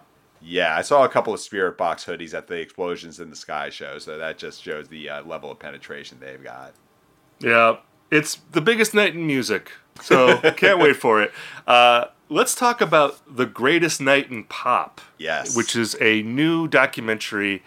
Yeah, 0.45 0.75
I 0.75 0.81
saw 0.81 1.03
a 1.05 1.09
couple 1.09 1.33
of 1.33 1.39
Spiritbox 1.39 2.05
hoodies 2.05 2.33
at 2.33 2.47
the 2.47 2.59
Explosions 2.59 3.19
in 3.19 3.29
the 3.29 3.35
Sky 3.35 3.69
show, 3.69 3.97
so 3.97 4.17
that 4.17 4.37
just 4.37 4.61
shows 4.61 4.89
the 4.89 5.09
uh, 5.09 5.23
level 5.23 5.49
of 5.51 5.57
penetration 5.59 6.17
they've 6.19 6.43
got. 6.43 6.73
Yeah, 7.39 7.77
it's 8.11 8.35
the 8.51 8.61
biggest 8.61 8.93
night 8.93 9.15
in 9.15 9.25
music, 9.25 9.71
so 10.01 10.37
can't 10.57 10.79
wait 10.79 10.97
for 10.97 11.21
it. 11.21 11.31
Uh, 11.65 12.05
let's 12.29 12.55
talk 12.55 12.81
about 12.81 13.21
the 13.25 13.45
greatest 13.45 14.01
night 14.01 14.29
in 14.29 14.43
pop. 14.43 14.99
Yes. 15.17 15.55
which 15.57 15.75
is 15.75 15.95
a 16.01 16.21
new 16.23 16.67
documentary 16.67 17.63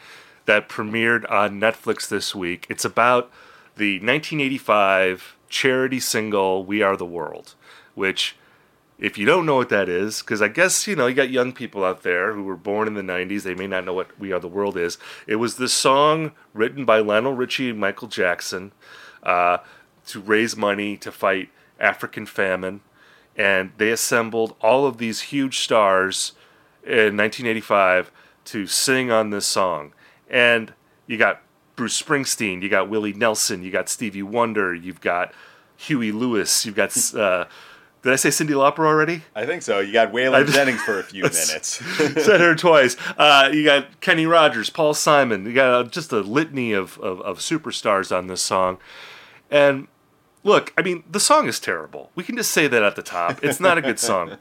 that 0.46 0.68
premiered 0.68 1.30
on 1.30 1.60
Netflix 1.60 2.08
this 2.08 2.34
week. 2.34 2.66
It's 2.68 2.84
about 2.84 3.30
the 3.76 3.96
1985 3.96 5.36
charity 5.48 6.00
single 6.00 6.64
"We 6.64 6.82
Are 6.82 6.96
the 6.96 7.04
World," 7.04 7.54
which 7.94 8.36
if 8.98 9.18
you 9.18 9.26
don't 9.26 9.44
know 9.44 9.56
what 9.56 9.68
that 9.68 9.88
is, 9.88 10.20
because 10.20 10.40
I 10.40 10.48
guess, 10.48 10.86
you 10.86 10.96
know, 10.96 11.06
you 11.06 11.14
got 11.14 11.28
young 11.28 11.52
people 11.52 11.84
out 11.84 12.02
there 12.02 12.32
who 12.32 12.42
were 12.42 12.56
born 12.56 12.88
in 12.88 12.94
the 12.94 13.02
90s, 13.02 13.42
they 13.42 13.54
may 13.54 13.66
not 13.66 13.84
know 13.84 13.92
what 13.92 14.18
We 14.18 14.32
Are 14.32 14.40
the 14.40 14.48
World 14.48 14.76
is. 14.76 14.96
It 15.26 15.36
was 15.36 15.56
this 15.56 15.74
song 15.74 16.32
written 16.54 16.84
by 16.84 17.00
Lionel 17.00 17.34
Richie 17.34 17.70
and 17.70 17.78
Michael 17.78 18.08
Jackson 18.08 18.72
uh, 19.22 19.58
to 20.06 20.20
raise 20.20 20.56
money 20.56 20.96
to 20.96 21.12
fight 21.12 21.50
African 21.78 22.24
famine. 22.24 22.80
And 23.36 23.72
they 23.76 23.90
assembled 23.90 24.56
all 24.62 24.86
of 24.86 24.96
these 24.96 25.22
huge 25.22 25.58
stars 25.58 26.32
in 26.82 27.16
1985 27.16 28.10
to 28.46 28.66
sing 28.66 29.10
on 29.10 29.28
this 29.28 29.46
song. 29.46 29.92
And 30.28 30.72
you 31.06 31.16
got 31.18 31.42
Bruce 31.76 32.00
Springsteen, 32.00 32.62
you 32.62 32.68
got 32.68 32.88
Willie 32.88 33.12
Nelson, 33.12 33.62
you 33.62 33.70
got 33.70 33.88
Stevie 33.88 34.22
Wonder, 34.22 34.74
you've 34.74 35.00
got 35.00 35.32
Huey 35.76 36.12
Lewis, 36.12 36.64
you've 36.64 36.74
got. 36.74 36.96
Uh, 37.14 37.44
did 38.02 38.12
I 38.12 38.16
say 38.16 38.28
Cyndi 38.28 38.50
Lauper 38.50 38.86
already? 38.86 39.22
I 39.34 39.46
think 39.46 39.62
so. 39.62 39.80
You 39.80 39.92
got 39.92 40.12
Waylon 40.12 40.46
Jennings 40.52 40.80
for 40.82 41.00
a 41.00 41.02
few 41.02 41.22
minutes. 41.24 41.84
Said 42.24 42.40
her 42.40 42.54
twice. 42.54 42.96
Uh, 43.18 43.50
you 43.52 43.64
got 43.64 44.00
Kenny 44.00 44.26
Rogers, 44.26 44.70
Paul 44.70 44.94
Simon. 44.94 45.44
You 45.44 45.52
got 45.52 45.72
uh, 45.72 45.88
just 45.88 46.12
a 46.12 46.20
litany 46.20 46.72
of, 46.72 46.98
of, 47.00 47.20
of 47.22 47.38
superstars 47.40 48.16
on 48.16 48.28
this 48.28 48.40
song. 48.40 48.78
And 49.50 49.88
look, 50.46 50.72
I 50.78 50.82
mean, 50.82 51.02
the 51.10 51.18
song 51.18 51.48
is 51.48 51.58
terrible. 51.58 52.12
We 52.14 52.22
can 52.22 52.36
just 52.36 52.52
say 52.52 52.68
that 52.68 52.82
at 52.82 52.94
the 52.94 53.02
top. 53.02 53.42
It's 53.42 53.58
not 53.58 53.78
a 53.78 53.82
good 53.82 53.98
song. 53.98 54.38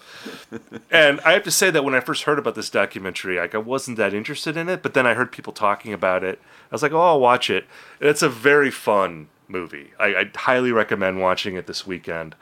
And 0.92 1.20
I 1.22 1.34
have 1.34 1.44
to 1.44 1.52
say 1.52 1.72
that 1.72 1.84
when 1.84 1.96
I 1.96 2.00
first 2.00 2.24
heard 2.24 2.38
about 2.38 2.54
this 2.54 2.70
documentary, 2.70 3.38
like 3.38 3.56
I 3.56 3.58
wasn't 3.58 3.98
that 3.98 4.14
interested 4.14 4.56
in 4.56 4.70
it, 4.70 4.84
but 4.84 4.94
then 4.94 5.08
I 5.08 5.16
heard 5.16 5.32
people 5.32 5.52
talking 5.52 5.92
about 5.92 6.24
it. 6.24 6.40
I 6.72 6.76
was 6.76 6.84
like, 6.84 6.92
oh, 6.92 7.02
I'll 7.02 7.20
watch 7.20 7.50
it. 7.50 7.66
And 8.00 8.08
it's 8.08 8.22
a 8.22 8.30
very 8.30 8.70
fun 8.70 9.30
movie. 9.48 9.92
I, 10.00 10.06
I 10.06 10.32
highly 10.36 10.72
recommend 10.72 11.20
watching 11.20 11.56
it 11.56 11.66
this 11.66 11.88
weekend. 11.88 12.36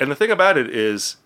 And 0.00 0.10
the 0.10 0.16
thing 0.16 0.32
about 0.32 0.58
it 0.58 0.68
is, 0.68 1.16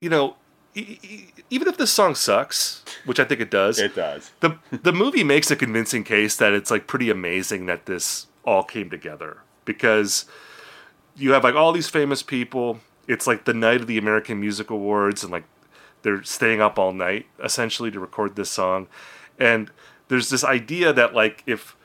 you 0.00 0.10
know, 0.10 0.36
even 0.74 1.68
if 1.68 1.76
this 1.76 1.92
song 1.92 2.16
sucks, 2.16 2.84
which 3.04 3.20
I 3.20 3.24
think 3.24 3.40
it 3.40 3.50
does, 3.50 3.78
it 3.78 3.94
does. 3.94 4.32
the 4.40 4.58
the 4.72 4.92
movie 4.92 5.22
makes 5.22 5.52
a 5.52 5.56
convincing 5.56 6.02
case 6.02 6.34
that 6.36 6.52
it's 6.52 6.70
like 6.70 6.88
pretty 6.88 7.10
amazing 7.10 7.66
that 7.66 7.86
this 7.86 8.26
all 8.44 8.64
came 8.64 8.90
together 8.90 9.43
because 9.64 10.26
you 11.16 11.32
have 11.32 11.44
like 11.44 11.54
all 11.54 11.72
these 11.72 11.88
famous 11.88 12.22
people. 12.22 12.80
It's 13.06 13.26
like 13.26 13.44
the 13.44 13.54
night 13.54 13.80
of 13.80 13.86
the 13.86 13.98
American 13.98 14.40
Music 14.40 14.70
Awards, 14.70 15.22
and 15.22 15.32
like 15.32 15.44
they're 16.02 16.22
staying 16.22 16.60
up 16.60 16.78
all 16.78 16.92
night 16.92 17.26
essentially 17.42 17.90
to 17.90 18.00
record 18.00 18.36
this 18.36 18.50
song. 18.50 18.88
And 19.38 19.70
there's 20.08 20.30
this 20.30 20.44
idea 20.44 20.92
that 20.92 21.14
like 21.14 21.42
if 21.46 21.76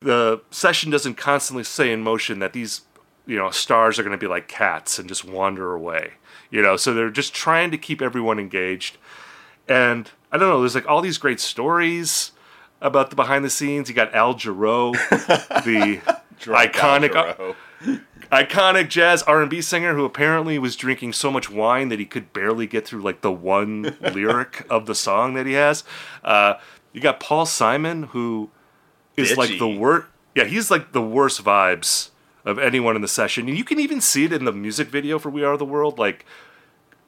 the 0.00 0.40
session 0.50 0.90
doesn't 0.90 1.14
constantly 1.14 1.64
stay 1.64 1.92
in 1.92 2.02
motion, 2.02 2.38
that 2.38 2.52
these 2.52 2.82
you 3.26 3.36
know 3.36 3.50
stars 3.50 3.98
are 3.98 4.02
going 4.02 4.16
to 4.16 4.18
be 4.18 4.26
like 4.26 4.48
cats 4.48 4.98
and 4.98 5.08
just 5.08 5.24
wander 5.24 5.74
away. 5.74 6.12
You 6.50 6.62
know, 6.62 6.76
so 6.76 6.92
they're 6.92 7.10
just 7.10 7.32
trying 7.34 7.70
to 7.70 7.78
keep 7.78 8.02
everyone 8.02 8.38
engaged. 8.38 8.96
And 9.68 10.10
I 10.32 10.38
don't 10.38 10.48
know, 10.48 10.60
there's 10.60 10.74
like 10.74 10.88
all 10.88 11.00
these 11.00 11.18
great 11.18 11.40
stories 11.40 12.32
about 12.80 13.10
the 13.10 13.16
behind 13.16 13.44
the 13.44 13.50
scenes. 13.50 13.88
You 13.88 13.94
got 13.94 14.14
Al 14.14 14.34
Jarreau, 14.34 14.92
the 15.64 16.00
iconic 16.44 17.14
Al 17.14 17.34
Jarreau. 17.34 18.00
iconic 18.30 18.88
jazz 18.88 19.22
R&B 19.24 19.60
singer 19.60 19.94
who 19.94 20.04
apparently 20.04 20.58
was 20.58 20.76
drinking 20.76 21.12
so 21.12 21.30
much 21.30 21.50
wine 21.50 21.88
that 21.88 21.98
he 21.98 22.06
could 22.06 22.32
barely 22.32 22.66
get 22.66 22.86
through 22.86 23.02
like 23.02 23.20
the 23.20 23.32
one 23.32 23.96
lyric 24.00 24.66
of 24.70 24.86
the 24.86 24.94
song 24.94 25.34
that 25.34 25.46
he 25.46 25.52
has. 25.54 25.84
Uh, 26.24 26.54
you 26.92 27.00
got 27.00 27.20
Paul 27.20 27.46
Simon 27.46 28.04
who 28.04 28.50
is 29.16 29.36
like 29.36 29.58
the 29.58 29.68
worst. 29.68 30.06
Yeah, 30.34 30.44
he's 30.44 30.70
like 30.70 30.92
the 30.92 31.02
worst 31.02 31.42
vibes 31.42 32.10
of 32.44 32.58
anyone 32.58 32.96
in 32.96 33.02
the 33.02 33.08
session, 33.08 33.48
and 33.48 33.58
you 33.58 33.64
can 33.64 33.78
even 33.80 34.00
see 34.00 34.24
it 34.24 34.32
in 34.32 34.44
the 34.44 34.52
music 34.52 34.88
video 34.88 35.18
for 35.18 35.28
"We 35.28 35.44
Are 35.44 35.56
the 35.56 35.64
World." 35.64 35.98
Like, 35.98 36.24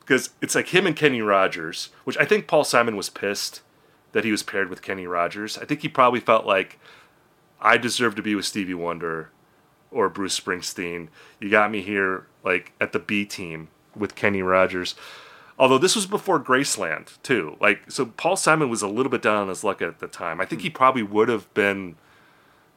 because 0.00 0.30
it's 0.40 0.54
like 0.54 0.68
him 0.68 0.86
and 0.86 0.96
Kenny 0.96 1.22
Rogers, 1.22 1.90
which 2.04 2.18
I 2.18 2.24
think 2.24 2.46
Paul 2.46 2.64
Simon 2.64 2.96
was 2.96 3.08
pissed 3.08 3.62
that 4.12 4.24
he 4.24 4.30
was 4.30 4.42
paired 4.42 4.68
with 4.68 4.82
Kenny 4.82 5.06
Rogers. 5.06 5.58
I 5.58 5.64
think 5.64 5.82
he 5.82 5.88
probably 5.88 6.20
felt 6.20 6.46
like 6.46 6.78
I 7.60 7.76
deserve 7.76 8.14
to 8.16 8.22
be 8.22 8.34
with 8.34 8.44
Stevie 8.44 8.74
Wonder 8.74 9.30
or 9.90 10.08
Bruce 10.08 10.38
Springsteen. 10.38 11.08
You 11.40 11.50
got 11.50 11.70
me 11.70 11.82
here 11.82 12.26
like 12.44 12.72
at 12.80 12.92
the 12.92 12.98
B 12.98 13.24
team 13.24 13.68
with 13.94 14.14
Kenny 14.14 14.42
Rogers. 14.42 14.94
Although 15.58 15.78
this 15.78 15.94
was 15.94 16.06
before 16.06 16.40
Graceland 16.40 17.22
too. 17.22 17.56
Like 17.60 17.90
so 17.90 18.06
Paul 18.06 18.36
Simon 18.36 18.68
was 18.68 18.82
a 18.82 18.88
little 18.88 19.10
bit 19.10 19.22
down 19.22 19.36
on 19.36 19.48
his 19.48 19.62
luck 19.62 19.82
at 19.82 19.98
the 20.00 20.08
time. 20.08 20.40
I 20.40 20.44
think 20.44 20.62
he 20.62 20.70
probably 20.70 21.02
would 21.02 21.28
have 21.28 21.52
been 21.54 21.96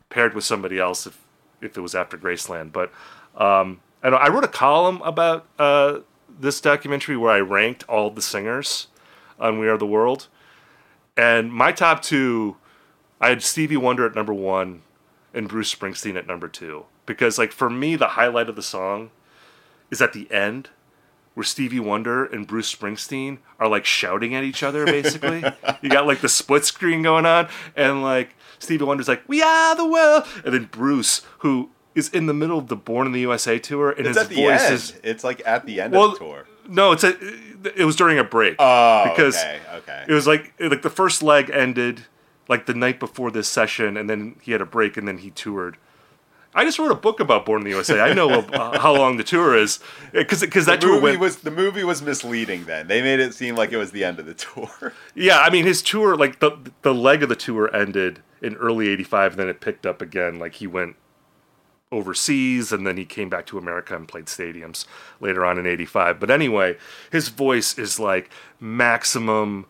paired 0.09 0.33
with 0.33 0.43
somebody 0.43 0.77
else 0.79 1.07
if 1.07 1.21
if 1.61 1.77
it 1.77 1.81
was 1.81 1.95
after 1.95 2.17
Graceland. 2.17 2.71
But 2.71 2.91
um 3.35 3.81
I 4.03 4.09
know 4.09 4.17
I 4.17 4.29
wrote 4.29 4.43
a 4.43 4.49
column 4.49 5.01
about 5.01 5.45
uh 5.57 5.99
this 6.37 6.59
documentary 6.61 7.17
where 7.17 7.31
I 7.31 7.39
ranked 7.39 7.85
all 7.87 8.09
the 8.09 8.21
singers 8.21 8.87
on 9.39 9.57
We 9.57 9.67
Are 9.67 9.77
the 9.77 9.87
World. 9.87 10.27
And 11.17 11.51
my 11.53 11.71
top 11.71 12.01
two 12.01 12.57
I 13.21 13.29
had 13.29 13.41
Stevie 13.43 13.77
Wonder 13.77 14.05
at 14.05 14.15
number 14.15 14.33
one 14.33 14.81
and 15.33 15.47
Bruce 15.47 15.73
Springsteen 15.73 16.15
at 16.17 16.27
number 16.27 16.47
two. 16.47 16.85
Because 17.05 17.37
like 17.37 17.51
for 17.51 17.69
me, 17.69 17.95
the 17.95 18.09
highlight 18.09 18.49
of 18.49 18.55
the 18.55 18.63
song 18.63 19.11
is 19.91 20.01
at 20.01 20.13
the 20.13 20.29
end 20.31 20.69
where 21.33 21.43
Stevie 21.43 21.79
Wonder 21.79 22.25
and 22.25 22.47
Bruce 22.47 22.73
Springsteen 22.73 23.39
are 23.59 23.67
like 23.67 23.85
shouting 23.85 24.33
at 24.35 24.43
each 24.43 24.63
other 24.63 24.85
basically. 24.85 25.43
you 25.81 25.89
got 25.89 26.07
like 26.07 26.21
the 26.21 26.29
split 26.29 26.65
screen 26.65 27.01
going 27.01 27.25
on 27.25 27.47
and 27.75 28.01
like 28.01 28.35
Stevie 28.59 28.85
Wonder's 28.85 29.07
like, 29.07 29.23
We 29.27 29.41
are 29.41 29.75
the 29.75 29.87
world 29.87 30.23
and 30.43 30.53
then 30.53 30.65
Bruce, 30.65 31.21
who 31.39 31.69
is 31.93 32.09
in 32.09 32.25
the 32.25 32.33
middle 32.33 32.57
of 32.57 32.67
the 32.67 32.75
Born 32.75 33.07
in 33.07 33.13
the 33.13 33.21
USA 33.21 33.57
tour 33.59 33.91
and 33.91 33.99
It's 34.07 34.17
his 34.17 34.25
at 34.25 34.29
the 34.29 34.35
voice 34.35 34.61
end. 34.63 34.73
is 34.73 34.93
It's 35.03 35.23
like 35.23 35.41
at 35.45 35.65
the 35.65 35.79
end 35.81 35.93
Well, 35.93 36.05
of 36.05 36.13
the 36.13 36.19
tour. 36.19 36.45
No, 36.67 36.91
it's 36.91 37.03
a 37.03 37.15
it 37.75 37.85
was 37.85 37.95
during 37.95 38.19
a 38.19 38.23
break. 38.23 38.55
Oh, 38.59 39.09
because 39.09 39.37
okay, 39.37 39.59
okay. 39.75 40.05
it 40.07 40.13
was 40.13 40.27
like 40.27 40.53
like 40.59 40.81
the 40.81 40.89
first 40.89 41.23
leg 41.23 41.49
ended 41.53 42.05
like 42.47 42.65
the 42.65 42.73
night 42.73 42.99
before 42.99 43.31
this 43.31 43.47
session, 43.47 43.97
and 43.97 44.09
then 44.09 44.35
he 44.41 44.51
had 44.51 44.61
a 44.61 44.65
break, 44.65 44.97
and 44.97 45.07
then 45.07 45.19
he 45.19 45.31
toured. 45.31 45.77
I 46.57 46.63
just 46.63 46.79
wrote 46.79 46.91
a 46.91 46.95
book 46.95 47.19
about 47.19 47.45
Born 47.45 47.61
in 47.61 47.65
the 47.65 47.71
USA. 47.71 47.99
I 47.99 48.13
know 48.13 48.29
uh, 48.29 48.79
how 48.79 48.95
long 48.95 49.17
the 49.17 49.25
tour 49.25 49.57
is 49.57 49.79
because 50.13 50.39
because 50.39 50.65
that 50.67 50.79
the 50.79 50.87
tour 50.87 50.95
movie 50.95 51.03
went. 51.03 51.19
was 51.19 51.37
the 51.37 51.51
movie 51.51 51.83
was 51.83 52.01
misleading. 52.01 52.63
Then 52.63 52.87
they 52.87 53.01
made 53.01 53.19
it 53.19 53.33
seem 53.33 53.55
like 53.55 53.73
it 53.73 53.77
was 53.77 53.91
the 53.91 54.05
end 54.05 54.19
of 54.19 54.25
the 54.25 54.33
tour. 54.33 54.93
yeah, 55.15 55.39
I 55.39 55.49
mean 55.49 55.65
his 55.65 55.81
tour 55.81 56.15
like 56.15 56.39
the 56.39 56.57
the 56.81 56.93
leg 56.93 57.23
of 57.23 57.29
the 57.29 57.35
tour 57.35 57.73
ended 57.75 58.21
in 58.41 58.55
early 58.55 58.87
'85, 58.87 59.33
and 59.33 59.39
then 59.41 59.49
it 59.49 59.59
picked 59.59 59.85
up 59.85 60.01
again. 60.01 60.39
Like 60.39 60.55
he 60.55 60.67
went 60.67 60.95
overseas 61.91 62.71
and 62.71 62.85
then 62.85 62.97
he 62.97 63.05
came 63.05 63.29
back 63.29 63.45
to 63.45 63.57
America 63.57 63.95
and 63.95 64.07
played 64.07 64.25
stadiums 64.25 64.85
later 65.19 65.45
on 65.45 65.57
in 65.57 65.65
85. 65.65 66.19
But 66.19 66.31
anyway, 66.31 66.77
his 67.11 67.29
voice 67.29 67.77
is 67.77 67.99
like 67.99 68.29
maximum 68.59 69.65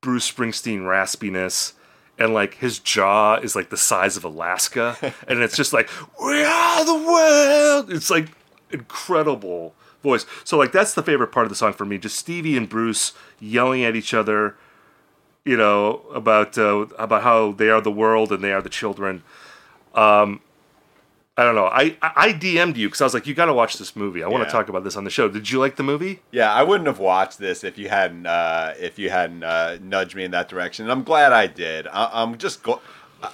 Bruce 0.00 0.30
Springsteen 0.30 0.80
raspiness 0.80 1.72
and 2.18 2.34
like 2.34 2.54
his 2.54 2.78
jaw 2.78 3.36
is 3.36 3.56
like 3.56 3.70
the 3.70 3.76
size 3.76 4.16
of 4.16 4.24
Alaska 4.24 4.96
and 5.28 5.40
it's 5.40 5.56
just 5.56 5.72
like 5.72 5.88
we 6.22 6.42
are 6.42 6.84
the 6.84 6.94
world. 6.94 7.92
It's 7.92 8.10
like 8.10 8.28
incredible 8.70 9.74
voice. 10.02 10.26
So 10.44 10.58
like 10.58 10.72
that's 10.72 10.94
the 10.94 11.02
favorite 11.02 11.32
part 11.32 11.46
of 11.46 11.50
the 11.50 11.56
song 11.56 11.72
for 11.72 11.84
me, 11.84 11.98
just 11.98 12.18
Stevie 12.18 12.56
and 12.56 12.68
Bruce 12.68 13.12
yelling 13.40 13.84
at 13.84 13.96
each 13.96 14.12
other 14.12 14.56
you 15.44 15.56
know 15.56 16.00
about 16.12 16.56
uh, 16.56 16.86
about 16.98 17.22
how 17.22 17.52
they 17.52 17.68
are 17.68 17.80
the 17.80 17.90
world 17.90 18.32
and 18.32 18.42
they 18.42 18.52
are 18.52 18.62
the 18.62 18.68
children. 18.68 19.22
Um, 19.94 20.40
I 21.36 21.42
don't 21.42 21.56
know. 21.56 21.66
I 21.66 21.96
I 22.00 22.32
DM'd 22.32 22.76
you 22.76 22.86
because 22.88 23.00
I 23.00 23.04
was 23.04 23.14
like, 23.14 23.26
you 23.26 23.34
got 23.34 23.46
to 23.46 23.54
watch 23.54 23.76
this 23.78 23.96
movie. 23.96 24.22
I 24.22 24.28
want 24.28 24.42
Yeah. 24.42 24.46
to 24.46 24.52
talk 24.52 24.68
about 24.68 24.84
this 24.84 24.96
on 24.96 25.02
the 25.04 25.10
show. 25.10 25.28
Did 25.28 25.50
you 25.50 25.58
like 25.58 25.74
the 25.76 25.82
movie? 25.82 26.20
Yeah, 26.30 26.52
I 26.52 26.62
wouldn't 26.62 26.86
have 26.86 27.00
watched 27.00 27.38
this 27.40 27.64
if 27.64 27.76
you 27.76 27.88
hadn't 27.88 28.26
uh, 28.26 28.74
if 28.78 28.98
you 29.00 29.10
hadn't 29.10 29.42
uh, 29.42 29.78
nudged 29.82 30.14
me 30.14 30.22
in 30.24 30.30
that 30.30 30.48
direction. 30.48 30.84
And 30.84 30.92
I'm 30.92 31.02
glad 31.02 31.32
I 31.32 31.48
did. 31.48 31.88
I, 31.88 32.08
I'm 32.22 32.38
just 32.38 32.62
go- 32.62 32.80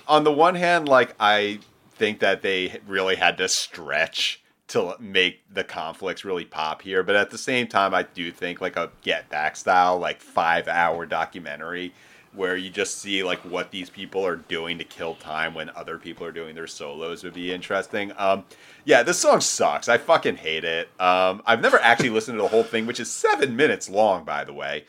on 0.08 0.24
the 0.24 0.32
one 0.32 0.54
hand, 0.54 0.88
like 0.88 1.14
I 1.20 1.58
think 1.92 2.20
that 2.20 2.40
they 2.40 2.80
really 2.86 3.16
had 3.16 3.36
to 3.38 3.48
stretch 3.48 4.40
to 4.68 4.94
make 5.00 5.42
the 5.52 5.64
conflicts 5.64 6.24
really 6.24 6.44
pop 6.46 6.80
here. 6.80 7.02
But 7.02 7.16
at 7.16 7.30
the 7.30 7.36
same 7.38 7.66
time, 7.66 7.92
I 7.92 8.04
do 8.04 8.30
think 8.32 8.60
like 8.62 8.76
a 8.76 8.90
Get 9.02 9.28
Back 9.28 9.56
style, 9.56 9.98
like 9.98 10.20
five 10.22 10.68
hour 10.68 11.04
documentary 11.04 11.92
where 12.32 12.56
you 12.56 12.70
just 12.70 12.98
see 12.98 13.22
like 13.24 13.40
what 13.40 13.70
these 13.70 13.90
people 13.90 14.24
are 14.24 14.36
doing 14.36 14.78
to 14.78 14.84
kill 14.84 15.14
time 15.16 15.52
when 15.52 15.68
other 15.70 15.98
people 15.98 16.24
are 16.24 16.32
doing 16.32 16.54
their 16.54 16.66
solos 16.66 17.24
would 17.24 17.34
be 17.34 17.52
interesting. 17.52 18.12
Um, 18.16 18.44
yeah, 18.84 19.02
this 19.02 19.18
song 19.18 19.40
sucks. 19.40 19.88
I 19.88 19.98
fucking 19.98 20.36
hate 20.36 20.64
it. 20.64 20.88
Um, 21.00 21.42
I've 21.44 21.60
never 21.60 21.78
actually 21.80 22.10
listened 22.10 22.38
to 22.38 22.42
the 22.42 22.48
whole 22.48 22.62
thing, 22.62 22.86
which 22.86 23.00
is 23.00 23.10
seven 23.10 23.56
minutes 23.56 23.90
long, 23.90 24.24
by 24.24 24.44
the 24.44 24.52
way. 24.52 24.84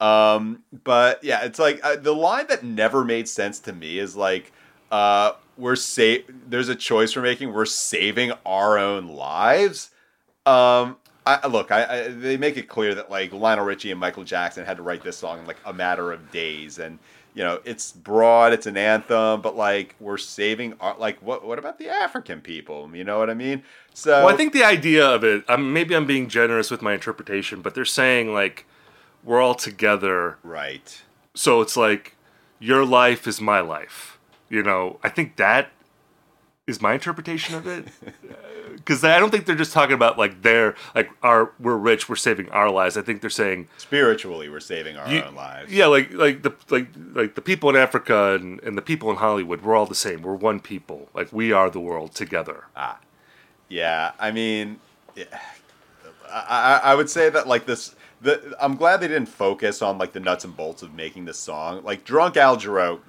Um, 0.00 0.62
but 0.84 1.22
yeah, 1.22 1.44
it's 1.44 1.58
like 1.58 1.80
uh, 1.82 1.96
the 1.96 2.14
line 2.14 2.46
that 2.48 2.64
never 2.64 3.04
made 3.04 3.28
sense 3.28 3.58
to 3.60 3.72
me 3.72 3.98
is 3.98 4.16
like, 4.16 4.52
uh, 4.90 5.32
we're 5.58 5.76
sa- 5.76 6.22
there's 6.46 6.68
a 6.68 6.74
choice 6.74 7.16
we're 7.16 7.22
making. 7.22 7.52
We're 7.52 7.64
saving 7.66 8.32
our 8.44 8.78
own 8.78 9.08
lives. 9.08 9.90
Um, 10.44 10.96
I, 11.26 11.46
look, 11.48 11.72
I, 11.72 11.84
I, 11.84 12.08
they 12.08 12.36
make 12.36 12.56
it 12.56 12.68
clear 12.68 12.94
that 12.94 13.10
like 13.10 13.32
Lionel 13.32 13.64
Richie 13.64 13.90
and 13.90 13.98
Michael 13.98 14.22
Jackson 14.22 14.64
had 14.64 14.76
to 14.76 14.82
write 14.84 15.02
this 15.02 15.16
song 15.16 15.40
in 15.40 15.46
like 15.46 15.58
a 15.64 15.72
matter 15.72 16.12
of 16.12 16.30
days, 16.30 16.78
and 16.78 17.00
you 17.34 17.42
know 17.42 17.60
it's 17.64 17.90
broad, 17.92 18.52
it's 18.52 18.66
an 18.66 18.76
anthem, 18.76 19.42
but 19.42 19.56
like 19.56 19.96
we're 19.98 20.18
saving 20.18 20.74
our 20.80 20.96
like 20.98 21.20
what 21.20 21.44
what 21.44 21.58
about 21.58 21.78
the 21.78 21.88
African 21.88 22.40
people? 22.40 22.88
You 22.94 23.02
know 23.02 23.18
what 23.18 23.28
I 23.28 23.34
mean? 23.34 23.64
So 23.92 24.24
well, 24.24 24.34
I 24.34 24.36
think 24.36 24.52
the 24.52 24.62
idea 24.62 25.04
of 25.04 25.24
it, 25.24 25.44
um, 25.50 25.72
maybe 25.72 25.96
I'm 25.96 26.06
being 26.06 26.28
generous 26.28 26.70
with 26.70 26.80
my 26.80 26.94
interpretation, 26.94 27.60
but 27.60 27.74
they're 27.74 27.84
saying 27.84 28.32
like 28.32 28.64
we're 29.24 29.40
all 29.40 29.56
together, 29.56 30.38
right? 30.44 31.02
So 31.34 31.60
it's 31.60 31.76
like 31.76 32.14
your 32.60 32.84
life 32.84 33.26
is 33.26 33.40
my 33.40 33.60
life. 33.60 34.18
You 34.48 34.62
know, 34.62 35.00
I 35.02 35.08
think 35.08 35.36
that 35.36 35.70
is 36.66 36.82
my 36.82 36.94
interpretation 36.94 37.54
of 37.54 37.66
it. 37.66 37.86
because 38.76 39.02
I 39.04 39.18
don't 39.18 39.30
think 39.30 39.46
they're 39.46 39.56
just 39.56 39.72
talking 39.72 39.94
about 39.94 40.18
like 40.18 40.42
they're 40.42 40.74
like 40.94 41.10
our 41.22 41.52
we're 41.58 41.76
rich, 41.76 42.08
we're 42.08 42.16
saving 42.16 42.48
our 42.50 42.70
lives. 42.70 42.96
I 42.96 43.02
think 43.02 43.20
they're 43.20 43.30
saying 43.30 43.68
spiritually 43.78 44.48
we're 44.48 44.60
saving 44.60 44.96
our 44.96 45.08
you, 45.08 45.22
own 45.22 45.34
lives. 45.34 45.72
Yeah, 45.72 45.86
like 45.86 46.12
like 46.12 46.42
the 46.42 46.52
like 46.70 46.88
like 47.12 47.34
the 47.34 47.40
people 47.40 47.70
in 47.70 47.76
Africa 47.76 48.34
and, 48.34 48.60
and 48.62 48.76
the 48.76 48.82
people 48.82 49.10
in 49.10 49.16
Hollywood, 49.16 49.62
we're 49.62 49.74
all 49.74 49.86
the 49.86 49.94
same. 49.94 50.22
We're 50.22 50.34
one 50.34 50.60
people. 50.60 51.08
Like 51.14 51.32
we 51.32 51.52
are 51.52 51.70
the 51.70 51.80
world 51.80 52.14
together. 52.14 52.64
Ah, 52.76 52.98
yeah. 53.68 54.12
I 54.18 54.30
mean, 54.30 54.80
yeah. 55.14 55.24
I 56.30 56.80
I 56.82 56.94
would 56.94 57.10
say 57.10 57.30
that 57.30 57.46
like 57.46 57.66
this. 57.66 57.94
The, 58.22 58.56
I'm 58.58 58.76
glad 58.76 59.00
they 59.00 59.08
didn't 59.08 59.28
focus 59.28 59.82
on 59.82 59.98
like 59.98 60.12
the 60.12 60.20
nuts 60.20 60.44
and 60.44 60.56
bolts 60.56 60.82
of 60.82 60.94
making 60.94 61.26
this 61.26 61.38
song. 61.38 61.84
Like 61.84 62.02
Drunk 62.02 62.36
Al 62.36 62.56
Jarreau 62.56 63.00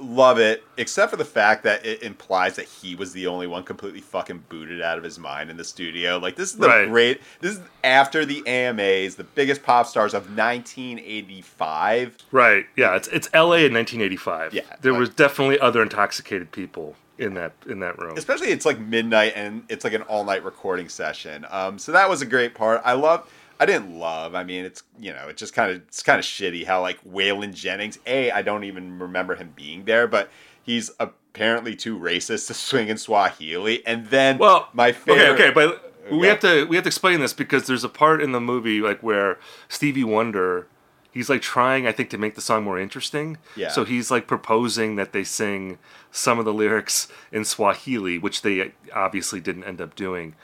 love 0.00 0.38
it, 0.38 0.64
except 0.76 1.10
for 1.10 1.16
the 1.16 1.24
fact 1.24 1.62
that 1.64 1.84
it 1.84 2.02
implies 2.02 2.56
that 2.56 2.66
he 2.66 2.94
was 2.94 3.12
the 3.12 3.26
only 3.26 3.46
one 3.46 3.62
completely 3.62 4.00
fucking 4.00 4.44
booted 4.48 4.80
out 4.80 4.98
of 4.98 5.04
his 5.04 5.18
mind 5.18 5.50
in 5.50 5.56
the 5.56 5.64
studio. 5.64 6.18
Like 6.18 6.36
this 6.36 6.50
is 6.50 6.58
the 6.58 6.68
right. 6.68 6.88
great. 6.88 7.20
This 7.40 7.56
is 7.56 7.60
after 7.84 8.24
the 8.24 8.46
AMAs, 8.46 9.16
the 9.16 9.24
biggest 9.24 9.62
pop 9.62 9.86
stars 9.86 10.14
of 10.14 10.36
1985. 10.36 12.18
Right. 12.30 12.66
Yeah. 12.76 12.96
It's 12.96 13.08
it's 13.08 13.28
L.A. 13.32 13.66
in 13.66 13.74
1985. 13.74 14.54
Yeah. 14.54 14.62
There 14.80 14.92
like, 14.92 15.00
was 15.00 15.10
definitely 15.10 15.58
other 15.60 15.82
intoxicated 15.82 16.52
people 16.52 16.96
in 17.18 17.34
that 17.34 17.52
in 17.68 17.80
that 17.80 17.98
room. 17.98 18.16
Especially 18.16 18.48
it's 18.48 18.64
like 18.64 18.78
midnight 18.78 19.34
and 19.36 19.64
it's 19.68 19.84
like 19.84 19.92
an 19.92 20.02
all 20.02 20.24
night 20.24 20.44
recording 20.44 20.88
session. 20.88 21.46
Um. 21.50 21.78
So 21.78 21.92
that 21.92 22.08
was 22.08 22.22
a 22.22 22.26
great 22.26 22.54
part. 22.54 22.80
I 22.84 22.94
love 22.94 23.30
I 23.60 23.66
didn't 23.66 23.98
love. 23.98 24.34
I 24.34 24.42
mean, 24.42 24.64
it's 24.64 24.82
you 24.98 25.12
know, 25.12 25.28
it's 25.28 25.38
just 25.38 25.52
kind 25.52 25.70
of 25.70 25.76
it's 25.82 26.02
kind 26.02 26.18
of 26.18 26.24
shitty 26.24 26.64
how 26.64 26.80
like 26.80 27.04
Waylon 27.04 27.52
Jennings. 27.52 27.98
A, 28.06 28.30
I 28.30 28.40
don't 28.40 28.64
even 28.64 28.98
remember 28.98 29.34
him 29.34 29.52
being 29.54 29.84
there, 29.84 30.06
but 30.06 30.30
he's 30.62 30.90
apparently 30.98 31.76
too 31.76 31.98
racist 31.98 32.46
to 32.46 32.54
swing 32.54 32.88
in 32.88 32.96
Swahili. 32.96 33.86
And 33.86 34.06
then, 34.06 34.38
well, 34.38 34.70
my 34.72 34.92
favorite. 34.92 35.32
Okay, 35.32 35.48
okay, 35.48 35.50
but 35.50 35.92
we 36.10 36.26
have 36.26 36.40
to 36.40 36.64
we 36.64 36.76
have 36.76 36.84
to 36.84 36.88
explain 36.88 37.20
this 37.20 37.34
because 37.34 37.66
there's 37.66 37.84
a 37.84 37.90
part 37.90 38.22
in 38.22 38.32
the 38.32 38.40
movie 38.40 38.80
like 38.80 39.02
where 39.02 39.38
Stevie 39.68 40.04
Wonder. 40.04 40.66
He's 41.12 41.28
like 41.28 41.42
trying, 41.42 41.88
I 41.88 41.92
think, 41.92 42.08
to 42.10 42.18
make 42.18 42.36
the 42.36 42.40
song 42.40 42.62
more 42.62 42.78
interesting. 42.78 43.36
Yeah. 43.56 43.70
So 43.70 43.84
he's 43.84 44.12
like 44.12 44.28
proposing 44.28 44.94
that 44.94 45.12
they 45.12 45.24
sing 45.24 45.78
some 46.12 46.38
of 46.38 46.44
the 46.44 46.54
lyrics 46.54 47.08
in 47.32 47.44
Swahili, 47.44 48.16
which 48.16 48.42
they 48.42 48.60
uh, 48.60 48.68
obviously 48.94 49.40
didn't 49.40 49.64
end 49.64 49.80
up 49.80 49.96
doing. 49.96 50.36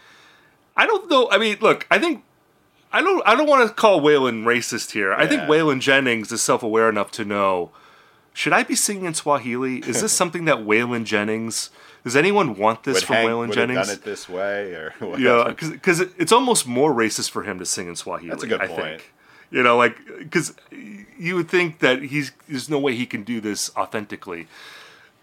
I 0.77 0.85
don't 0.87 1.09
know. 1.09 1.29
I 1.31 1.39
mean, 1.39 1.57
look, 1.61 1.87
I 1.89 2.01
think 2.01 2.25
I 2.93 3.03
don't 3.03 3.23
I 3.27 3.35
don't 3.35 3.49
want 3.49 3.69
to 3.69 3.75
call 3.75 4.01
Waylon 4.01 4.45
racist 4.45 4.93
here. 4.93 5.11
Yeah. 5.11 5.19
I 5.19 5.27
think 5.27 5.43
Waylon 5.43 5.81
Jennings 5.81 6.33
is 6.33 6.43
self 6.43 6.63
aware 6.63 6.89
enough 6.89 7.11
to 7.13 7.25
know 7.25 7.71
should 8.33 8.53
I 8.53 8.65
be 8.65 8.75
singing 8.75 9.07
in 9.07 9.15
Swahili? 9.15 9.79
Is 9.79 10.03
this 10.03 10.13
something 10.15 10.45
that 10.45 10.59
Waylon 10.59 11.05
Jennings 11.05 11.71
does 12.07 12.15
anyone 12.15 12.55
want 12.55 12.85
this 12.85 12.97
would 12.97 13.05
from 13.05 13.17
Hank, 13.17 13.29
Waylon 13.31 13.53
Jennings? 13.53 13.89
Done 13.89 13.97
it 13.97 14.05
this 14.05 14.29
way, 14.29 14.75
or 14.75 14.95
yeah, 15.19 15.53
because 15.57 16.01
it's 16.01 16.31
almost 16.31 16.65
more 16.65 16.95
racist 16.95 17.31
for 17.31 17.43
him 17.43 17.59
to 17.59 17.67
sing 17.67 17.89
in 17.89 17.97
Swahili. 17.97 18.31
That's 18.31 18.45
a 18.45 18.47
good 18.47 18.61
I 18.61 18.69
point. 18.69 18.81
Think. 18.81 19.13
You 19.51 19.63
know, 19.65 19.77
like 19.77 19.97
because 20.19 20.55
you 20.71 21.35
would 21.35 21.49
think 21.49 21.81
that 21.81 22.03
he's 22.03 22.31
there's 22.49 22.69
no 22.69 22.79
way 22.79 22.95
he 22.95 23.07
can 23.07 23.25
do 23.25 23.41
this 23.41 23.75
authentically. 23.77 24.47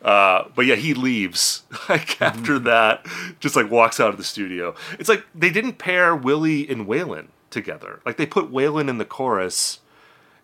Uh, 0.01 0.49
but 0.55 0.65
yeah, 0.65 0.75
he 0.75 0.93
leaves 0.93 1.63
like 1.89 2.21
after 2.21 2.55
mm-hmm. 2.55 2.65
that, 2.65 3.05
just 3.39 3.55
like 3.55 3.71
walks 3.71 4.01
out 4.01 4.09
of 4.09 4.17
the 4.17 4.23
studio. 4.23 4.75
It's 4.99 5.07
like 5.07 5.25
they 5.33 5.51
didn't 5.51 5.77
pair 5.77 6.13
Willie 6.13 6.67
and 6.67 6.85
Waylon 6.85 7.27
together. 7.53 8.01
Like 8.05 8.17
they 8.17 8.25
put 8.25 8.51
Waylon 8.51 8.89
in 8.89 8.97
the 8.97 9.05
chorus, 9.05 9.79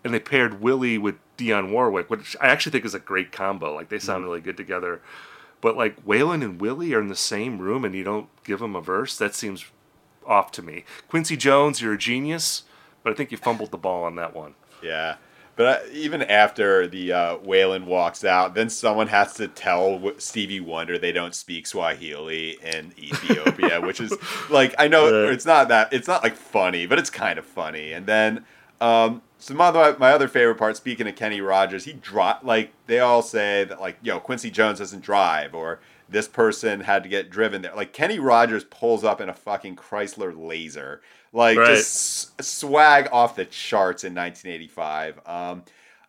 and 0.03 0.13
they 0.13 0.19
paired 0.19 0.61
Willie 0.61 0.97
with 0.97 1.15
Dionne 1.37 1.71
Warwick, 1.71 2.09
which 2.09 2.37
I 2.39 2.47
actually 2.47 2.71
think 2.71 2.85
is 2.85 2.95
a 2.95 2.99
great 2.99 3.31
combo. 3.31 3.73
Like 3.73 3.89
they 3.89 3.99
sound 3.99 4.21
mm-hmm. 4.21 4.29
really 4.29 4.41
good 4.41 4.57
together. 4.57 5.01
But 5.61 5.75
like 5.75 6.05
Waylon 6.05 6.43
and 6.43 6.61
Willie 6.61 6.93
are 6.93 7.01
in 7.01 7.09
the 7.09 7.15
same 7.15 7.59
room, 7.59 7.83
and 7.83 7.93
you 7.93 8.03
don't 8.03 8.29
give 8.45 8.59
them 8.59 8.75
a 8.75 8.81
verse. 8.81 9.17
That 9.17 9.35
seems 9.35 9.65
off 10.25 10.51
to 10.53 10.61
me. 10.61 10.85
Quincy 11.09 11.35
Jones, 11.35 11.81
you're 11.81 11.93
a 11.93 11.97
genius, 11.97 12.63
but 13.03 13.11
I 13.11 13.15
think 13.15 13.31
you 13.31 13.37
fumbled 13.37 13.71
the 13.71 13.77
ball 13.77 14.05
on 14.05 14.15
that 14.15 14.33
one. 14.33 14.55
Yeah. 14.81 15.15
But 15.59 15.67
uh, 15.67 15.79
even 15.91 16.21
after 16.21 16.87
the 16.87 17.11
uh, 17.11 17.37
Waylon 17.39 17.83
walks 17.83 18.23
out, 18.23 18.55
then 18.55 18.69
someone 18.69 19.07
has 19.07 19.33
to 19.33 19.49
tell 19.49 20.13
Stevie 20.17 20.61
Wonder 20.61 20.97
they 20.97 21.11
don't 21.11 21.35
speak 21.35 21.67
Swahili 21.67 22.57
in 22.63 22.93
Ethiopia, 22.97 23.81
which 23.85 23.99
is 23.99 24.15
like 24.49 24.73
I 24.79 24.87
know 24.87 25.27
it's 25.27 25.45
not 25.45 25.67
that 25.67 25.91
it's 25.91 26.07
not 26.07 26.23
like 26.23 26.37
funny, 26.37 26.85
but 26.85 26.97
it's 26.97 27.09
kind 27.09 27.37
of 27.37 27.45
funny. 27.45 27.91
And 27.91 28.05
then 28.05 28.45
um, 28.79 29.21
some 29.37 29.59
other 29.59 29.97
my 29.99 30.13
other 30.13 30.29
favorite 30.29 30.55
part, 30.55 30.77
speaking 30.77 31.09
of 31.09 31.17
Kenny 31.17 31.41
Rogers, 31.41 31.83
he 31.83 31.91
dropped 31.91 32.45
like 32.45 32.71
they 32.87 32.99
all 32.99 33.21
say 33.21 33.65
that 33.65 33.81
like 33.81 33.97
yo 34.01 34.21
Quincy 34.21 34.49
Jones 34.49 34.79
doesn't 34.79 35.01
drive 35.01 35.53
or 35.53 35.81
this 36.07 36.29
person 36.29 36.79
had 36.79 37.03
to 37.03 37.09
get 37.09 37.29
driven 37.29 37.63
there. 37.63 37.75
Like 37.75 37.91
Kenny 37.91 38.17
Rogers 38.17 38.63
pulls 38.63 39.03
up 39.03 39.19
in 39.19 39.27
a 39.27 39.33
fucking 39.33 39.75
Chrysler 39.75 40.33
Laser 40.33 41.01
like 41.33 41.57
right. 41.57 41.67
just 41.67 42.41
swag 42.41 43.09
off 43.11 43.35
the 43.35 43.45
charts 43.45 44.03
in 44.03 44.13
1985. 44.15 45.19
Um, 45.25 45.63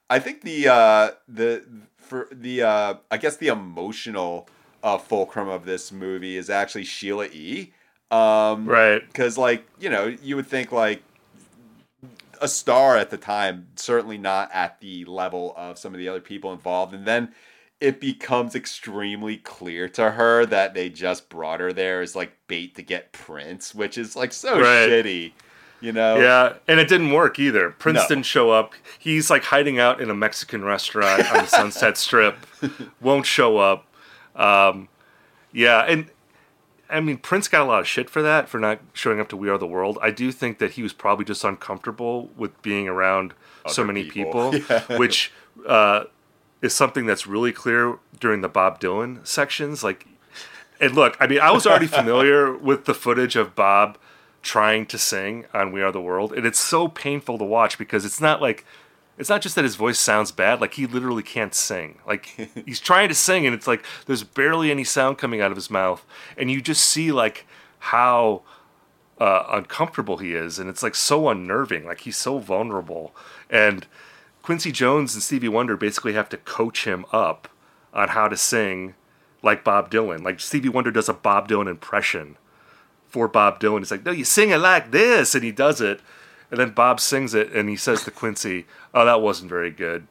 I 0.09 0.19
think 0.19 0.43
the 0.43 0.69
uh, 0.69 1.11
the 1.29 1.65
for 1.97 2.29
the 2.33 2.63
uh, 2.63 2.95
I 3.11 3.17
guess 3.17 3.37
the 3.37 3.49
emotional 3.49 4.49
uh, 4.83 4.99
fulcrum 4.99 5.49
of 5.49 5.65
this 5.65 5.93
movie 5.93 6.37
is 6.37 6.51
actually 6.51 6.85
Sheila 6.85 7.27
E. 7.27 7.73
Um, 8.11 8.67
right. 8.67 9.07
Because 9.07 9.39
like 9.39 9.67
you 9.79 9.91
know 9.91 10.17
you 10.23 10.37
would 10.37 10.47
think 10.47 10.73
like 10.73 11.03
a 12.41 12.49
star 12.49 12.97
at 12.97 13.11
the 13.11 13.19
time, 13.19 13.69
certainly 13.77 14.19
not 14.19 14.51
at 14.53 14.81
the 14.81 15.05
level 15.05 15.55
of 15.57 15.79
some 15.79 15.95
of 15.95 15.99
the 15.99 16.09
other 16.09 16.21
people 16.21 16.53
involved, 16.53 16.95
and 16.95 17.07
then 17.07 17.33
it 17.81 18.01
becomes 18.01 18.55
extremely 18.55 19.39
clear 19.39 19.89
to 19.89 20.13
her 20.13 20.45
that 20.47 20.75
they 20.75 20.91
just 20.91 21.29
brought 21.29 21.61
her 21.61 21.73
there 21.73 22.03
as 22.03 22.15
like 22.15 22.33
bait 22.47 22.75
to 22.75 22.83
get 22.83 23.13
Prince, 23.13 23.75
which 23.75 23.97
is 23.97 24.15
like 24.15 24.33
so 24.33 24.61
right. 24.61 24.89
shitty. 24.89 25.33
You 25.81 25.93
know? 25.93 26.19
Yeah, 26.19 26.55
and 26.69 26.79
it 26.79 26.89
didn't 26.89 27.13
work 27.13 27.39
either. 27.39 27.71
Prince 27.71 28.01
no. 28.01 28.09
didn't 28.09 28.27
show 28.27 28.51
up. 28.51 28.75
He's 28.99 29.31
like 29.31 29.45
hiding 29.45 29.79
out 29.79 29.99
in 29.99 30.11
a 30.11 30.15
Mexican 30.15 30.63
restaurant 30.63 31.27
on 31.33 31.39
the 31.39 31.47
Sunset 31.47 31.97
Strip. 31.97 32.37
Won't 33.01 33.25
show 33.25 33.57
up. 33.57 33.87
Um, 34.37 34.89
yeah, 35.53 35.81
and 35.81 36.11
I 36.91 37.01
mean 37.01 37.17
Prince 37.17 37.49
got 37.49 37.63
a 37.63 37.65
lot 37.65 37.81
of 37.81 37.89
shit 37.89 38.11
for 38.11 38.21
that 38.21 38.47
for 38.47 38.61
not 38.61 38.81
showing 38.93 39.21
up 39.21 39.31
to 39.31 39.39
We 39.39 39.49
Are 39.49 39.57
the 39.57 39.67
World. 39.67 39.99
I 40.03 40.11
do 40.11 40.33
think 40.33 40.59
that 40.59 40.73
he 40.73 40.83
was 40.83 40.93
probably 40.93 41.25
just 41.25 41.45
uncomfortable 41.45 42.29
with 42.37 42.61
being 42.61 42.87
around 42.87 43.33
Other 43.65 43.73
so 43.73 43.85
many 43.85 44.05
people, 44.11 44.51
people 44.51 44.77
yeah. 44.91 44.99
which 44.99 45.33
uh, 45.67 46.05
is 46.63 46.75
something 46.75 47.07
that's 47.07 47.27
really 47.27 47.53
clear 47.53 47.99
during 48.19 48.41
the 48.41 48.49
Bob 48.49 48.81
Dylan 48.81 49.27
sections. 49.27 49.83
Like, 49.83 50.07
and 50.81 50.95
look, 50.95 51.17
I 51.21 51.27
mean, 51.27 51.41
I 51.41 51.51
was 51.51 51.67
already 51.67 51.87
familiar 51.87 52.53
with 52.57 52.85
the 52.85 52.95
footage 52.95 53.37
of 53.37 53.55
Bob 53.55 53.99
trying 54.43 54.87
to 54.87 54.99
sing 54.99 55.47
on 55.53 55.73
We 55.73 55.83
Are 55.83 55.93
the 55.93 56.01
World, 56.01 56.33
and 56.33 56.47
it's 56.47 56.61
so 56.61 56.89
painful 56.89 57.39
to 57.39 57.45
watch 57.45 57.79
because 57.79 58.05
it's 58.05 58.21
not 58.21 58.41
like 58.41 58.65
it's 59.19 59.29
not 59.29 59.43
just 59.43 59.55
that 59.55 59.65
his 59.65 59.77
voice 59.77 59.99
sounds 59.99 60.33
bad 60.33 60.63
like 60.63 60.75
he 60.75 60.87
literally 60.87 61.23
can't 61.23 61.55
sing 61.55 61.99
like 62.07 62.51
he's 62.67 62.81
trying 62.81 63.09
to 63.09 63.15
sing 63.15 63.45
and 63.45 63.55
it's 63.55 63.67
like 63.67 63.85
there's 64.07 64.25
barely 64.25 64.71
any 64.71 64.83
sound 64.83 65.19
coming 65.19 65.43
out 65.43 65.51
of 65.51 65.59
his 65.59 65.71
mouth 65.71 66.07
and 66.39 66.51
you 66.51 66.63
just 66.63 66.83
see 66.83 67.13
like 67.13 67.47
how 67.81 68.41
uh, 69.21 69.45
uncomfortable 69.51 70.17
he 70.17 70.33
is 70.33 70.59
and 70.59 70.71
it's 70.71 70.83
like 70.83 70.95
so 70.95 71.29
unnerving 71.29 71.85
like 71.85 72.01
he's 72.01 72.17
so 72.17 72.39
vulnerable 72.39 73.15
and 73.51 73.87
Quincy 74.51 74.73
Jones 74.73 75.15
and 75.15 75.23
Stevie 75.23 75.49
Wonder 75.49 75.77
basically 75.77 76.15
have 76.15 76.29
to 76.31 76.37
coach 76.37 76.85
him 76.85 77.07
up 77.13 77.47
on 77.95 78.09
how 78.09 78.27
to 78.27 78.37
sing 78.37 78.97
like 79.45 79.63
Bob 79.63 79.93
Dylan. 79.93 80.25
Like 80.25 80.41
Stevie 80.41 80.69
Wonder 80.69 80.91
does 80.91 81.09
a 81.09 81.15
Bob 81.15 81.47
Dylan 81.47 81.71
impression 81.71 82.37
for 83.07 83.29
Bob 83.29 83.61
Dylan. 83.61 83.79
He's 83.79 83.93
like, 83.93 84.05
no, 84.05 84.11
you 84.11 84.25
sing 84.25 84.51
it 84.51 84.59
like 84.59 84.91
this, 84.91 85.37
and 85.37 85.45
he 85.45 85.53
does 85.53 85.81
it, 85.81 86.01
and 86.51 86.59
then 86.59 86.71
Bob 86.71 86.99
sings 86.99 87.33
it, 87.33 87.53
and 87.53 87.69
he 87.69 87.77
says 87.77 88.03
to 88.03 88.11
Quincy, 88.11 88.67
"Oh, 88.93 89.05
that 89.05 89.23
wasn't 89.23 89.51
very 89.51 89.71
good," 89.71 90.09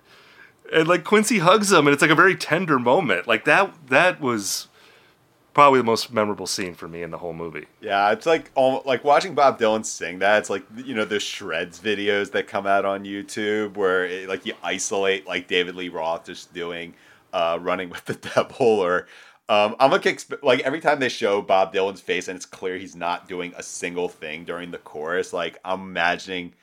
and 0.71 0.87
like 0.87 1.03
Quincy 1.03 1.39
hugs 1.39 1.73
him, 1.73 1.85
and 1.85 1.89
it's 1.89 2.01
like 2.01 2.09
a 2.09 2.15
very 2.15 2.37
tender 2.37 2.79
moment. 2.79 3.27
Like 3.27 3.43
that, 3.43 3.73
that 3.89 4.21
was 4.21 4.68
probably 5.53 5.79
the 5.79 5.85
most 5.85 6.11
memorable 6.11 6.47
scene 6.47 6.73
for 6.73 6.87
me 6.87 7.03
in 7.03 7.11
the 7.11 7.17
whole 7.17 7.33
movie. 7.33 7.65
Yeah, 7.81 8.11
it's 8.11 8.25
like 8.25 8.51
like 8.55 9.03
watching 9.03 9.35
Bob 9.35 9.59
Dylan 9.59 9.85
sing 9.85 10.19
that. 10.19 10.39
It's 10.39 10.49
like 10.49 10.63
you 10.75 10.93
know 10.95 11.05
the 11.05 11.19
shreds 11.19 11.79
videos 11.79 12.31
that 12.31 12.47
come 12.47 12.67
out 12.67 12.85
on 12.85 13.03
YouTube 13.03 13.75
where 13.75 14.05
it, 14.05 14.29
like 14.29 14.45
you 14.45 14.53
isolate 14.63 15.27
like 15.27 15.47
David 15.47 15.75
Lee 15.75 15.89
Roth 15.89 16.25
just 16.25 16.53
doing 16.53 16.93
uh, 17.33 17.57
"Running 17.61 17.89
with 17.89 18.05
the 18.05 18.13
Devil" 18.35 18.67
or 18.67 19.07
um, 19.49 19.75
I'm 19.79 19.91
like 19.91 20.05
like 20.43 20.59
every 20.61 20.79
time 20.79 20.99
they 20.99 21.09
show 21.09 21.41
Bob 21.41 21.73
Dylan's 21.73 22.01
face 22.01 22.27
and 22.27 22.35
it's 22.35 22.45
clear 22.45 22.77
he's 22.77 22.95
not 22.95 23.27
doing 23.27 23.53
a 23.57 23.63
single 23.63 24.07
thing 24.07 24.45
during 24.45 24.71
the 24.71 24.77
chorus. 24.77 25.33
Like 25.33 25.59
I'm 25.65 25.81
imagining 25.81 26.53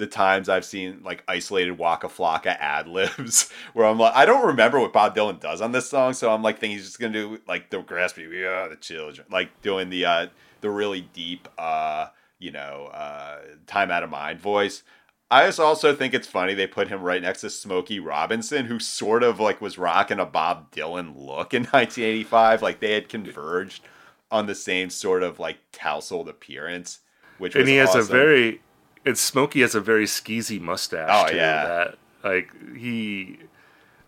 the 0.00 0.06
times 0.06 0.48
I've 0.48 0.64
seen 0.64 1.00
like 1.04 1.22
isolated 1.28 1.78
Waka 1.78 2.08
Flocka 2.08 2.56
ad 2.58 2.88
libs 2.88 3.50
where 3.74 3.86
I'm 3.86 3.98
like, 3.98 4.14
I 4.16 4.26
don't 4.26 4.46
remember 4.46 4.80
what 4.80 4.92
Bob 4.92 5.14
Dylan 5.14 5.38
does 5.38 5.60
on 5.60 5.70
this 5.70 5.88
song, 5.88 6.14
so 6.14 6.32
I'm 6.32 6.42
like 6.42 6.58
thinking 6.58 6.78
he's 6.78 6.86
just 6.86 6.98
gonna 6.98 7.12
do 7.12 7.38
like 7.46 7.70
the 7.70 7.82
graspy, 7.82 8.28
yeah, 8.32 8.66
the 8.66 8.76
children, 8.76 9.26
like 9.30 9.60
doing 9.62 9.90
the 9.90 10.04
uh 10.04 10.26
the 10.62 10.70
really 10.70 11.02
deep 11.12 11.48
uh 11.58 12.08
you 12.38 12.50
know 12.50 12.90
uh 12.92 13.38
time 13.66 13.90
out 13.90 14.02
of 14.02 14.10
mind 14.10 14.40
voice. 14.40 14.82
I 15.30 15.46
just 15.46 15.60
also 15.60 15.94
think 15.94 16.12
it's 16.12 16.26
funny 16.26 16.54
they 16.54 16.66
put 16.66 16.88
him 16.88 17.02
right 17.02 17.22
next 17.22 17.42
to 17.42 17.50
Smokey 17.50 18.00
Robinson, 18.00 18.66
who 18.66 18.80
sort 18.80 19.22
of 19.22 19.38
like 19.38 19.60
was 19.60 19.78
rocking 19.78 20.18
a 20.18 20.26
Bob 20.26 20.72
Dylan 20.72 21.14
look 21.16 21.54
in 21.54 21.62
1985. 21.70 22.62
Like 22.62 22.80
they 22.80 22.94
had 22.94 23.08
converged 23.08 23.84
on 24.30 24.46
the 24.46 24.54
same 24.54 24.90
sort 24.90 25.22
of 25.22 25.38
like 25.38 25.58
tousled 25.70 26.28
appearance, 26.28 27.00
which 27.38 27.54
and 27.54 27.68
he 27.68 27.76
has 27.76 27.90
awesome. 27.90 28.00
a 28.00 28.04
very 28.04 28.60
and 29.04 29.16
Smokey 29.16 29.60
has 29.62 29.74
a 29.74 29.80
very 29.80 30.04
skeezy 30.04 30.60
mustache. 30.60 31.08
Oh 31.10 31.30
too, 31.30 31.36
yeah, 31.36 31.66
that 31.66 31.98
like 32.22 32.50
he, 32.76 33.38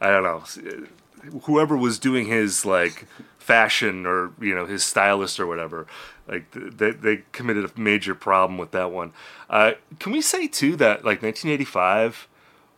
I 0.00 0.10
don't 0.10 0.22
know, 0.22 0.44
whoever 1.42 1.76
was 1.76 1.98
doing 1.98 2.26
his 2.26 2.64
like 2.64 3.06
fashion 3.38 4.06
or 4.06 4.32
you 4.40 4.54
know 4.54 4.66
his 4.66 4.84
stylist 4.84 5.40
or 5.40 5.46
whatever, 5.46 5.86
like 6.28 6.50
they 6.52 6.90
they 6.90 7.22
committed 7.32 7.64
a 7.64 7.80
major 7.80 8.14
problem 8.14 8.58
with 8.58 8.70
that 8.72 8.90
one. 8.90 9.12
Uh, 9.48 9.72
can 9.98 10.12
we 10.12 10.20
say 10.20 10.46
too 10.46 10.76
that 10.76 11.04
like 11.04 11.22
1985 11.22 12.28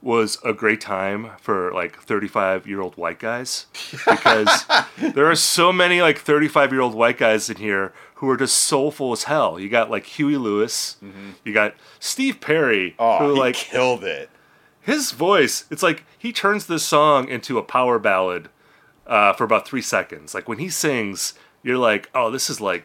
was 0.05 0.39
a 0.45 0.53
great 0.53 0.83
time 0.83 1.31
for 1.41 1.73
like 1.73 1.97
35 1.99 2.67
year 2.67 2.81
old 2.81 2.95
white 2.97 3.19
guys 3.19 3.67
because 4.07 4.67
there 4.99 5.31
are 5.31 5.35
so 5.35 5.73
many 5.73 6.03
like 6.03 6.19
35 6.19 6.73
year 6.73 6.83
old 6.83 6.95
white 6.95 7.17
guys 7.17 7.49
in 7.49 7.57
here 7.57 7.93
who 8.15 8.31
are 8.31 8.37
just 8.37 8.57
soulful 8.57 9.13
as 9.13 9.25
hell. 9.25 9.59
You 9.59 9.69
got 9.69 9.91
like 9.91 10.07
Huey 10.07 10.37
Lewis, 10.37 10.97
mm-hmm. 11.03 11.31
you 11.45 11.53
got 11.53 11.75
Steve 11.99 12.41
Perry, 12.41 12.95
oh, 12.99 13.19
who 13.19 13.39
like 13.39 13.57
killed 13.57 14.05
it. 14.05 14.31
His 14.81 15.13
voice, 15.13 15.65
it's 15.71 15.83
like 15.83 16.05
he 16.19 16.33
turns 16.33 16.67
this 16.67 16.85
song 16.85 17.29
into 17.29 17.59
a 17.59 17.63
power 17.63 17.99
ballad 17.99 18.49
uh, 19.07 19.33
for 19.33 19.45
about 19.45 19.67
three 19.67 19.83
seconds. 19.83 20.35
Like 20.35 20.49
when 20.49 20.59
he 20.59 20.69
sings, 20.69 21.35
you're 21.63 21.79
like, 21.79 22.11
oh, 22.15 22.31
this 22.31 22.51
is 22.51 22.61
like, 22.61 22.85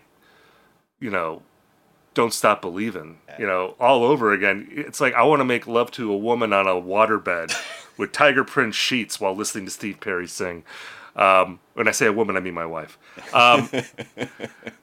you 0.99 1.09
know, 1.09 1.41
don't 2.13 2.33
stop 2.33 2.61
believing 2.61 3.17
you 3.37 3.45
know 3.45 3.75
all 3.79 4.03
over 4.03 4.33
again 4.33 4.67
it's 4.71 4.99
like 4.99 5.13
i 5.13 5.23
want 5.23 5.39
to 5.39 5.45
make 5.45 5.67
love 5.67 5.89
to 5.91 6.11
a 6.11 6.17
woman 6.17 6.51
on 6.51 6.67
a 6.67 6.71
waterbed 6.71 7.53
with 7.97 8.11
tiger 8.11 8.43
print 8.43 8.73
sheets 8.75 9.21
while 9.21 9.35
listening 9.35 9.63
to 9.63 9.71
steve 9.71 9.99
perry 9.99 10.27
sing 10.27 10.63
um, 11.15 11.59
when 11.75 11.87
i 11.87 11.91
say 11.91 12.07
a 12.07 12.11
woman 12.11 12.35
i 12.35 12.39
mean 12.39 12.53
my 12.53 12.65
wife 12.65 12.97
um, 13.33 13.69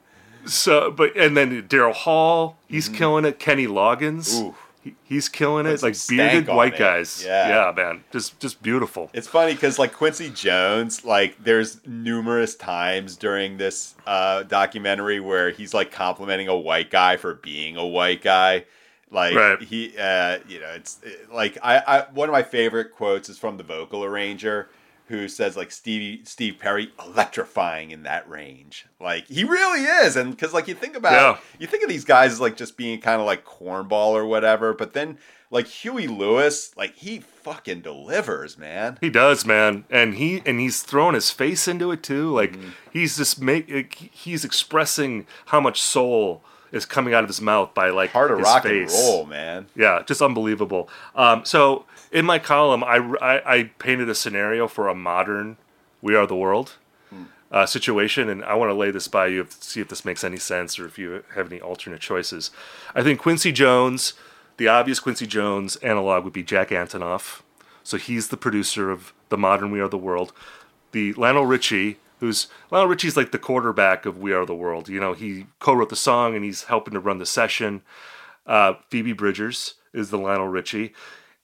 so 0.47 0.91
but 0.91 1.15
and 1.15 1.35
then 1.35 1.63
daryl 1.63 1.93
hall 1.93 2.57
he's 2.67 2.87
mm-hmm. 2.87 2.97
killing 2.97 3.25
it 3.25 3.39
kenny 3.39 3.67
loggins 3.67 4.41
Ooh 4.41 4.55
he's 5.03 5.29
killing 5.29 5.65
it. 5.65 5.81
like 5.83 5.95
bearded 6.07 6.47
white 6.47 6.73
it. 6.73 6.79
guys. 6.79 7.23
Yeah. 7.25 7.49
yeah, 7.67 7.73
man, 7.75 8.03
just 8.11 8.39
just 8.39 8.61
beautiful. 8.61 9.09
It's 9.13 9.27
funny 9.27 9.53
because 9.53 9.79
like 9.79 9.93
Quincy 9.93 10.29
Jones, 10.29 11.03
like 11.05 11.43
there's 11.43 11.85
numerous 11.85 12.55
times 12.55 13.15
during 13.15 13.57
this 13.57 13.95
uh, 14.05 14.43
documentary 14.43 15.19
where 15.19 15.51
he's 15.51 15.73
like 15.73 15.91
complimenting 15.91 16.47
a 16.47 16.57
white 16.57 16.91
guy 16.91 17.17
for 17.17 17.35
being 17.35 17.77
a 17.77 17.85
white 17.85 18.21
guy. 18.21 18.65
Like 19.09 19.35
right. 19.35 19.61
he, 19.61 19.97
uh, 19.97 20.39
you 20.47 20.59
know, 20.59 20.71
it's 20.71 20.99
like 21.31 21.57
I, 21.63 21.77
I 21.87 22.01
one 22.11 22.27
of 22.27 22.33
my 22.33 22.43
favorite 22.43 22.91
quotes 22.91 23.29
is 23.29 23.37
from 23.37 23.57
the 23.57 23.63
vocal 23.63 24.03
arranger 24.03 24.69
who 25.07 25.27
says 25.27 25.55
like 25.55 25.71
Stevie 25.71 26.21
Steve 26.25 26.59
Perry 26.59 26.91
electrifying 27.03 27.91
in 27.91 28.03
that 28.03 28.29
range. 28.29 28.85
Like 28.99 29.27
he 29.27 29.43
really 29.43 29.83
is, 29.83 30.15
and 30.15 30.31
because 30.31 30.53
like 30.53 30.67
you 30.67 30.75
think 30.75 30.95
about 30.95 31.13
yeah. 31.13 31.37
you 31.59 31.67
think 31.67 31.83
of 31.83 31.89
these 31.89 32.05
guys 32.05 32.33
as 32.33 32.41
like 32.41 32.57
just 32.57 32.77
being 32.77 32.99
kind 32.99 33.21
of 33.21 33.25
like 33.25 33.45
cornball 33.45 34.09
or 34.09 34.25
whatever, 34.25 34.73
but 34.73 34.93
then 34.93 35.17
like 35.49 35.67
Huey 35.67 36.07
Lewis, 36.07 36.75
like 36.75 36.95
he 36.95 37.19
fucking 37.19 37.81
delivers, 37.81 38.57
man. 38.57 38.97
He 38.99 39.09
does, 39.09 39.45
man, 39.45 39.85
and 39.89 40.15
he 40.15 40.41
and 40.45 40.59
he's 40.59 40.83
throwing 40.83 41.15
his 41.15 41.31
face 41.31 41.67
into 41.67 41.91
it 41.91 42.03
too. 42.03 42.33
Like 42.33 42.53
mm-hmm. 42.53 42.69
he's 42.91 43.17
just 43.17 43.41
make 43.41 44.11
he's 44.13 44.43
expressing 44.43 45.25
how 45.47 45.61
much 45.61 45.81
soul 45.81 46.43
is 46.71 46.85
coming 46.85 47.13
out 47.13 47.23
of 47.23 47.29
his 47.29 47.39
mouth 47.39 47.73
by 47.73 47.89
like 47.89 48.11
heart 48.11 48.31
of 48.31 48.39
his 48.39 48.45
rock 48.45 48.63
face. 48.63 48.93
and 48.93 49.07
roll, 49.07 49.25
man. 49.25 49.67
Yeah, 49.75 50.03
just 50.05 50.21
unbelievable. 50.21 50.89
Um, 51.15 51.45
so 51.45 51.85
in 52.17 52.25
my 52.25 52.39
column, 52.39 52.83
I, 52.83 52.97
I, 53.21 53.57
I, 53.57 53.63
painted 53.77 54.09
a 54.09 54.15
scenario 54.15 54.67
for 54.67 54.87
a 54.87 54.95
modern 54.95 55.57
"We 56.01 56.15
Are 56.15 56.25
the 56.25 56.35
World" 56.35 56.73
hmm. 57.11 57.25
uh, 57.51 57.67
situation, 57.67 58.27
and 58.27 58.43
I 58.43 58.55
want 58.55 58.71
to 58.71 58.73
lay 58.73 58.89
this 58.89 59.07
by 59.07 59.27
you 59.27 59.43
to 59.43 59.51
see 59.51 59.81
if 59.81 59.89
this 59.89 60.03
makes 60.03 60.23
any 60.23 60.37
sense 60.37 60.79
or 60.79 60.87
if 60.87 60.97
you 60.97 61.23
have 61.35 61.51
any 61.51 61.61
alternate 61.61 62.01
choices. 62.01 62.49
I 62.95 63.03
think 63.03 63.19
Quincy 63.19 63.51
Jones, 63.51 64.15
the 64.57 64.67
obvious 64.67 64.99
Quincy 64.99 65.27
Jones 65.27 65.75
analog 65.77 66.23
would 66.23 66.33
be 66.33 66.41
Jack 66.41 66.69
Antonoff. 66.69 67.41
So 67.83 67.97
he's 67.97 68.29
the 68.29 68.37
producer 68.37 68.89
of 68.89 69.13
the 69.29 69.37
modern 69.37 69.69
"We 69.69 69.79
Are 69.79 69.87
the 69.87 69.97
World." 69.97 70.33
The 70.93 71.13
Lionel 71.13 71.45
Richie, 71.45 71.97
who's 72.19 72.47
Lionel 72.71 72.89
Richie's 72.89 73.15
like 73.15 73.31
the 73.31 73.37
quarterback 73.37 74.07
of 74.07 74.17
"We 74.17 74.33
Are 74.33 74.45
the 74.45 74.55
World." 74.55 74.89
You 74.89 74.99
know, 74.99 75.13
he 75.13 75.45
co-wrote 75.59 75.89
the 75.89 75.95
song 75.95 76.35
and 76.35 76.43
he's 76.43 76.63
helping 76.63 76.95
to 76.95 76.99
run 76.99 77.19
the 77.19 77.27
session. 77.27 77.83
Uh, 78.47 78.73
Phoebe 78.89 79.13
Bridgers 79.13 79.75
is 79.93 80.09
the 80.09 80.17
Lionel 80.17 80.47
Richie 80.47 80.93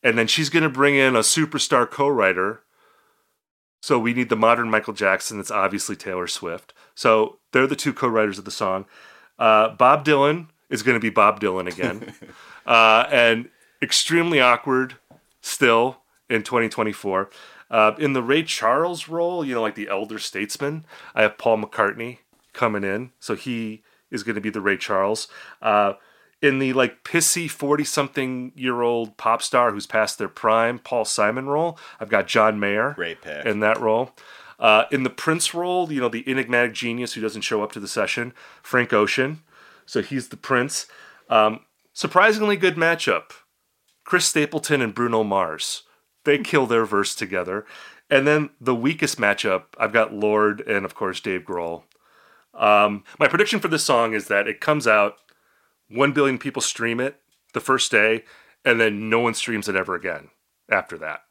and 0.04 0.18
then 0.18 0.28
she's 0.28 0.50
going 0.50 0.64
to 0.64 0.70
bring 0.70 0.96
in 0.96 1.16
a 1.16 1.20
superstar 1.20 1.90
co-writer. 1.90 2.62
So 3.82 3.98
we 3.98 4.14
need 4.14 4.30
the 4.30 4.36
modern 4.36 4.70
Michael 4.70 4.94
Jackson. 4.94 5.38
That's 5.38 5.52
obviously 5.52 5.96
Taylor 5.96 6.28
Swift. 6.28 6.74
So 6.96 7.40
they're 7.52 7.68
the 7.68 7.76
two 7.76 7.94
co-writers 7.94 8.38
of 8.38 8.46
the 8.46 8.52
song. 8.52 8.86
Uh, 9.40 9.70
Bob 9.70 10.06
Dylan 10.06 10.48
is 10.70 10.84
going 10.84 10.96
to 10.96 11.02
be 11.02 11.10
Bob 11.10 11.40
Dylan 11.40 11.68
again, 11.68 12.14
uh, 12.66 13.06
and 13.12 13.50
extremely 13.82 14.40
awkward 14.40 14.96
still 15.42 15.98
in 16.30 16.44
2024. 16.44 17.30
Uh, 17.70 17.94
in 17.98 18.14
the 18.14 18.22
Ray 18.22 18.44
Charles 18.44 19.08
role, 19.08 19.44
you 19.44 19.56
know, 19.56 19.62
like 19.62 19.76
the 19.76 19.90
elder 19.90 20.20
statesman, 20.20 20.86
I 21.16 21.24
have 21.24 21.38
Paul 21.38 21.58
McCartney 21.58 22.20
coming 22.54 22.84
in, 22.84 23.12
so 23.20 23.36
he 23.36 23.84
is 24.12 24.24
going 24.24 24.36
to 24.36 24.42
be 24.42 24.52
the 24.52 24.62
Ray 24.62 24.78
Charles. 24.78 25.28
In 26.44 26.60
the 26.60 26.74
like 26.74 27.06
pissy 27.06 27.50
40 27.50 27.86
something 27.86 28.52
year 28.54 28.82
old 28.82 29.16
pop 29.16 29.42
star 29.42 29.72
who's 29.72 29.88
past 29.88 30.18
their 30.18 30.28
prime 30.28 30.78
paul 30.78 31.06
simon 31.06 31.48
role. 31.48 31.80
I've 32.02 32.10
got 32.10 32.28
john 32.28 32.60
mayer 32.60 32.92
great 32.96 33.22
pick. 33.22 33.46
in 33.46 33.62
that 33.62 33.80
role. 33.80 34.12
Uh, 34.60 34.84
in 34.92 35.04
the 35.04 35.10
prince 35.10 35.54
role 35.54 35.90
you 35.90 36.02
know 36.02 36.10
the 36.10 36.30
enigmatic 36.30 36.74
genius 36.74 37.14
who 37.14 37.22
doesn't 37.22 37.44
show 37.44 37.64
up 37.64 37.72
to 37.72 37.80
the 37.80 37.88
session 37.88 38.34
frank 38.62 38.92
ocean. 38.92 39.42
So 39.86 40.02
he's 40.02 40.28
the 40.28 40.38
prince. 40.38 40.86
Um, 41.30 41.62
surprisingly 41.94 42.58
good 42.58 42.76
matchup. 42.76 43.32
Chris 44.04 44.26
stapleton 44.26 44.82
and 44.82 44.94
bruno 44.94 45.24
mars. 45.24 45.84
They 46.26 46.40
kill 46.40 46.68
their 46.68 46.84
verse 46.84 47.16
together. 47.16 47.66
And 48.10 48.28
then 48.28 48.50
the 48.60 48.76
weakest 48.76 49.18
matchup 49.18 49.64
i've 49.80 49.94
got 49.94 50.14
Lorde 50.14 50.60
and 50.60 50.84
of 50.84 50.94
course 50.94 51.22
dave 51.22 51.44
grohl. 51.46 51.84
Um, 52.54 53.06
my 53.18 53.30
prediction 53.30 53.62
for 53.62 53.70
this 53.70 53.86
song 53.86 54.14
is 54.14 54.28
that 54.28 54.48
it 54.48 54.60
comes 54.60 54.86
out 54.88 55.18
1 55.94 56.12
billion 56.12 56.38
people 56.38 56.62
stream 56.62 57.00
it 57.00 57.20
the 57.54 57.60
first 57.60 57.92
day, 57.92 58.24
and 58.66 58.80
then 58.80 59.10
no 59.10 59.20
one 59.20 59.34
streams 59.34 59.70
it 59.70 59.76
ever 59.76 59.96
again 59.96 60.30
after 60.70 60.98
that. 60.98 61.24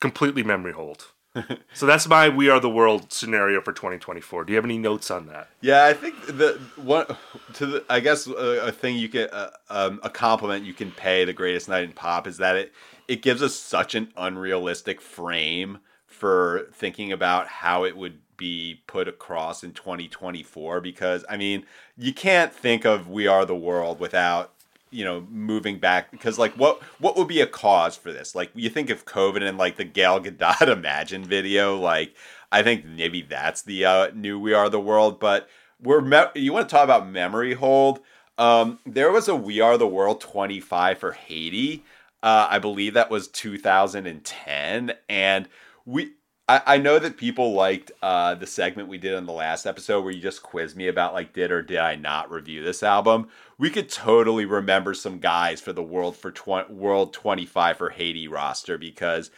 Completely 0.00 0.42
memory 0.42 0.72
hold. 0.72 1.08
so 1.74 1.84
that's 1.86 2.06
my 2.06 2.28
"We 2.28 2.48
Are 2.48 2.60
the 2.60 2.70
World" 2.70 3.12
scenario 3.12 3.60
for 3.60 3.72
2024. 3.72 4.44
Do 4.44 4.52
you 4.52 4.56
have 4.56 4.64
any 4.64 4.78
notes 4.78 5.10
on 5.10 5.26
that? 5.26 5.48
Yeah, 5.60 5.84
I 5.84 5.92
think 5.92 6.26
the 6.26 6.60
one 6.76 7.06
to 7.54 7.66
the 7.66 7.84
I 7.88 8.00
guess 8.00 8.26
a, 8.28 8.66
a 8.66 8.72
thing 8.72 8.96
you 8.96 9.08
can 9.08 9.28
uh, 9.32 9.50
um, 9.68 10.00
a 10.04 10.10
compliment 10.10 10.64
you 10.64 10.74
can 10.74 10.92
pay 10.92 11.24
the 11.24 11.32
greatest 11.32 11.68
night 11.68 11.82
in 11.82 11.92
pop 11.92 12.28
is 12.28 12.36
that 12.36 12.56
it 12.56 12.72
it 13.08 13.22
gives 13.22 13.42
us 13.42 13.54
such 13.54 13.96
an 13.96 14.12
unrealistic 14.16 15.00
frame 15.00 15.78
for 16.06 16.68
thinking 16.72 17.10
about 17.10 17.48
how 17.48 17.84
it 17.84 17.96
would 17.96 18.20
be 18.44 18.82
put 18.86 19.08
across 19.08 19.64
in 19.64 19.72
2024 19.72 20.80
because 20.80 21.24
I 21.28 21.36
mean, 21.36 21.64
you 21.96 22.12
can't 22.12 22.52
think 22.52 22.84
of 22.84 23.08
We 23.08 23.26
Are 23.26 23.44
the 23.44 23.56
World 23.56 24.00
without 24.00 24.52
you 24.90 25.04
know 25.04 25.26
moving 25.30 25.78
back 25.78 26.10
because 26.10 26.38
like 26.38 26.52
what 26.54 26.80
what 27.00 27.16
would 27.16 27.26
be 27.26 27.40
a 27.40 27.48
cause 27.48 27.96
for 27.96 28.12
this 28.12 28.36
like 28.36 28.52
you 28.54 28.70
think 28.70 28.90
of 28.90 29.04
covid 29.04 29.42
and 29.42 29.58
like 29.58 29.76
the 29.76 29.82
gal 29.82 30.20
gadot 30.20 30.68
imagine 30.68 31.24
video 31.24 31.76
like 31.76 32.14
i 32.52 32.62
think 32.62 32.84
maybe 32.84 33.20
that's 33.20 33.62
the 33.62 33.84
uh, 33.84 34.08
new 34.14 34.38
we 34.38 34.54
are 34.54 34.68
the 34.68 34.78
world 34.78 35.18
but 35.18 35.48
we're 35.84 36.00
me- 36.00 36.24
you 36.34 36.52
want 36.52 36.68
to 36.68 36.74
talk 36.74 36.84
about 36.84 37.08
memory 37.08 37.54
hold? 37.54 38.00
Um, 38.38 38.80
there 38.84 39.12
was 39.12 39.28
a 39.28 39.36
We 39.36 39.60
Are 39.60 39.78
the 39.78 39.86
World 39.86 40.20
25 40.20 40.98
for 40.98 41.12
Haiti. 41.12 41.84
Uh, 42.22 42.48
I 42.50 42.58
believe 42.58 42.94
that 42.94 43.10
was 43.10 43.28
2010, 43.28 44.94
and 45.08 45.48
we. 45.84 46.12
I, 46.48 46.62
I 46.66 46.78
know 46.78 46.98
that 46.98 47.16
people 47.16 47.52
liked 47.52 47.90
uh, 48.02 48.34
the 48.34 48.46
segment 48.46 48.88
we 48.88 48.98
did 48.98 49.14
on 49.14 49.26
the 49.26 49.32
last 49.32 49.66
episode 49.66 50.02
where 50.02 50.12
you 50.12 50.20
just 50.20 50.42
quizzed 50.42 50.76
me 50.76 50.88
about 50.88 51.14
like 51.14 51.32
did 51.32 51.50
or 51.50 51.62
did 51.62 51.78
I 51.78 51.96
not 51.96 52.30
review 52.30 52.62
this 52.62 52.82
album. 52.82 53.28
We 53.56 53.70
could 53.70 53.88
totally 53.88 54.44
remember 54.44 54.94
some 54.94 55.18
guys 55.18 55.60
for 55.60 55.72
the 55.72 55.82
World 55.82 56.16
for 56.16 56.32
World 56.68 57.12
25 57.12 57.78
for 57.78 57.90
Haiti 57.90 58.28
roster 58.28 58.76
because 58.76 59.30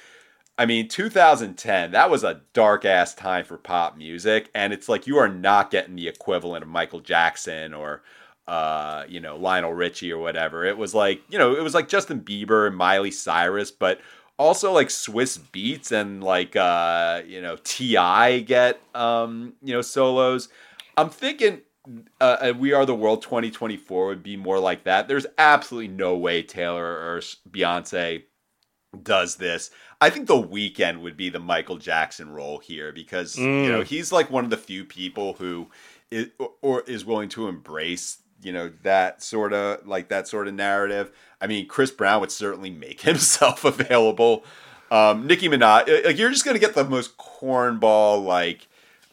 I 0.59 0.65
mean, 0.65 0.89
2010, 0.89 1.91
that 1.91 2.11
was 2.11 2.25
a 2.25 2.41
dark 2.55 2.85
ass 2.87 3.15
time 3.15 3.45
for 3.45 3.59
pop 3.59 3.97
music. 3.97 4.51
And 4.55 4.73
it's 4.73 4.89
like 4.89 5.07
you 5.07 5.19
are 5.19 5.29
not 5.29 5.71
getting 5.71 5.97
the 5.97 6.09
equivalent 6.09 6.63
of 6.63 6.69
Michael 6.69 7.01
Jackson 7.01 7.75
or, 7.75 8.03
uh, 8.49 9.05
you 9.07 9.21
know, 9.21 9.37
Lionel 9.37 9.75
Richie 9.75 10.13
or 10.13 10.19
whatever. 10.19 10.65
It 10.65 10.79
was 10.79 10.95
like, 10.95 11.23
you 11.29 11.39
know, 11.39 11.55
it 11.55 11.63
was 11.63 11.75
like 11.75 11.89
Justin 11.89 12.23
Bieber 12.23 12.67
and 12.67 12.75
Miley 12.75 13.11
Cyrus, 13.11 13.71
but 13.71 14.01
also 14.39 14.73
like 14.73 14.89
Swizz 14.89 15.39
Beatz 15.39 15.93
and 15.93 16.23
like, 16.23 16.57
uh, 16.57 17.23
you 17.27 17.41
know, 17.41 17.57
T.I. 17.63 18.41
get, 18.41 18.81
um, 18.95 19.55
you 19.63 19.73
know, 19.73 19.83
solos. 19.83 20.49
I'm 20.97 21.11
thinking 21.11 21.63
uh, 22.21 22.53
We 22.59 22.73
Are 22.73 22.87
the 22.87 22.95
World 22.95 23.23
2024 23.23 24.07
would 24.07 24.23
be 24.23 24.37
more 24.37 24.59
like 24.59 24.85
that. 24.85 25.09
There's 25.09 25.27
absolutely 25.39 25.89
no 25.89 26.17
way 26.17 26.43
Taylor 26.43 26.85
or 26.85 27.21
Beyonce 27.51 28.25
does 29.03 29.37
this. 29.37 29.71
I 30.01 30.11
think 30.11 30.27
the 30.27 30.35
Weeknd 30.35 31.01
would 31.01 31.17
be 31.17 31.31
the 31.31 31.41
Michael 31.41 31.77
Jackson 31.77 32.31
role 32.31 32.59
here 32.59 32.93
because 32.93 33.37
mm. 33.37 33.65
you 33.65 33.73
know 33.73 33.83
he's 33.83 34.13
like 34.13 34.31
one 34.31 34.45
of 34.45 34.51
the 34.51 34.57
few 34.57 34.85
people 34.85 35.35
who 35.35 35.69
is 36.11 36.29
or 36.63 36.83
is 36.83 37.05
willing 37.05 37.29
to 37.31 37.49
embrace 37.49 38.19
you 38.43 38.53
know 38.53 38.71
that 38.83 39.23
sort 39.23 39.53
of 39.53 39.87
like 39.87 40.09
that 40.09 40.29
sort 40.29 40.49
of 40.49 40.55
narrative. 40.55 41.13
I 41.47 41.49
mean, 41.49 41.69
Chris 41.69 41.93
Brown 41.93 42.21
would 42.23 42.33
certainly 42.33 42.71
make 42.71 43.01
himself 43.03 43.65
available. 43.65 44.45
Um, 44.91 45.29
Nicki 45.29 45.49
Minaj, 45.49 46.05
like 46.05 46.19
you're 46.19 46.31
just 46.31 46.45
gonna 46.45 46.59
get 46.59 46.75
the 46.75 46.85
most 46.85 47.17
cornball 47.17 48.25
like. 48.25 48.67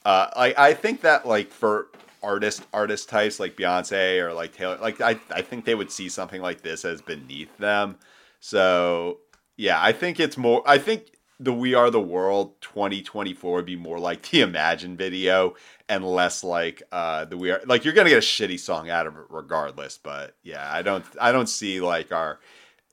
Uh, 0.04 0.28
I 0.36 0.70
I 0.70 0.74
think 0.74 1.02
that 1.02 1.28
like 1.28 1.52
for 1.52 1.90
artist 2.24 2.66
artist 2.74 3.10
types 3.10 3.40
like 3.40 3.56
Beyonce 3.56 4.20
or 4.20 4.34
like 4.34 4.54
Taylor, 4.54 4.78
like 4.78 5.00
I 5.00 5.20
I 5.30 5.44
think 5.44 5.66
they 5.66 5.76
would 5.76 5.92
see 5.92 6.10
something 6.10 6.42
like 6.42 6.62
this 6.62 6.86
as 6.86 7.02
beneath 7.02 7.56
them. 7.58 7.98
So 8.40 9.20
yeah, 9.56 9.82
I 9.82 9.92
think 9.92 10.20
it's 10.20 10.38
more. 10.38 10.64
I 10.66 10.80
think 10.80 11.12
the 11.44 11.54
We 11.54 11.74
Are 11.74 11.90
the 11.90 12.00
World 12.00 12.54
2024 12.62 13.54
would 13.56 13.66
be 13.66 13.76
more 13.76 14.00
like 14.00 14.30
the 14.30 14.42
Imagine 14.42 14.96
video 14.96 15.56
and 15.90 16.06
less 16.06 16.44
like 16.44 16.82
uh 16.92 17.26
the 17.26 17.38
We 17.38 17.52
Are. 17.52 17.62
Like 17.66 17.84
you're 17.84 17.94
gonna 17.94 18.10
get 18.10 18.20
a 18.20 18.22
shitty 18.22 18.60
song 18.60 18.90
out 18.90 19.08
of 19.08 19.18
it 19.18 19.26
regardless. 19.30 19.98
But 19.98 20.36
yeah, 20.42 20.68
I 20.72 20.82
don't. 20.82 21.06
I 21.20 21.32
don't 21.32 21.50
see 21.50 21.82
like 21.82 22.12
our 22.12 22.40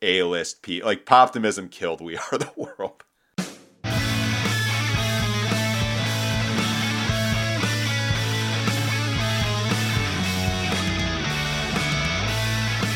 A 0.02 0.22
list 0.24 0.62
P 0.62 0.82
like 0.82 1.06
Poptimism 1.06 1.70
killed 1.70 2.00
We 2.00 2.16
Are 2.16 2.38
the 2.38 2.50
World. 2.56 3.04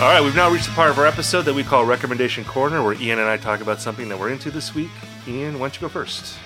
All 0.00 0.10
right, 0.10 0.20
we've 0.20 0.34
now 0.34 0.50
reached 0.50 0.66
the 0.66 0.72
part 0.72 0.90
of 0.90 0.98
our 0.98 1.06
episode 1.06 1.42
that 1.42 1.54
we 1.54 1.62
call 1.62 1.86
Recommendation 1.86 2.44
Corner, 2.44 2.82
where 2.82 2.94
Ian 2.94 3.20
and 3.20 3.28
I 3.28 3.36
talk 3.36 3.60
about 3.60 3.80
something 3.80 4.08
that 4.08 4.18
we're 4.18 4.30
into 4.30 4.50
this 4.50 4.74
week. 4.74 4.90
Ian, 5.26 5.54
why 5.54 5.66
don't 5.66 5.74
you 5.74 5.80
go 5.80 5.88
first? 5.88 6.36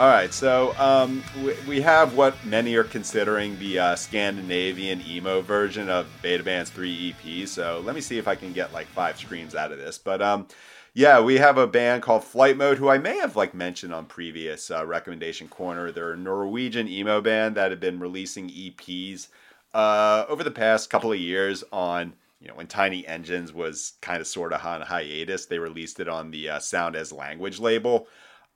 All 0.00 0.08
right, 0.08 0.34
so 0.34 0.74
um, 0.76 1.22
we, 1.44 1.54
we, 1.68 1.80
have 1.80 2.16
what 2.16 2.34
many 2.44 2.74
are 2.74 2.82
considering 2.82 3.56
the 3.60 3.78
uh, 3.78 3.94
Scandinavian 3.94 5.00
emo 5.06 5.40
version 5.40 5.88
of 5.88 6.08
Beta 6.20 6.42
Band's 6.42 6.70
three 6.70 7.12
EPs. 7.12 7.48
So 7.48 7.80
let 7.84 7.94
me 7.94 8.00
see 8.00 8.18
if 8.18 8.26
I 8.26 8.34
can 8.34 8.52
get 8.52 8.72
like 8.72 8.88
five 8.88 9.16
screams 9.16 9.54
out 9.54 9.70
of 9.70 9.78
this. 9.78 9.98
But 9.98 10.20
um, 10.20 10.48
yeah, 10.94 11.20
we 11.20 11.38
have 11.38 11.58
a 11.58 11.68
band 11.68 12.02
called 12.02 12.24
Flight 12.24 12.56
Mode, 12.56 12.78
who 12.78 12.88
I 12.88 12.98
may 12.98 13.18
have 13.18 13.36
like 13.36 13.54
mentioned 13.54 13.94
on 13.94 14.06
previous 14.06 14.68
uh, 14.68 14.84
recommendation 14.84 15.46
corner. 15.46 15.92
They're 15.92 16.14
a 16.14 16.16
Norwegian 16.16 16.88
emo 16.88 17.20
band 17.20 17.54
that 17.54 17.70
have 17.70 17.80
been 17.80 18.00
releasing 18.00 18.50
EPs 18.50 19.28
uh, 19.74 20.24
over 20.28 20.42
the 20.42 20.50
past 20.50 20.90
couple 20.90 21.12
of 21.12 21.20
years 21.20 21.62
on 21.72 22.14
you 22.40 22.48
know, 22.48 22.54
when 22.54 22.66
Tiny 22.66 23.06
Engines 23.06 23.52
was 23.52 23.94
kind 24.00 24.20
of 24.20 24.26
sort 24.26 24.52
of 24.52 24.64
on 24.64 24.82
hiatus, 24.82 25.46
they 25.46 25.58
released 25.58 26.00
it 26.00 26.08
on 26.08 26.30
the 26.30 26.50
uh, 26.50 26.58
Sound 26.58 26.96
as 26.96 27.12
Language 27.12 27.58
label. 27.58 28.08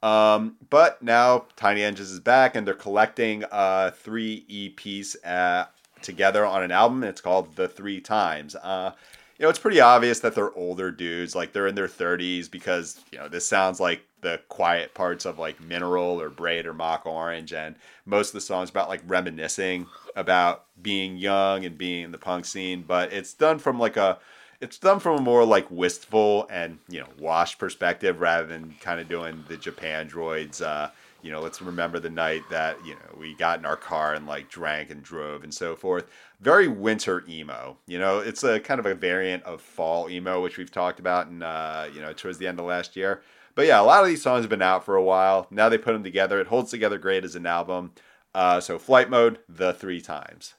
Um, 0.03 0.57
but 0.70 1.03
now 1.03 1.47
Tiny 1.57 1.83
Engines 1.83 2.11
is 2.11 2.20
back 2.20 2.55
and 2.55 2.66
they're 2.66 2.74
collecting 2.74 3.45
uh, 3.51 3.91
three 3.91 4.45
EPs 4.49 5.16
uh, 5.24 5.66
together 6.03 6.45
on 6.45 6.62
an 6.62 6.70
album. 6.70 7.03
It's 7.03 7.20
called 7.20 7.57
The 7.57 7.68
Three 7.68 8.01
Times. 8.01 8.55
Uh, 8.55 8.93
you 9.39 9.45
know, 9.45 9.51
it's 9.51 9.59
pretty 9.59 9.81
obvious 9.81 10.20
that 10.20 10.35
they're 10.35 10.53
older 10.55 10.91
dudes, 10.91 11.35
like 11.35 11.53
they're 11.53 11.68
in 11.68 11.76
their 11.76 11.89
30s, 11.89 12.51
because, 12.51 13.01
you 13.12 13.18
know, 13.18 13.29
this 13.29 13.47
sounds 13.47 13.79
like 13.79 14.03
the 14.21 14.41
quiet 14.49 14.95
parts 14.95 15.25
of 15.25 15.39
like 15.39 15.61
Mineral 15.61 16.21
or 16.21 16.31
Braid 16.31 16.66
or 16.66 16.75
Mock 16.75 17.07
Orange. 17.07 17.53
And 17.53 17.77
most 18.05 18.29
of 18.29 18.35
the 18.35 18.41
songs 18.41 18.71
about 18.71 18.89
like 18.89 19.03
reminiscing 19.07 19.87
about 20.16 20.64
being 20.81 21.16
young 21.16 21.64
and 21.64 21.79
being 21.79 22.05
in 22.05 22.12
the 22.12 22.19
punk 22.19 22.45
scene, 22.45 22.85
but 22.87 23.12
it's 23.12 23.35
done 23.35 23.59
from 23.59 23.79
like 23.79 23.97
a 23.97 24.19
it's 24.61 24.79
done 24.79 24.99
from 24.99 25.19
a 25.19 25.23
more 25.23 25.45
like 25.45 25.71
wistful 25.71 26.47
and 26.51 26.79
you 26.89 27.01
know 27.01 27.07
wash 27.19 27.59
perspective 27.59 28.21
rather 28.21 28.47
than 28.47 28.75
kind 28.81 29.01
of 29.01 29.09
doing 29.09 29.45
the 29.49 29.57
Japandroids. 29.57 30.61
Uh, 30.61 30.91
you 31.23 31.33
know, 31.33 31.41
let's 31.41 31.61
remember 31.61 31.99
the 31.99 32.11
night 32.11 32.43
that 32.51 32.85
you 32.85 32.95
know 32.95 33.19
we 33.19 33.35
got 33.35 33.59
in 33.59 33.66
our 33.66 33.77
car 33.77 34.14
and 34.14 34.27
like 34.27 34.49
drank 34.49 34.91
and 34.91 35.03
drove 35.03 35.43
and 35.45 35.53
so 35.53 35.77
forth. 35.77 36.07
Very 36.41 36.69
winter 36.69 37.25
emo. 37.29 37.77
You 37.87 37.99
know, 37.99 38.19
it's 38.19 38.45
a 38.45 38.61
kind 38.61 38.81
of 38.81 38.87
a 38.87 38.95
variant 38.95 39.43
of 39.45 39.61
fall 39.61 40.09
emo, 40.09 40.43
which 40.43 40.59
we've 40.59 40.71
talked 40.71 41.01
about 41.01 41.29
in 41.29 41.43
uh, 41.43 41.89
you 41.93 42.01
know 42.01 42.12
towards 42.12 42.39
the 42.39 42.47
end 42.47 42.59
of 42.59 42.66
last 42.66 42.97
year. 42.97 43.23
But 43.59 43.66
yeah, 43.66 43.80
a 43.80 43.82
lot 43.82 44.04
of 44.04 44.09
these 44.09 44.22
songs 44.22 44.44
have 44.44 44.50
been 44.50 44.62
out 44.62 44.84
for 44.84 44.94
a 44.94 45.02
while. 45.02 45.48
Now 45.50 45.68
they 45.68 45.78
put 45.78 45.92
them 45.92 46.04
together. 46.04 46.40
It 46.40 46.46
holds 46.46 46.70
together 46.70 46.96
great 46.96 47.24
as 47.24 47.34
an 47.34 47.44
album. 47.44 47.90
Uh, 48.32 48.61
so 48.61 48.78
flight 48.78 49.11
mode, 49.11 49.40
the 49.48 49.72
three 49.72 50.00
times. 50.00 50.54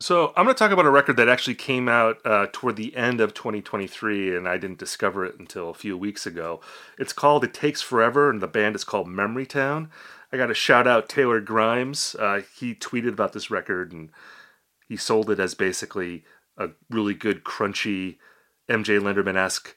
So 0.00 0.28
I'm 0.28 0.46
going 0.46 0.54
to 0.54 0.58
talk 0.58 0.70
about 0.70 0.86
a 0.86 0.90
record 0.90 1.18
that 1.18 1.28
actually 1.28 1.56
came 1.56 1.90
out 1.90 2.16
uh, 2.24 2.46
toward 2.50 2.76
the 2.76 2.96
end 2.96 3.20
of 3.20 3.34
2023, 3.34 4.34
and 4.34 4.48
I 4.48 4.56
didn't 4.56 4.78
discover 4.78 5.26
it 5.26 5.38
until 5.38 5.68
a 5.68 5.74
few 5.74 5.98
weeks 5.98 6.24
ago. 6.24 6.62
It's 6.98 7.12
called 7.12 7.44
"It 7.44 7.52
Takes 7.52 7.82
Forever," 7.82 8.30
and 8.30 8.40
the 8.40 8.48
band 8.48 8.74
is 8.74 8.84
called 8.84 9.06
Memorytown. 9.06 9.90
I 10.32 10.38
got 10.38 10.46
to 10.46 10.54
shout 10.54 10.86
out 10.86 11.10
Taylor 11.10 11.42
Grimes. 11.42 12.16
Uh, 12.18 12.40
he 12.56 12.74
tweeted 12.74 13.12
about 13.12 13.34
this 13.34 13.50
record, 13.50 13.92
and 13.92 14.08
he 14.88 14.96
sold 14.96 15.28
it 15.28 15.38
as 15.38 15.52
basically 15.52 16.24
a 16.56 16.70
really 16.88 17.12
good, 17.12 17.44
crunchy, 17.44 18.16
MJ 18.66 18.98
Lenderman 18.98 19.36
esque 19.36 19.76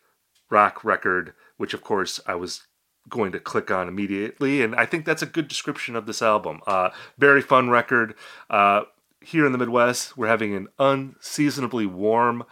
rock 0.49 0.81
record. 0.85 1.33
Which, 1.57 1.73
of 1.73 1.83
course, 1.83 2.19
I 2.25 2.35
was 2.35 2.67
going 3.09 3.31
to 3.31 3.39
click 3.39 3.71
on 3.71 3.87
immediately. 3.87 4.61
And 4.61 4.75
I 4.75 4.85
think 4.85 5.05
that's 5.05 5.21
a 5.21 5.27
good 5.27 5.47
description 5.47 5.95
of 5.95 6.05
this 6.05 6.21
album. 6.21 6.61
Uh, 6.65 6.89
very 7.17 7.41
fun 7.41 7.69
record. 7.69 8.15
Uh, 8.49 8.83
here 9.21 9.45
in 9.45 9.51
the 9.51 9.57
Midwest, 9.57 10.17
we're 10.17 10.27
having 10.27 10.55
an 10.55 10.67
unseasonably 10.79 11.85
warm 11.85 12.43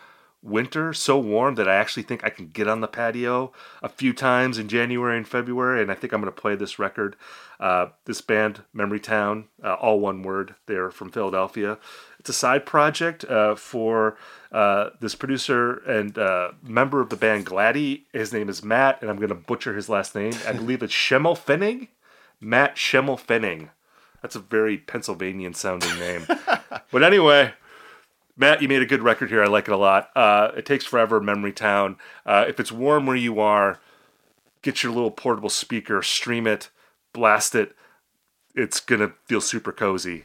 winter, 0.42 0.92
so 0.92 1.18
warm 1.18 1.56
that 1.56 1.70
I 1.70 1.76
actually 1.76 2.04
think 2.04 2.24
I 2.24 2.30
can 2.30 2.48
get 2.48 2.68
on 2.68 2.82
the 2.82 2.88
patio 2.88 3.54
a 3.82 3.88
few 3.88 4.12
times 4.12 4.58
in 4.58 4.68
January 4.68 5.18
and 5.18 5.28
February, 5.28 5.82
and 5.82 5.90
I 5.90 5.96
think 5.96 6.12
I'm 6.12 6.22
going 6.22 6.34
to 6.34 6.42
play 6.42 6.56
this 6.56 6.78
record. 6.78 7.16
Uh, 7.60 7.88
this 8.06 8.20
band, 8.20 8.64
Memorytown, 8.76 9.46
uh, 9.64 9.76
all 9.76 10.00
one 10.02 10.22
word, 10.22 10.56
they're 10.66 10.92
from 10.92 11.12
Philadelphia. 11.12 11.78
It's 12.24 12.30
a 12.30 12.34
side 12.34 12.66
project 12.66 13.26
uh, 13.26 13.54
for 13.56 14.16
uh, 14.50 14.92
this 15.02 15.14
producer 15.14 15.80
and 15.80 16.18
uh, 16.18 16.54
member 16.64 17.02
of 17.02 17.10
the 17.10 17.18
band 17.18 17.46
Gladie. 17.46 18.06
His 18.14 18.32
name 18.32 18.48
is 18.48 18.64
Matt, 18.64 19.02
and 19.02 19.12
I'm 19.12 19.18
going 19.18 19.28
to 19.28 19.36
butcher 19.36 19.76
his 19.76 19.90
last 19.90 20.16
name. 20.16 20.32
I 20.48 20.54
believe 20.54 20.82
it's 20.82 20.94
Schimmelpfennig. 20.94 21.90
Matt 22.40 22.78
Schimmelpfennig. 22.78 23.72
That's 24.22 24.38
a 24.38 24.40
very 24.40 24.78
Pennsylvanian 24.78 25.54
sounding 25.54 26.00
name. 26.00 26.26
but 26.94 27.04
anyway, 27.04 27.56
Matt, 28.38 28.62
you 28.62 28.70
made 28.70 28.82
a 28.82 28.86
good 28.86 29.04
record 29.04 29.30
here. 29.30 29.44
I 29.44 29.48
like 29.48 29.68
it 29.68 29.74
a 29.74 29.78
lot. 29.78 30.10
Uh, 30.16 30.52
it 30.56 30.66
takes 30.66 30.86
forever, 30.86 31.20
Memorytown. 31.20 31.98
Uh, 32.26 32.46
if 32.48 32.58
it's 32.58 32.72
warm 32.72 33.06
where 33.06 33.18
you 33.18 33.42
are, 33.42 33.82
get 34.62 34.82
your 34.82 34.94
little 34.94 35.12
portable 35.12 35.50
speaker, 35.50 36.02
stream 36.02 36.48
it, 36.48 36.70
blast 37.12 37.54
it. 37.54 37.76
It's 38.56 38.80
gonna 38.80 39.12
feel 39.26 39.42
super 39.42 39.74
cozy. 39.74 40.24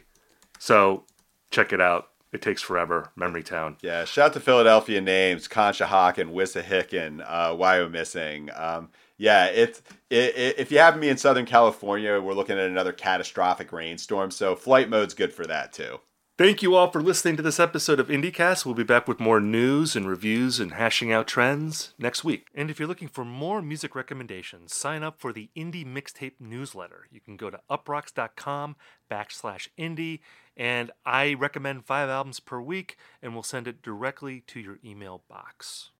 So 0.59 1.03
check 1.51 1.73
it 1.73 1.81
out. 1.81 2.09
It 2.31 2.41
takes 2.41 2.61
forever. 2.61 3.11
Memorytown. 3.17 3.77
Yeah. 3.81 4.05
Shout 4.05 4.27
out 4.27 4.33
to 4.33 4.39
Philadelphia 4.39 5.01
names 5.01 5.47
Conshohock 5.47 6.19
and 6.19 6.31
Wissahickon, 6.31 7.23
uh, 7.25 7.55
Wyomissing. 7.55 8.57
Um, 8.59 8.89
yeah, 9.17 9.47
it, 9.47 9.81
it, 10.09 10.55
if 10.57 10.71
you 10.71 10.77
have 10.77 10.97
me 10.97 11.09
in 11.09 11.17
Southern 11.17 11.45
California, 11.45 12.21
we're 12.21 12.33
looking 12.33 12.57
at 12.57 12.67
another 12.67 12.93
catastrophic 12.93 13.71
rainstorm. 13.71 14.31
So 14.31 14.55
flight 14.55 14.89
mode's 14.89 15.13
good 15.13 15.33
for 15.33 15.45
that 15.47 15.73
too. 15.73 15.99
Thank 16.39 16.61
you 16.63 16.73
all 16.75 16.89
for 16.89 17.01
listening 17.01 17.35
to 17.35 17.43
this 17.43 17.59
episode 17.59 17.99
of 17.99 18.07
IndieCast. 18.07 18.65
We'll 18.65 18.73
be 18.73 18.83
back 18.83 19.09
with 19.09 19.19
more 19.19 19.41
news 19.41 19.93
and 19.97 20.07
reviews 20.07 20.57
and 20.57 20.71
hashing 20.71 21.11
out 21.11 21.27
trends 21.27 21.93
next 21.99 22.23
week. 22.23 22.47
And 22.55 22.71
if 22.71 22.79
you're 22.79 22.87
looking 22.87 23.09
for 23.09 23.25
more 23.25 23.61
music 23.61 23.93
recommendations, 23.93 24.73
sign 24.73 25.03
up 25.03 25.19
for 25.19 25.33
the 25.33 25.49
Indie 25.53 25.85
Mixtape 25.85 26.39
newsletter. 26.39 27.07
You 27.11 27.19
can 27.19 27.35
go 27.35 27.49
to 27.49 27.59
uproxx.com 27.69 28.77
backslash 29.11 29.67
indie 29.77 30.21
and 30.59 30.91
I 31.05 31.35
recommend 31.35 31.85
five 31.85 32.09
albums 32.09 32.41
per 32.41 32.59
week, 32.59 32.97
and 33.21 33.33
we'll 33.33 33.43
send 33.43 33.65
it 33.65 33.81
directly 33.81 34.41
to 34.47 34.59
your 34.59 34.77
email 34.83 35.23
box. 35.29 35.91